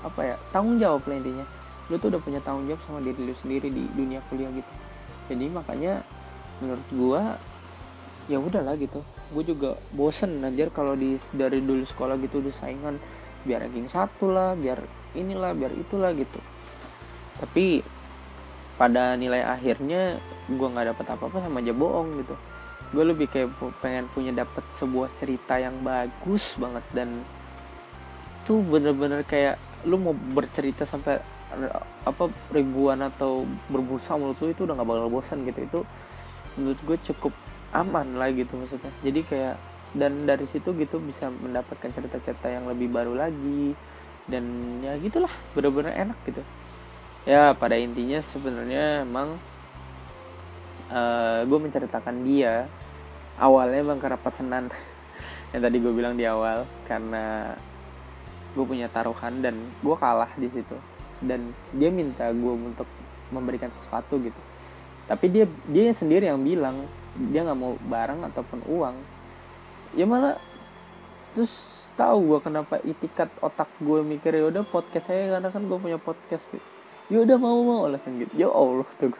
apa 0.03 0.33
ya 0.33 0.35
tanggung 0.51 0.75
jawab 0.75 1.07
lah 1.07 1.15
intinya. 1.15 1.45
Lu 1.87 1.95
tuh 1.99 2.11
udah 2.11 2.21
punya 2.23 2.39
tanggung 2.43 2.67
jawab 2.67 2.81
sama 2.83 2.99
diri 2.99 3.19
lu 3.23 3.35
sendiri 3.35 3.71
di 3.71 3.87
dunia 3.95 4.19
kuliah 4.27 4.51
gitu. 4.51 4.71
Jadi 5.31 5.45
makanya 5.47 6.03
menurut 6.59 6.87
gua 6.91 7.21
ya 8.27 8.37
udahlah 8.39 8.75
gitu. 8.79 8.99
Gue 9.31 9.43
juga 9.47 9.79
bosen 9.95 10.43
anjir 10.43 10.71
kalau 10.71 10.95
di 10.95 11.15
dari 11.31 11.63
dulu 11.63 11.87
sekolah 11.87 12.19
gitu 12.19 12.43
udah 12.43 12.53
saingan 12.59 12.95
biar 13.43 13.65
ranking 13.65 13.89
satu 13.89 14.29
lah 14.29 14.53
biar 14.53 14.81
inilah 15.17 15.51
biar 15.57 15.71
itulah 15.75 16.13
gitu. 16.15 16.39
Tapi 17.41 17.81
pada 18.77 19.13
nilai 19.13 19.45
akhirnya 19.45 20.17
gue 20.49 20.67
nggak 20.67 20.95
dapet 20.95 21.05
apa 21.13 21.23
apa 21.29 21.37
sama 21.43 21.61
aja 21.61 21.73
bohong 21.73 22.21
gitu. 22.21 22.35
Gue 22.91 23.03
lebih 23.07 23.27
kayak 23.31 23.55
pengen 23.79 24.05
punya 24.11 24.35
dapet 24.35 24.63
sebuah 24.75 25.07
cerita 25.15 25.55
yang 25.61 25.79
bagus 25.85 26.59
banget 26.59 26.83
dan 26.91 27.23
tuh 28.43 28.59
bener-bener 28.65 29.23
kayak 29.23 29.55
lu 29.87 29.97
mau 29.97 30.13
bercerita 30.13 30.85
sampai 30.85 31.21
apa 32.07 32.31
ribuan 32.55 33.03
atau 33.03 33.43
berbusa 33.67 34.15
menurut 34.15 34.39
lu 34.39 34.49
itu 34.55 34.63
udah 34.63 34.75
nggak 34.79 34.89
bakal 34.89 35.09
bosan 35.09 35.43
gitu. 35.47 35.59
Itu 35.65 35.79
menurut 36.59 36.79
gue 36.83 36.97
cukup 37.11 37.33
aman 37.71 38.19
lah 38.19 38.27
gitu 38.35 38.59
maksudnya. 38.59 38.91
Jadi 39.03 39.19
kayak 39.23 39.55
dan 39.91 40.23
dari 40.23 40.47
situ 40.47 40.71
gitu 40.79 41.03
bisa 41.03 41.27
mendapatkan 41.27 41.91
cerita-cerita 41.91 42.47
yang 42.47 42.67
lebih 42.67 42.87
baru 42.87 43.15
lagi. 43.15 43.75
Dan 44.23 44.43
ya 44.79 44.95
gitulah 45.01 45.31
bener-bener 45.51 45.91
enak 46.07 46.17
gitu. 46.23 46.41
Ya 47.27 47.51
pada 47.53 47.75
intinya 47.75 48.23
sebenarnya 48.23 49.03
emang 49.03 49.35
uh, 50.89 51.43
gue 51.43 51.59
menceritakan 51.59 52.23
dia 52.23 52.65
awalnya 53.35 53.83
emang 53.83 53.99
karena 53.99 54.19
pesanan. 54.19 54.71
Yang 55.51 55.61
tadi 55.67 55.77
gue 55.83 55.93
bilang 55.93 56.15
di 56.15 56.23
awal 56.23 56.63
karena 56.87 57.51
gue 58.55 58.65
punya 58.67 58.87
taruhan 58.87 59.43
dan 59.43 59.59
gue 59.83 59.95
kalah 59.99 60.31
di 60.39 60.47
situ. 60.47 60.77
Dan 61.19 61.51
dia 61.75 61.91
minta 61.91 62.31
gue 62.31 62.53
untuk 62.55 62.87
memberikan 63.27 63.67
sesuatu 63.75 64.15
gitu. 64.23 64.39
Tapi 65.11 65.25
dia 65.27 65.45
dia 65.67 65.91
sendiri 65.91 66.31
yang 66.31 66.39
bilang 66.39 66.87
dia 67.11 67.43
nggak 67.43 67.59
mau 67.59 67.75
barang 67.75 68.31
ataupun 68.31 68.59
uang 68.71 68.95
ya 69.95 70.05
malah 70.07 70.39
terus 71.35 71.51
tahu 71.99 72.35
gue 72.35 72.39
kenapa 72.41 72.79
itikat 72.81 73.29
otak 73.43 73.67
gue 73.83 73.99
mikir 74.01 74.33
ya 74.33 74.47
udah 74.47 74.63
podcast 74.63 75.11
saya 75.11 75.37
karena 75.37 75.49
kan 75.51 75.63
gue 75.67 75.77
punya 75.77 75.99
podcast. 75.99 76.47
Gitu 76.51 76.67
ya 77.11 77.27
udah 77.27 77.37
mau 77.37 77.59
mau 77.59 77.79
alasan 77.91 78.23
gitu. 78.23 78.31
Ya 78.39 78.47
allah 78.47 78.87
tuh 78.95 79.11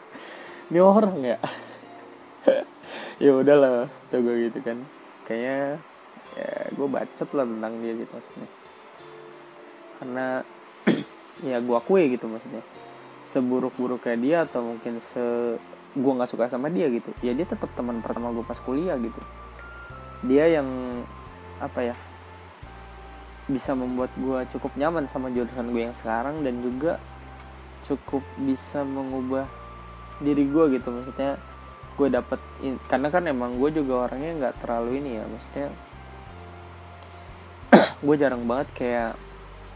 ini 0.72 0.80
orang 0.80 1.18
ya? 1.20 1.38
Ya 3.22 3.38
udahlah 3.38 3.86
tuh 4.10 4.18
gue 4.26 4.50
gitu 4.50 4.66
kan. 4.66 4.82
Kayaknya 5.30 5.78
ya 6.34 6.52
gue 6.74 6.88
bacot 6.90 7.30
lah 7.38 7.46
tentang 7.46 7.74
dia 7.86 7.94
gitu 7.94 8.12
maksudnya. 8.18 8.50
Karena 10.02 10.28
ya 11.54 11.58
gue 11.62 11.76
akui 11.78 12.10
gitu 12.10 12.26
maksudnya. 12.26 12.66
Seburuk-buruknya 13.30 14.18
dia 14.18 14.38
atau 14.50 14.66
mungkin 14.66 14.98
se 14.98 15.22
gue 15.92 16.12
nggak 16.18 16.32
suka 16.32 16.48
sama 16.48 16.72
dia 16.72 16.88
gitu 16.88 17.12
ya 17.20 17.36
dia 17.36 17.44
tetap 17.44 17.68
teman 17.76 18.00
pertama 18.00 18.32
gue 18.32 18.48
pas 18.48 18.56
kuliah 18.64 18.96
gitu 18.96 19.20
dia 20.22 20.46
yang 20.62 20.70
apa 21.62 21.94
ya 21.94 21.96
bisa 23.50 23.74
membuat 23.74 24.14
gue 24.16 24.40
cukup 24.56 24.72
nyaman 24.78 25.10
sama 25.10 25.34
jurusan 25.34 25.74
gue 25.74 25.90
yang 25.90 25.98
sekarang 26.00 26.46
dan 26.46 26.62
juga 26.62 27.02
cukup 27.90 28.24
bisa 28.40 28.86
mengubah 28.86 29.50
diri 30.22 30.46
gue 30.46 30.78
gitu. 30.78 30.88
Maksudnya 30.94 31.42
gue 31.98 32.08
dapet 32.08 32.40
karena 32.88 33.08
kan 33.12 33.24
emang 33.28 33.58
gue 33.58 33.70
juga 33.74 34.08
orangnya 34.08 34.32
nggak 34.48 34.56
terlalu 34.62 35.02
ini 35.02 35.10
ya. 35.18 35.24
Maksudnya 35.26 35.68
gue 38.06 38.16
jarang 38.16 38.44
banget 38.46 38.70
kayak 38.78 39.12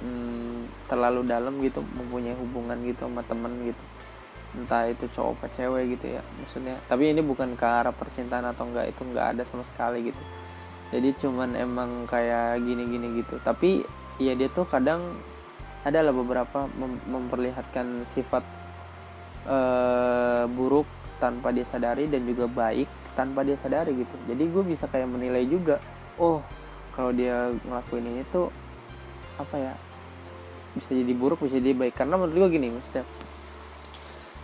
hmm, 0.06 0.88
terlalu 0.88 1.22
dalam 1.26 1.54
gitu 1.60 1.82
mempunyai 1.82 2.38
hubungan 2.38 2.78
gitu 2.86 3.10
sama 3.10 3.26
temen 3.26 3.52
gitu. 3.66 3.84
Entah 4.56 4.88
itu 4.88 5.10
cowok 5.12 5.36
apa 5.42 5.46
cewek 5.52 6.00
gitu 6.00 6.16
ya 6.16 6.22
maksudnya. 6.40 6.78
Tapi 6.88 7.12
ini 7.12 7.20
bukan 7.20 7.58
ke 7.60 7.66
arah 7.66 7.92
percintaan 7.92 8.46
atau 8.56 8.70
enggak 8.70 8.94
itu 8.94 9.02
enggak 9.04 9.36
ada 9.36 9.44
sama 9.44 9.68
sekali 9.68 10.14
gitu 10.14 10.35
jadi 10.94 11.10
cuman 11.18 11.58
emang 11.58 12.06
kayak 12.06 12.62
gini-gini 12.62 13.22
gitu. 13.24 13.42
Tapi 13.42 13.82
ya 14.22 14.38
dia 14.38 14.50
tuh 14.52 14.70
kadang 14.70 15.02
adalah 15.86 16.14
beberapa 16.14 16.66
mem 16.78 16.98
memperlihatkan 17.10 18.06
sifat 18.10 18.42
uh, 19.50 20.46
buruk 20.50 20.90
tanpa 21.22 21.54
dia 21.54 21.66
sadari 21.66 22.10
dan 22.10 22.26
juga 22.26 22.46
baik 22.50 22.90
tanpa 23.18 23.42
dia 23.42 23.58
sadari 23.58 23.98
gitu. 23.98 24.16
Jadi 24.30 24.44
gue 24.50 24.64
bisa 24.66 24.86
kayak 24.90 25.10
menilai 25.10 25.46
juga 25.46 25.82
oh 26.22 26.42
kalau 26.94 27.12
dia 27.12 27.52
ngelakuin 27.66 28.06
ini 28.06 28.24
tuh 28.30 28.50
apa 29.36 29.56
ya 29.60 29.74
bisa 30.78 30.92
jadi 30.94 31.14
buruk 31.18 31.42
bisa 31.46 31.58
jadi 31.58 31.74
baik. 31.74 31.98
Karena 31.98 32.18
menurut 32.18 32.46
gue 32.46 32.50
gini 32.62 32.68
maksudnya 32.74 33.06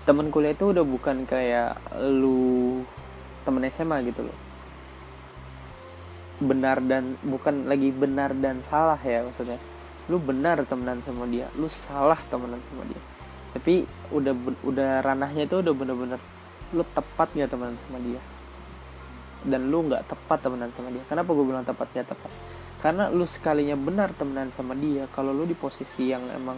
temen 0.01 0.33
kuliah 0.33 0.57
itu 0.57 0.73
udah 0.73 0.81
bukan 0.81 1.29
kayak 1.29 1.77
lu 2.01 2.81
temen 3.45 3.61
SMA 3.69 4.01
gitu 4.09 4.25
loh 4.25 4.50
benar 6.41 6.81
dan 6.81 7.15
bukan 7.21 7.69
lagi 7.69 7.93
benar 7.93 8.33
dan 8.33 8.65
salah 8.65 8.97
ya 8.97 9.21
maksudnya. 9.23 9.61
Lu 10.09 10.17
benar 10.17 10.59
temenan 10.65 10.99
sama 11.05 11.29
dia 11.29 11.47
lu 11.55 11.69
salah 11.69 12.17
temenan 12.27 12.59
sama 12.67 12.83
dia. 12.89 13.01
Tapi 13.53 13.85
udah 14.11 14.33
udah 14.65 14.89
ranahnya 15.05 15.45
itu 15.45 15.61
udah 15.61 15.73
bener-bener 15.75 16.19
lu 16.73 16.83
tepat 16.91 17.31
nggak 17.31 17.49
temenan 17.53 17.77
sama 17.87 17.99
dia. 18.01 18.21
Dan 19.41 19.69
lu 19.69 19.85
nggak 19.85 20.03
tepat 20.09 20.39
temenan 20.41 20.69
sama 20.73 20.89
dia. 20.89 21.03
Kenapa 21.05 21.29
gue 21.31 21.45
bilang 21.45 21.63
tepat 21.63 21.87
nggak 21.93 22.07
tepat? 22.09 22.31
Karena 22.81 23.13
lu 23.13 23.29
sekalinya 23.29 23.77
benar 23.77 24.09
temenan 24.17 24.49
sama 24.51 24.73
dia 24.73 25.05
kalau 25.13 25.29
lu 25.31 25.45
di 25.45 25.53
posisi 25.53 26.09
yang 26.09 26.25
emang 26.33 26.57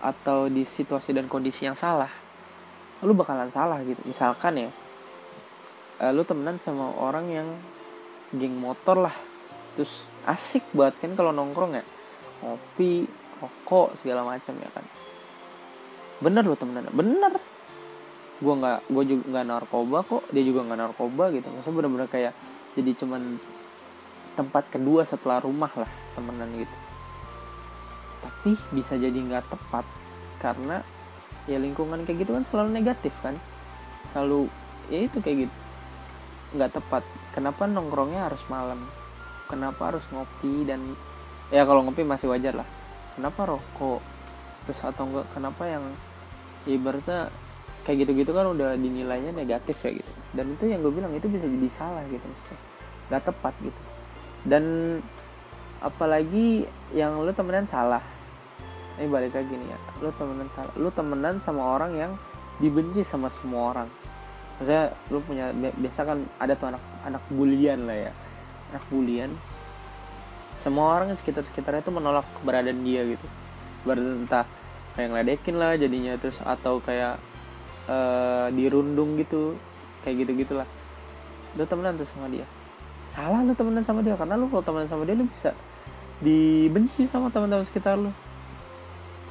atau 0.00 0.48
di 0.48 0.64
situasi 0.64 1.12
dan 1.12 1.24
kondisi 1.28 1.64
yang 1.64 1.76
salah 1.76 2.26
lu 3.04 3.12
bakalan 3.12 3.52
salah 3.52 3.84
gitu. 3.84 4.00
Misalkan 4.08 4.56
ya 4.56 4.70
uh, 6.00 6.12
lu 6.16 6.24
temenan 6.24 6.56
sama 6.56 6.96
orang 6.96 7.26
yang 7.28 7.48
geng 8.36 8.56
motor 8.56 9.08
lah. 9.08 9.16
Terus 9.76 10.04
asik 10.24 10.64
banget 10.72 11.04
kan 11.04 11.12
kalau 11.16 11.32
nongkrong 11.32 11.76
ya. 11.76 11.84
Kopi 12.40 13.08
rokok 13.40 13.96
segala 14.00 14.24
macam 14.24 14.54
ya 14.56 14.70
kan. 14.72 14.84
Bener 16.20 16.44
lo 16.44 16.56
temenan 16.56 16.88
bener. 16.92 17.36
Gue 18.36 18.54
nggak 18.56 18.92
gue 18.92 19.04
juga 19.08 19.24
nggak 19.32 19.46
narkoba 19.48 19.98
kok 20.04 20.22
dia 20.32 20.44
juga 20.44 20.60
nggak 20.64 20.80
narkoba 20.80 21.24
gitu. 21.32 21.48
Maksudnya 21.48 21.76
bener-bener 21.76 22.08
kayak 22.08 22.32
jadi 22.76 22.90
cuman 23.00 23.40
tempat 24.36 24.68
kedua 24.68 25.08
setelah 25.08 25.40
rumah 25.40 25.72
lah 25.76 25.88
temenan 26.12 26.48
gitu. 26.56 26.76
Tapi 28.20 28.52
bisa 28.72 29.00
jadi 29.00 29.16
nggak 29.16 29.48
tepat 29.48 29.84
karena 30.40 30.84
ya 31.48 31.56
lingkungan 31.56 32.04
kayak 32.04 32.24
gitu 32.24 32.36
kan 32.36 32.44
selalu 32.44 32.68
negatif 32.76 33.12
kan. 33.24 33.36
Selalu 34.12 34.48
ya 34.92 35.00
itu 35.04 35.18
kayak 35.20 35.48
gitu 35.48 35.65
nggak 36.54 36.70
tepat. 36.78 37.02
Kenapa 37.34 37.66
nongkrongnya 37.66 38.30
harus 38.30 38.42
malam? 38.46 38.78
Kenapa 39.50 39.94
harus 39.94 40.04
ngopi 40.10 40.66
dan 40.66 40.82
ya 41.50 41.66
kalau 41.66 41.82
ngopi 41.86 42.06
masih 42.06 42.30
wajar 42.30 42.54
lah. 42.54 42.68
Kenapa 43.18 43.48
rokok? 43.48 44.02
Terus 44.66 44.80
atau 44.82 45.06
enggak 45.06 45.26
kenapa 45.34 45.62
yang 45.66 45.84
ya 46.66 46.74
ibaratnya 46.74 47.30
kayak 47.86 48.06
gitu-gitu 48.06 48.34
kan 48.34 48.50
udah 48.50 48.74
dinilainya 48.74 49.30
negatif 49.30 49.78
ya 49.86 49.90
gitu. 49.94 50.12
Dan 50.34 50.58
itu 50.58 50.64
yang 50.66 50.82
gue 50.82 50.92
bilang 50.92 51.14
itu 51.14 51.30
bisa 51.30 51.46
jadi 51.46 51.68
salah 51.70 52.02
gitu 52.10 52.22
maksudnya. 52.22 52.60
Nggak 53.10 53.22
tepat 53.30 53.54
gitu. 53.62 53.80
Dan 54.46 54.64
apalagi 55.82 56.66
yang 56.94 57.22
lu 57.22 57.30
temenan 57.30 57.66
salah. 57.66 58.02
Ini 58.96 59.12
balik 59.12 59.36
lagi 59.36 59.54
nih 59.54 59.68
ya. 59.70 59.78
Lu 60.02 60.10
temenan 60.14 60.48
salah. 60.54 60.72
Lu 60.74 60.88
temenan 60.90 61.34
sama 61.38 61.62
orang 61.78 61.92
yang 61.94 62.12
dibenci 62.58 63.04
sama 63.04 63.28
semua 63.28 63.76
orang 63.76 64.05
maksudnya 64.56 64.92
lu 65.12 65.20
punya 65.20 65.52
biasa 65.54 66.00
kan 66.08 66.18
ada 66.40 66.56
tuh 66.56 66.72
anak 66.72 66.82
anak 67.04 67.22
bulian 67.28 67.84
lah 67.84 68.08
ya. 68.08 68.12
Anak 68.72 68.84
bulian. 68.88 69.30
Semua 70.60 70.98
orang 70.98 71.12
di 71.12 71.16
sekitar 71.20 71.44
sekitarnya 71.46 71.84
itu 71.84 71.92
menolak 71.92 72.26
keberadaan 72.40 72.80
dia 72.82 73.04
gitu. 73.04 73.26
Berarti 73.84 74.02
entah 74.26 74.46
kayak 74.96 75.08
ngeledekin 75.12 75.56
lah 75.60 75.76
jadinya 75.76 76.16
terus 76.16 76.40
atau 76.40 76.80
kayak 76.80 77.20
uh, 77.86 78.48
dirundung 78.48 79.20
gitu 79.20 79.52
kayak 80.00 80.24
gitu 80.24 80.32
gitulah 80.40 80.64
lu 81.56 81.64
temenan 81.64 81.96
tuh 81.96 82.08
sama 82.08 82.28
dia? 82.28 82.44
Salah 83.16 83.40
lu 83.40 83.56
temenan 83.56 83.84
sama 83.84 84.04
dia 84.04 84.12
karena 84.12 84.36
lu 84.36 84.48
kalau 84.52 84.64
temenan 84.64 84.88
sama 84.88 85.02
dia 85.08 85.16
lu 85.16 85.24
bisa 85.28 85.56
dibenci 86.20 87.08
sama 87.08 87.32
teman-teman 87.32 87.64
sekitar 87.64 87.96
lu. 87.96 88.12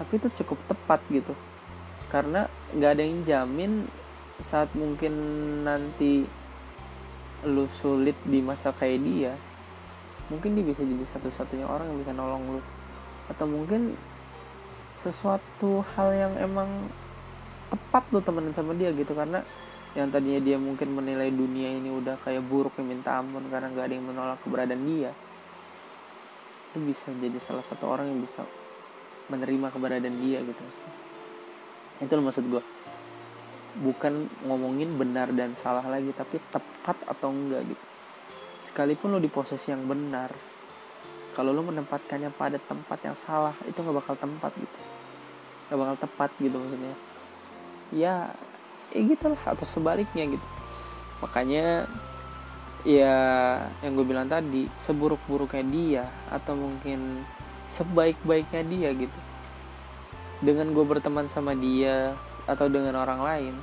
Tapi 0.02 0.14
itu 0.18 0.28
cukup 0.42 0.58
tepat 0.66 1.00
gitu. 1.14 1.34
Karena 2.10 2.50
nggak 2.74 2.92
ada 2.98 3.02
yang 3.06 3.18
jamin 3.26 3.72
saat 4.44 4.72
mungkin 4.76 5.14
nanti 5.64 6.28
lu 7.46 7.70
sulit 7.80 8.18
di 8.26 8.42
masa 8.42 8.74
kayak 8.74 9.00
dia 9.06 9.34
mungkin 10.30 10.58
dia 10.58 10.66
bisa 10.66 10.82
jadi 10.82 11.06
satu-satunya 11.14 11.70
orang 11.70 11.86
yang 11.94 12.00
bisa 12.02 12.14
nolong 12.18 12.58
lu. 12.58 12.62
Atau 13.30 13.46
mungkin 13.50 13.94
sesuatu 15.02 15.86
hal 15.94 16.10
yang 16.18 16.34
emang 16.42 16.70
tepat 17.70 18.04
lu 18.10 18.22
temenan 18.22 18.54
sama 18.58 18.74
dia 18.74 18.90
gitu 18.94 19.14
karena 19.14 19.46
yang 19.94 20.10
tadinya 20.10 20.42
dia 20.42 20.58
mungkin 20.58 20.98
menilai 20.98 21.30
dunia 21.30 21.78
ini 21.78 21.94
udah 21.94 22.18
kayak 22.26 22.42
buruk 22.46 22.74
yang 22.82 22.90
minta 22.90 23.22
ampun 23.22 23.46
karena 23.48 23.70
nggak 23.70 23.86
ada 23.86 23.94
yang 23.96 24.06
menolak 24.06 24.40
keberadaan 24.44 24.84
dia 24.84 25.12
itu 26.74 26.78
bisa 26.84 27.08
jadi 27.16 27.40
salah 27.40 27.64
satu 27.64 27.88
orang 27.88 28.12
yang 28.12 28.20
bisa 28.20 28.44
menerima 29.32 29.72
keberadaan 29.72 30.18
dia 30.20 30.44
gitu. 30.44 30.64
Itu 32.04 32.12
loh 32.12 32.26
maksud 32.28 32.44
gue 32.50 32.75
bukan 33.76 34.32
ngomongin 34.48 34.96
benar 34.96 35.28
dan 35.36 35.52
salah 35.58 35.84
lagi 35.84 36.16
tapi 36.16 36.40
tepat 36.52 36.96
atau 37.08 37.32
enggak 37.32 37.68
gitu. 37.68 37.86
Sekalipun 38.72 39.16
lo 39.16 39.20
di 39.20 39.28
posisi 39.28 39.72
yang 39.72 39.84
benar 39.84 40.32
kalau 41.36 41.52
lo 41.52 41.68
menempatkannya 41.68 42.32
pada 42.32 42.56
tempat 42.56 43.00
yang 43.04 43.18
salah 43.20 43.52
itu 43.68 43.76
nggak 43.76 43.98
bakal 44.00 44.16
tempat 44.16 44.52
gitu. 44.56 44.80
Nggak 45.68 45.80
bakal 45.84 45.96
tepat 46.08 46.30
gitu 46.40 46.56
maksudnya. 46.56 46.96
Ya 47.92 48.16
ya 48.96 49.02
gitulah 49.04 49.42
atau 49.44 49.68
sebaliknya 49.68 50.24
gitu. 50.32 50.48
Makanya 51.20 51.92
ya 52.88 53.16
yang 53.84 54.00
gue 54.00 54.06
bilang 54.08 54.32
tadi 54.32 54.72
seburuk-buruknya 54.88 55.64
dia 55.68 56.04
atau 56.32 56.56
mungkin 56.56 57.28
sebaik-baiknya 57.76 58.64
dia 58.64 58.90
gitu. 58.96 59.20
Dengan 60.40 60.72
gue 60.72 60.86
berteman 60.88 61.28
sama 61.28 61.52
dia 61.52 62.16
atau 62.46 62.70
dengan 62.70 63.02
orang 63.02 63.22
lain 63.22 63.56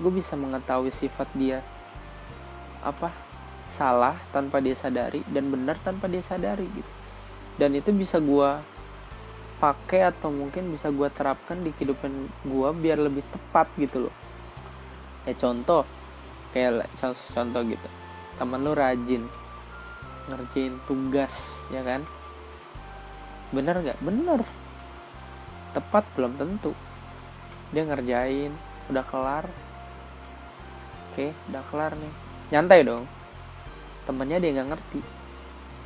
gue 0.00 0.12
bisa 0.12 0.38
mengetahui 0.38 0.92
sifat 0.94 1.28
dia 1.36 1.60
apa 2.80 3.12
salah 3.76 4.16
tanpa 4.32 4.60
dia 4.60 4.72
sadari 4.76 5.20
dan 5.28 5.52
benar 5.52 5.76
tanpa 5.80 6.08
dia 6.08 6.24
sadari 6.24 6.68
gitu. 6.68 6.92
Dan 7.60 7.76
itu 7.76 7.92
bisa 7.92 8.16
gue 8.16 8.50
pakai 9.60 10.08
atau 10.08 10.32
mungkin 10.32 10.72
bisa 10.72 10.88
gue 10.88 11.08
terapkan 11.12 11.60
di 11.60 11.70
kehidupan 11.76 12.12
gue 12.48 12.68
biar 12.80 12.98
lebih 13.00 13.20
tepat 13.28 13.68
gitu 13.76 14.08
loh. 14.08 14.14
Ya 15.28 15.36
contoh 15.36 15.84
kayak 16.56 16.88
contoh, 16.96 17.24
contoh 17.36 17.62
gitu. 17.68 17.88
Teman 18.40 18.64
lu 18.64 18.72
rajin 18.72 19.28
ngerjain 20.32 20.74
tugas 20.88 21.34
ya 21.68 21.84
kan? 21.84 22.00
Bener 23.52 23.76
gak 23.84 23.98
bener 24.00 24.40
tepat 25.70 26.02
belum 26.18 26.34
tentu 26.34 26.74
dia 27.70 27.82
ngerjain. 27.86 28.52
Udah 28.90 29.04
kelar. 29.06 29.46
Oke 31.10 31.30
udah 31.50 31.62
kelar 31.70 31.92
nih. 31.94 32.14
Nyantai 32.54 32.80
dong. 32.82 33.06
Temennya 34.06 34.38
dia 34.42 34.50
nggak 34.58 34.68
ngerti. 34.74 35.00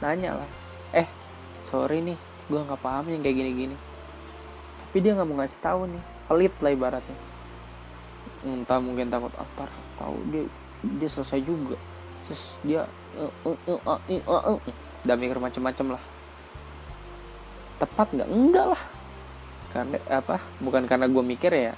Nanya 0.00 0.40
lah. 0.40 0.50
Eh 0.96 1.08
sorry 1.68 2.00
nih. 2.00 2.18
Gue 2.48 2.60
nggak 2.60 2.80
paham 2.80 3.08
yang 3.08 3.20
kayak 3.20 3.36
gini-gini. 3.40 3.76
Tapi 4.88 4.98
dia 5.00 5.12
nggak 5.16 5.28
mau 5.28 5.36
ngasih 5.40 5.60
tahu 5.60 5.80
nih. 5.88 6.02
Pelit 6.24 6.54
lah 6.64 6.72
ibaratnya. 6.72 7.18
Entah 8.44 8.80
mungkin 8.80 9.08
takut 9.08 9.32
apa 9.36 9.64
ah, 9.68 9.72
tahu 10.00 10.16
dia 10.32 10.44
dia 11.00 11.08
selesai 11.08 11.40
juga. 11.44 11.76
Terus 12.28 12.42
dia 12.64 12.80
uh, 13.20 13.32
uh, 13.44 14.00
uh, 14.08 14.60
udah 15.04 15.16
mikir 15.20 15.36
macam-macam 15.36 16.00
lah. 16.00 16.02
Tepat 17.80 18.08
nggak? 18.16 18.28
Enggak 18.32 18.66
lah 18.72 18.82
karena 19.74 19.98
apa 20.06 20.38
bukan 20.62 20.86
karena 20.86 21.10
gue 21.10 21.24
mikir 21.26 21.50
ya 21.50 21.74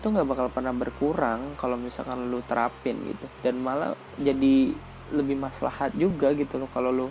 itu 0.00 0.06
nggak 0.08 0.28
bakal 0.32 0.46
pernah 0.48 0.72
berkurang 0.72 1.60
kalau 1.60 1.76
misalkan 1.76 2.32
lu 2.32 2.40
terapin 2.48 2.96
gitu. 3.04 3.26
Dan 3.44 3.60
malah 3.60 3.92
jadi 4.16 4.72
lebih 5.12 5.36
maslahat 5.36 5.92
juga 5.92 6.32
gitu 6.32 6.56
loh 6.56 6.72
kalau 6.72 6.88
lu 6.88 7.06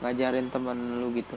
ngajarin 0.00 0.48
temen 0.48 1.04
lu 1.04 1.12
gitu. 1.12 1.36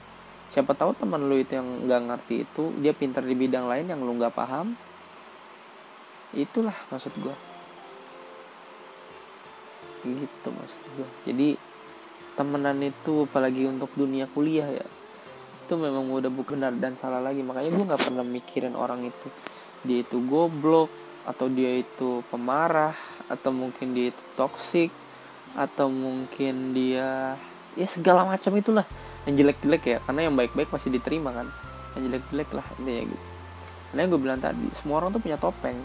Siapa 0.56 0.72
tahu 0.72 0.96
temen 0.96 1.28
lu 1.28 1.36
itu 1.36 1.60
yang 1.60 1.68
nggak 1.84 2.02
ngerti 2.08 2.48
itu 2.48 2.72
dia 2.80 2.96
pintar 2.96 3.28
di 3.28 3.36
bidang 3.36 3.68
lain 3.68 3.91
yang 3.91 4.00
lu 4.00 4.16
nggak 4.16 4.32
paham. 4.32 4.72
Itulah 6.32 6.78
maksud 6.88 7.12
gue 7.20 7.36
gitu 10.04 10.48
maksud 10.52 10.80
gue 11.00 11.08
jadi 11.24 11.48
temenan 12.36 12.76
itu 12.84 13.24
apalagi 13.24 13.72
untuk 13.72 13.88
dunia 13.96 14.28
kuliah 14.28 14.68
ya 14.68 14.88
itu 15.64 15.80
memang 15.80 16.11
udah 16.11 16.28
bukan 16.28 16.59
benar 16.59 16.76
dan 16.76 16.99
salah 16.99 17.24
lagi. 17.24 17.39
Makanya 17.39 17.72
gue 17.72 17.86
nggak 17.88 18.03
pernah 18.03 18.28
mikirin 18.28 18.76
orang 18.76 19.07
itu. 19.07 19.28
Dia 19.88 20.03
itu 20.03 20.20
goblok 20.28 20.91
atau 21.24 21.47
dia 21.47 21.80
itu 21.80 22.20
pemarah 22.28 22.91
atau 23.32 23.55
mungkin 23.55 23.95
dia 23.95 24.11
itu 24.11 24.24
toksik 24.36 24.91
atau 25.55 25.88
mungkin 25.88 26.76
dia 26.76 27.39
ya 27.80 27.88
segala 27.88 28.28
macam 28.28 28.51
itulah. 28.59 28.84
Yang 29.24 29.34
jelek-jelek 29.39 29.84
ya 29.88 29.97
karena 30.03 30.28
yang 30.28 30.36
baik-baik 30.36 30.68
masih 30.68 30.91
diterima 30.91 31.32
kan. 31.32 31.47
Yang 31.95 32.11
jelek-jelek 32.11 32.49
lah 32.51 32.68
intinya 32.84 33.03
gitu. 33.07 33.26
Karena 33.93 34.01
gue 34.09 34.20
bilang 34.20 34.39
tadi 34.43 34.68
semua 34.76 34.99
orang 34.99 35.16
tuh 35.16 35.24
punya 35.24 35.39
topeng. 35.39 35.80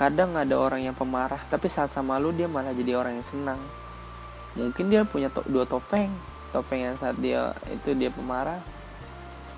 Kadang 0.00 0.32
ada 0.32 0.56
orang 0.56 0.80
yang 0.80 0.96
pemarah 0.96 1.44
tapi 1.52 1.68
saat 1.68 1.92
sama 1.92 2.16
lu 2.16 2.32
dia 2.32 2.48
malah 2.48 2.72
jadi 2.72 2.96
orang 2.96 3.20
yang 3.20 3.28
senang. 3.28 3.60
Mungkin 4.56 4.88
dia 4.88 5.04
punya 5.04 5.28
to 5.28 5.44
dua 5.46 5.68
topeng 5.68 6.29
topeng 6.50 6.82
yang 6.82 6.96
saat 6.98 7.16
dia 7.18 7.54
itu 7.70 7.94
dia 7.94 8.10
pemarah 8.10 8.58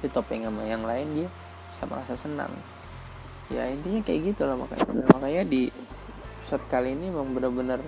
tapi 0.03 0.11
topeng 0.11 0.43
sama 0.43 0.67
yang 0.67 0.83
lain 0.83 1.07
dia 1.15 1.29
bisa 1.71 1.87
merasa 1.87 2.19
senang. 2.19 2.51
Ya 3.55 3.71
intinya 3.71 4.03
kayak 4.03 4.35
gitu 4.35 4.43
lah 4.51 4.59
makanya 4.59 5.07
makanya 5.15 5.43
di 5.47 5.71
shot 6.51 6.59
kali 6.67 6.99
ini 6.99 7.15
emang 7.15 7.31
bener-bener 7.31 7.79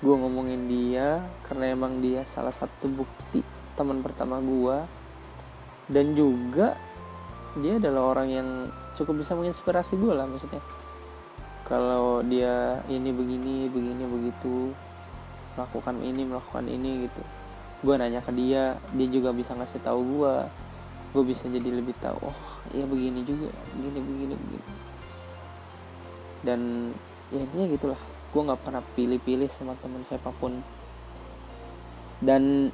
gue 0.00 0.14
ngomongin 0.16 0.64
dia 0.72 1.20
karena 1.44 1.76
emang 1.76 2.00
dia 2.00 2.24
salah 2.32 2.56
satu 2.56 2.88
bukti 2.88 3.44
teman 3.76 4.00
pertama 4.00 4.40
gue 4.40 4.76
dan 5.92 6.16
juga 6.16 6.72
dia 7.60 7.76
adalah 7.76 8.16
orang 8.16 8.28
yang 8.32 8.48
cukup 8.96 9.20
bisa 9.20 9.36
menginspirasi 9.36 9.92
gue 10.00 10.12
lah 10.16 10.24
maksudnya. 10.24 10.64
Kalau 11.68 12.24
dia 12.24 12.80
ini 12.88 13.12
begini 13.12 13.68
begini 13.68 14.08
begitu 14.08 14.72
melakukan 15.52 16.00
ini 16.00 16.24
melakukan 16.24 16.64
ini 16.64 17.04
gitu 17.04 17.41
gue 17.82 17.94
nanya 17.98 18.22
ke 18.22 18.30
dia 18.30 18.78
dia 18.94 19.06
juga 19.10 19.34
bisa 19.34 19.58
ngasih 19.58 19.82
tahu 19.82 20.00
gue 20.00 20.34
gue 21.12 21.22
bisa 21.28 21.44
jadi 21.50 21.68
lebih 21.68 21.98
tahu 21.98 22.18
oh 22.24 22.52
ya 22.70 22.86
begini 22.86 23.26
juga 23.26 23.50
begini 23.74 23.98
begini 24.00 24.34
begini. 24.38 24.66
Dan 26.42 26.90
ya 27.30 27.38
intinya 27.42 27.66
gitulah. 27.70 28.00
Gue 28.32 28.42
nggak 28.42 28.60
pernah 28.64 28.82
pilih-pilih 28.94 29.50
sama 29.50 29.78
teman 29.78 30.02
siapa 30.06 30.30
pun. 30.34 30.58
Dan 32.22 32.70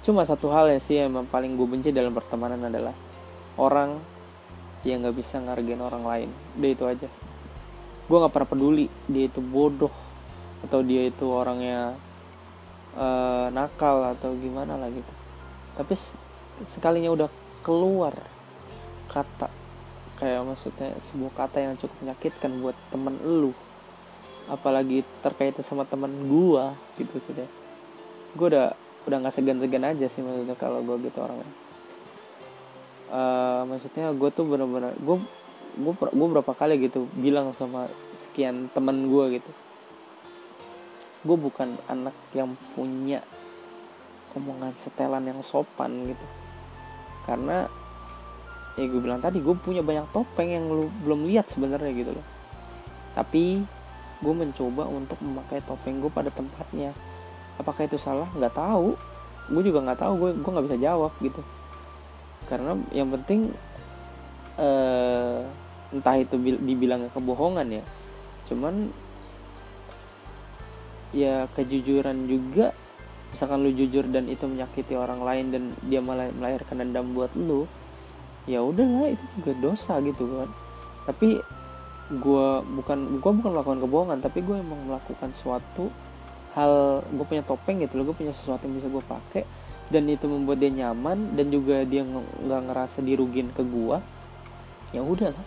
cuma 0.00 0.24
satu 0.24 0.48
hal 0.48 0.72
ya 0.72 0.80
sih 0.80 0.96
yang 0.96 1.12
paling 1.28 1.60
gue 1.60 1.68
benci 1.68 1.92
dalam 1.92 2.16
pertemanan 2.16 2.60
adalah 2.72 2.96
orang 3.60 4.00
yang 4.84 5.04
nggak 5.04 5.16
bisa 5.16 5.40
ngargain 5.40 5.80
orang 5.80 6.04
lain. 6.04 6.30
Udah 6.56 6.70
itu 6.72 6.84
aja. 6.88 7.08
Gue 8.08 8.16
nggak 8.16 8.32
pernah 8.32 8.48
peduli 8.48 8.86
dia 9.08 9.28
itu 9.28 9.40
bodoh 9.44 9.92
atau 10.60 10.84
dia 10.84 11.08
itu 11.08 11.24
orangnya 11.24 11.96
uh, 12.96 13.46
nakal 13.52 14.14
atau 14.16 14.34
gimana 14.38 14.78
lah 14.78 14.88
gitu. 14.90 15.12
Tapi 15.76 15.94
sekalinya 16.66 17.10
udah 17.14 17.28
keluar 17.62 18.14
kata 19.10 19.50
kayak 20.20 20.44
maksudnya 20.44 20.92
sebuah 21.10 21.32
kata 21.32 21.58
yang 21.64 21.74
cukup 21.80 21.96
menyakitkan 22.04 22.52
buat 22.62 22.76
temen 22.90 23.14
lu. 23.22 23.52
Apalagi 24.50 25.06
terkait 25.22 25.54
sama 25.62 25.86
teman 25.86 26.10
gue 26.26 26.64
gitu 26.98 27.16
sudah 27.22 27.46
gue 28.30 28.46
udah 28.46 28.74
udah 29.08 29.16
nggak 29.26 29.34
segan-segan 29.34 29.84
aja 29.86 30.06
sih 30.06 30.22
maksudnya 30.22 30.54
kalau 30.58 30.82
gue 30.82 30.96
gitu 31.06 31.18
orangnya. 31.22 31.50
Uh, 33.10 33.66
maksudnya 33.66 34.14
gue 34.14 34.30
tuh 34.30 34.46
bener-bener 34.46 34.94
gue 35.02 35.16
gue 35.70 35.94
gue 35.94 36.28
berapa 36.30 36.52
kali 36.54 36.78
gitu 36.90 37.06
bilang 37.18 37.50
sama 37.54 37.90
sekian 38.18 38.70
teman 38.70 39.06
gue 39.10 39.38
gitu 39.38 39.50
gue 41.20 41.36
bukan 41.36 41.76
anak 41.88 42.16
yang 42.32 42.56
punya 42.72 43.20
omongan 44.32 44.72
setelan 44.78 45.26
yang 45.26 45.40
sopan 45.44 46.08
gitu. 46.08 46.26
Karena 47.28 47.68
ya 48.78 48.84
gue 48.86 49.00
bilang 49.02 49.20
tadi 49.20 49.42
gue 49.42 49.52
punya 49.58 49.84
banyak 49.84 50.08
topeng 50.14 50.48
yang 50.48 50.64
lu 50.70 50.88
belum 51.04 51.28
lihat 51.28 51.50
sebenarnya 51.50 51.92
gitu 51.92 52.12
loh. 52.16 52.26
Tapi 53.12 53.60
gue 54.20 54.34
mencoba 54.36 54.88
untuk 54.88 55.18
memakai 55.20 55.60
topeng 55.64 56.00
gue 56.00 56.12
pada 56.12 56.32
tempatnya. 56.32 56.96
Apakah 57.60 57.84
itu 57.84 58.00
salah? 58.00 58.28
Nggak 58.36 58.56
tahu. 58.56 58.96
Gue 59.50 59.62
juga 59.66 59.84
nggak 59.84 60.00
tahu. 60.00 60.12
Gue 60.16 60.30
gue 60.38 60.50
nggak 60.50 60.66
bisa 60.72 60.78
jawab 60.80 61.12
gitu. 61.20 61.42
Karena 62.48 62.78
yang 62.96 63.12
penting 63.12 63.52
uh, 64.56 65.44
entah 65.90 66.16
itu 66.16 66.38
dibilangnya 66.38 67.10
kebohongan 67.12 67.68
ya. 67.82 67.84
Cuman 68.48 68.88
ya 71.14 71.46
kejujuran 71.54 72.26
juga. 72.26 72.74
Misalkan 73.30 73.62
lu 73.62 73.70
jujur 73.70 74.10
dan 74.10 74.26
itu 74.26 74.42
menyakiti 74.50 74.98
orang 74.98 75.22
lain 75.22 75.44
dan 75.54 75.62
dia 75.86 76.02
malah 76.02 76.34
melahirkan 76.34 76.82
dendam 76.82 77.14
buat 77.14 77.30
lu 77.38 77.70
ya 78.50 78.58
udahlah 78.58 79.14
itu 79.14 79.22
juga 79.38 79.52
dosa 79.58 80.02
gitu 80.02 80.26
kan. 80.26 80.50
Tapi 81.06 81.38
gue 82.10 82.48
bukan 82.66 83.22
gue 83.22 83.30
bukan 83.38 83.50
melakukan 83.54 83.78
kebohongan 83.86 84.18
tapi 84.18 84.42
gue 84.42 84.58
emang 84.58 84.82
melakukan 84.82 85.30
suatu 85.30 85.94
hal 86.58 87.06
gue 87.06 87.22
punya 87.22 87.46
topeng 87.46 87.78
gitu 87.78 88.02
loh 88.02 88.10
gue 88.10 88.16
punya 88.18 88.34
sesuatu 88.34 88.66
yang 88.66 88.82
bisa 88.82 88.90
gue 88.90 89.04
pakai 89.06 89.44
dan 89.94 90.10
itu 90.10 90.26
membuat 90.26 90.58
dia 90.58 90.74
nyaman 90.74 91.38
dan 91.38 91.54
juga 91.54 91.86
dia 91.86 92.02
nggak 92.02 92.62
ngerasa 92.66 92.98
dirugin 93.06 93.54
ke 93.54 93.62
gue 93.62 94.02
ya 94.90 95.06
udah 95.06 95.30
lah 95.30 95.46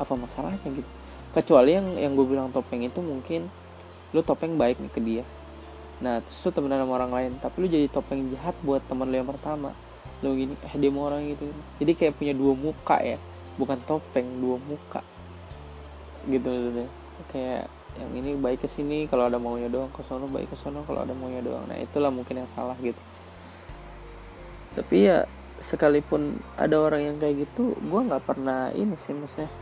apa 0.00 0.12
masalahnya 0.16 0.68
gitu. 0.72 0.90
Kecuali 1.30 1.76
yang 1.78 1.86
yang 1.94 2.12
gue 2.18 2.26
bilang 2.26 2.50
topeng 2.50 2.82
itu 2.82 2.98
mungkin 2.98 3.46
lu 4.10 4.20
topeng 4.26 4.58
baik 4.58 4.82
nih 4.82 4.90
ke 4.90 5.00
dia. 5.02 5.24
Nah 6.02 6.18
terus 6.24 6.38
lu 6.42 6.50
temenan 6.50 6.82
sama 6.82 6.92
orang 6.98 7.12
lain 7.12 7.32
tapi 7.38 7.56
lu 7.62 7.66
jadi 7.70 7.86
topeng 7.86 8.26
jahat 8.34 8.56
buat 8.64 8.82
teman 8.88 9.06
lu 9.06 9.16
yang 9.22 9.30
pertama. 9.30 9.70
Lo 10.20 10.34
gini 10.34 10.56
eh 10.58 10.74
dia 10.74 10.90
mau 10.90 11.06
orang 11.06 11.22
gitu. 11.30 11.46
Jadi 11.78 11.92
kayak 11.94 12.14
punya 12.18 12.34
dua 12.34 12.52
muka 12.56 12.98
ya 13.00 13.18
bukan 13.54 13.78
topeng 13.86 14.26
dua 14.42 14.56
muka. 14.58 15.04
Gitu 16.26 16.50
deh 16.50 16.90
kayak 17.30 17.68
yang 18.00 18.10
ini 18.16 18.38
baik 18.38 18.64
ke 18.64 18.68
sini 18.70 19.04
kalau 19.10 19.28
ada 19.28 19.36
maunya 19.36 19.66
doang 19.66 19.90
ke 19.90 20.00
sono 20.06 20.30
baik 20.30 20.48
ke 20.48 20.56
sono 20.58 20.82
kalau 20.88 21.06
ada 21.06 21.14
maunya 21.14 21.44
doang. 21.44 21.62
Nah 21.70 21.78
itulah 21.78 22.10
mungkin 22.10 22.42
yang 22.42 22.50
salah 22.50 22.74
gitu. 22.82 22.98
Tapi 24.74 24.96
ya 25.06 25.28
sekalipun 25.60 26.40
ada 26.56 26.80
orang 26.80 27.12
yang 27.12 27.16
kayak 27.20 27.44
gitu 27.44 27.76
gue 27.76 28.00
nggak 28.00 28.24
pernah 28.24 28.72
ini 28.74 28.96
sih 28.98 29.14
maksudnya. 29.14 29.52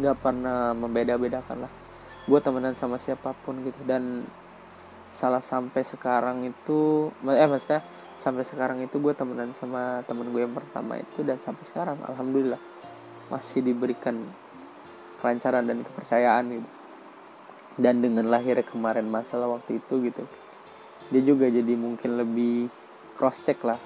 Nggak 0.00 0.16
pernah 0.24 0.72
membeda-bedakan 0.72 1.68
lah 1.68 1.81
gue 2.32 2.40
temenan 2.40 2.72
sama 2.72 2.96
siapa 2.96 3.36
pun 3.44 3.60
gitu. 3.60 3.76
Dan 3.84 4.24
salah 5.12 5.44
sampai 5.44 5.84
sekarang 5.84 6.48
itu 6.48 7.12
eh 7.28 7.44
maksudnya 7.44 7.84
sampai 8.24 8.48
sekarang 8.48 8.80
itu 8.80 8.96
gue 8.96 9.12
temenan 9.12 9.52
sama 9.60 10.00
temen 10.08 10.32
gue 10.32 10.40
yang 10.40 10.56
pertama 10.56 10.96
itu 10.96 11.20
dan 11.20 11.36
sampai 11.44 11.68
sekarang 11.68 12.00
alhamdulillah 12.08 12.56
masih 13.28 13.60
diberikan 13.60 14.16
kelancaran 15.20 15.68
dan 15.68 15.84
kepercayaan 15.84 16.44
gitu. 16.56 16.68
Dan 17.76 18.00
dengan 18.00 18.32
lahirnya 18.32 18.64
kemarin 18.64 19.08
masalah 19.12 19.52
waktu 19.52 19.76
itu 19.76 20.00
gitu 20.08 20.24
dia 21.12 21.20
juga 21.20 21.44
jadi 21.52 21.76
mungkin 21.76 22.16
lebih 22.16 22.72
cross 23.20 23.44
check 23.44 23.60
lah. 23.68 23.76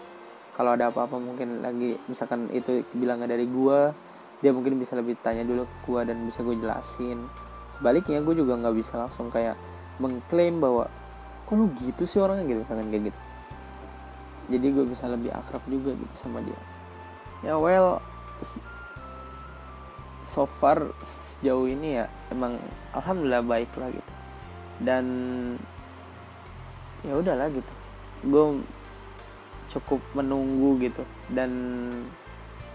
Kalau 0.55 0.79
ada 0.79 0.89
apa-apa 0.95 1.19
mungkin 1.19 1.59
lagi 1.59 1.99
misalkan 2.07 2.49
itu 2.55 2.87
bilangnya 2.95 3.35
dari 3.35 3.51
gue 3.51 3.79
dia 4.41 4.53
mungkin 4.55 4.79
bisa 4.79 4.95
lebih 4.95 5.19
tanya 5.21 5.43
dulu 5.43 5.67
ke 5.67 5.77
gue 5.85 6.01
dan 6.07 6.17
bisa 6.23 6.41
gue 6.47 6.57
jelasin 6.57 7.19
sebaliknya 7.77 8.25
gue 8.25 8.35
juga 8.35 8.57
nggak 8.57 8.77
bisa 8.77 8.97
langsung 8.97 9.29
kayak 9.29 9.55
mengklaim 10.01 10.61
bahwa 10.61 10.89
kok 11.45 11.55
lu 11.55 11.69
gitu 11.79 12.09
sih 12.09 12.21
orangnya? 12.21 12.49
Gitu 12.49 12.61
misalkan 12.65 12.89
kayak 12.89 13.05
gitu. 13.13 13.21
Jadi 14.47 14.67
gue 14.73 14.85
bisa 14.87 15.05
lebih 15.11 15.31
akrab 15.35 15.63
juga 15.69 15.93
gitu 15.93 16.15
sama 16.17 16.41
dia. 16.41 16.61
Ya 17.45 17.61
well 17.61 18.01
so 20.25 20.49
far 20.49 20.83
sejauh 21.05 21.69
ini 21.69 22.03
ya 22.03 22.07
emang 22.33 22.59
alhamdulillah 22.97 23.45
baik 23.45 23.71
lah 23.77 23.89
gitu. 23.93 24.13
Dan 24.81 25.05
ya 27.05 27.15
udahlah 27.17 27.49
gitu. 27.53 27.73
Gue 28.27 28.45
cukup 29.71 30.01
menunggu 30.17 30.81
gitu. 30.81 31.03
Dan 31.29 31.53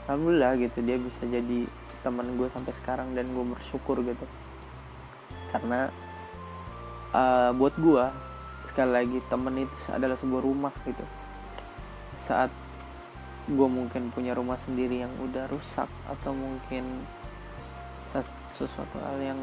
alhamdulillah 0.05 0.59
gitu 0.59 0.83
dia 0.83 0.99
bisa 0.99 1.23
jadi 1.23 1.65
teman 2.01 2.25
gue 2.35 2.49
sampai 2.49 2.73
sekarang 2.73 3.13
dan 3.13 3.29
gue 3.29 3.45
bersyukur 3.45 4.01
gitu 4.01 4.25
karena 5.51 5.91
uh, 7.11 7.51
buat 7.55 7.75
gue 7.75 8.05
sekali 8.71 8.91
lagi 8.91 9.19
temen 9.27 9.67
itu 9.67 9.77
adalah 9.91 10.15
sebuah 10.15 10.41
rumah 10.41 10.73
gitu. 10.87 11.03
Saat 12.23 12.51
gue 13.51 13.67
mungkin 13.67 14.13
punya 14.15 14.31
rumah 14.31 14.55
sendiri 14.63 15.03
yang 15.03 15.13
udah 15.19 15.49
rusak 15.51 15.89
atau 16.07 16.31
mungkin 16.31 17.03
sesuatu 18.55 18.97
hal 19.01 19.17
yang 19.19 19.39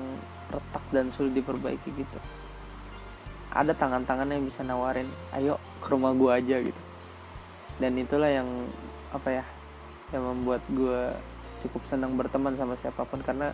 retak 0.48 0.84
dan 0.94 1.10
sulit 1.12 1.36
diperbaiki 1.36 1.90
gitu. 1.92 2.18
Ada 3.52 3.72
tangan-tangan 3.74 4.28
yang 4.28 4.44
bisa 4.44 4.60
nawarin 4.62 5.08
ayo 5.34 5.56
ke 5.80 5.88
rumah 5.90 6.12
gue 6.14 6.30
aja 6.30 6.56
gitu. 6.62 6.82
Dan 7.80 7.98
itulah 7.98 8.28
yang 8.28 8.48
apa 9.08 9.42
ya 9.42 9.44
yang 10.12 10.24
membuat 10.24 10.62
gue 10.72 11.00
cukup 11.64 11.82
senang 11.88 12.14
berteman 12.14 12.54
sama 12.54 12.78
siapa 12.78 13.04
pun 13.04 13.20
karena 13.20 13.52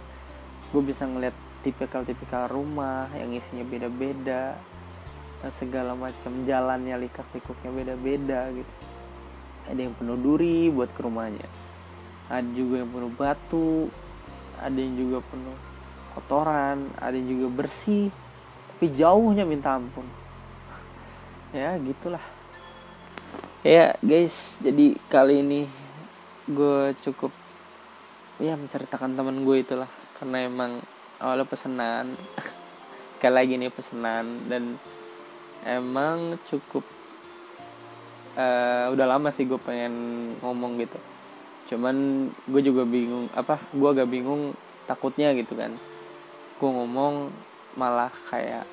gue 0.70 0.82
bisa 0.82 1.06
ngeliat 1.06 1.34
tipikal-tipikal 1.64 2.52
rumah 2.52 3.08
yang 3.16 3.32
isinya 3.32 3.64
beda-beda 3.64 4.54
segala 5.56 5.96
macam 5.96 6.44
jalannya 6.44 6.96
likak-likuknya 7.08 7.70
beda-beda 7.72 8.52
gitu. 8.52 8.72
Ada 9.72 9.80
yang 9.80 9.96
penuh 9.96 10.16
duri 10.20 10.68
buat 10.68 10.92
ke 10.92 11.00
rumahnya 11.00 11.64
ada 12.28 12.48
juga 12.56 12.80
yang 12.80 12.90
penuh 12.90 13.12
batu 13.12 13.92
ada 14.56 14.78
yang 14.78 14.94
juga 14.96 15.18
penuh 15.28 15.58
kotoran 16.16 16.88
ada 16.96 17.12
yang 17.12 17.28
juga 17.36 17.48
bersih 17.62 18.08
tapi 18.74 18.90
jauhnya 18.90 19.46
minta 19.46 19.76
ampun. 19.78 20.04
Ya 21.54 21.78
gitulah. 21.78 22.24
Ya 23.62 23.94
guys 24.02 24.58
jadi 24.58 24.98
kali 25.06 25.46
ini 25.46 25.70
gue 26.50 26.90
cukup 27.06 27.30
ya 28.42 28.58
menceritakan 28.58 29.14
teman 29.14 29.46
gue 29.46 29.62
itulah 29.62 29.86
karena 30.18 30.50
emang 30.50 30.82
awalnya 31.22 31.46
pesenan. 31.46 32.14
Kayak 33.22 33.34
lagi 33.34 33.54
nih 33.58 33.72
pesenan. 33.72 34.24
Dan 34.50 34.78
emang 35.64 36.36
cukup 36.50 36.84
uh, 38.36 38.92
udah 38.92 39.06
lama 39.08 39.32
sih 39.32 39.48
gue 39.48 39.58
pengen 39.58 39.94
ngomong 40.42 40.78
gitu. 40.82 40.98
Cuman 41.72 42.28
gue 42.44 42.62
juga 42.62 42.84
bingung 42.84 43.32
apa 43.32 43.56
gue 43.72 43.88
agak 43.88 44.08
bingung 44.10 44.52
takutnya 44.84 45.32
gitu 45.34 45.56
kan. 45.56 45.72
Gue 46.60 46.70
ngomong 46.70 47.32
malah 47.74 48.12
kayak 48.30 48.68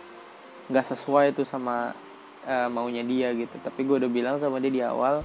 nggak 0.69 0.85
sesuai 0.93 1.33
itu 1.33 1.47
sama 1.47 1.95
uh, 2.45 2.67
maunya 2.67 3.01
dia 3.07 3.31
gitu. 3.31 3.55
Tapi 3.63 3.87
gue 3.87 4.03
udah 4.03 4.11
bilang 4.11 4.35
sama 4.43 4.59
dia 4.59 4.71
di 4.71 4.83
awal 4.83 5.23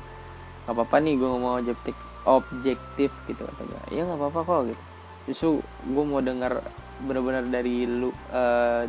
nggak 0.66 0.74
apa-apa 0.74 0.96
nih 0.98 1.14
gue 1.14 1.28
ngomong 1.30 1.62
objektif 1.62 1.94
objektif 2.26 3.14
gitu 3.30 3.38
kata 3.38 3.62
gue 3.62 3.82
ya 3.94 4.02
nggak 4.02 4.18
apa-apa 4.18 4.40
kok 4.42 4.62
gitu. 4.74 4.82
Justru 5.26 5.50
gue 5.86 6.04
mau 6.06 6.22
dengar 6.22 6.62
benar-benar 7.04 7.44
dari 7.48 7.84
lu 7.84 8.08
uh, 8.32 8.84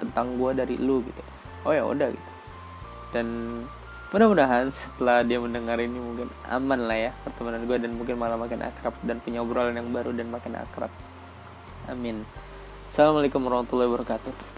tentang 0.00 0.34
gue 0.38 0.50
dari 0.54 0.76
lu 0.80 1.04
gitu. 1.06 1.22
Oh 1.64 1.72
ya 1.72 1.86
udah 1.86 2.08
gitu. 2.10 2.30
Dan 3.14 3.26
mudah-mudahan 4.10 4.70
setelah 4.70 5.26
dia 5.26 5.42
mendengar 5.42 5.78
ini 5.82 5.98
mungkin 5.98 6.30
aman 6.46 6.86
lah 6.86 7.10
ya 7.10 7.12
pertemanan 7.26 7.66
gue 7.66 7.76
dan 7.78 7.98
mungkin 7.98 8.14
malah 8.14 8.38
makin 8.38 8.62
akrab 8.62 8.94
dan 9.02 9.18
punya 9.18 9.42
obrolan 9.42 9.74
yang 9.74 9.90
baru 9.90 10.14
dan 10.14 10.30
makin 10.30 10.54
akrab. 10.54 10.90
Amin. 11.90 12.22
Assalamualaikum 12.86 13.42
warahmatullahi 13.42 13.90
wabarakatuh 13.90 14.53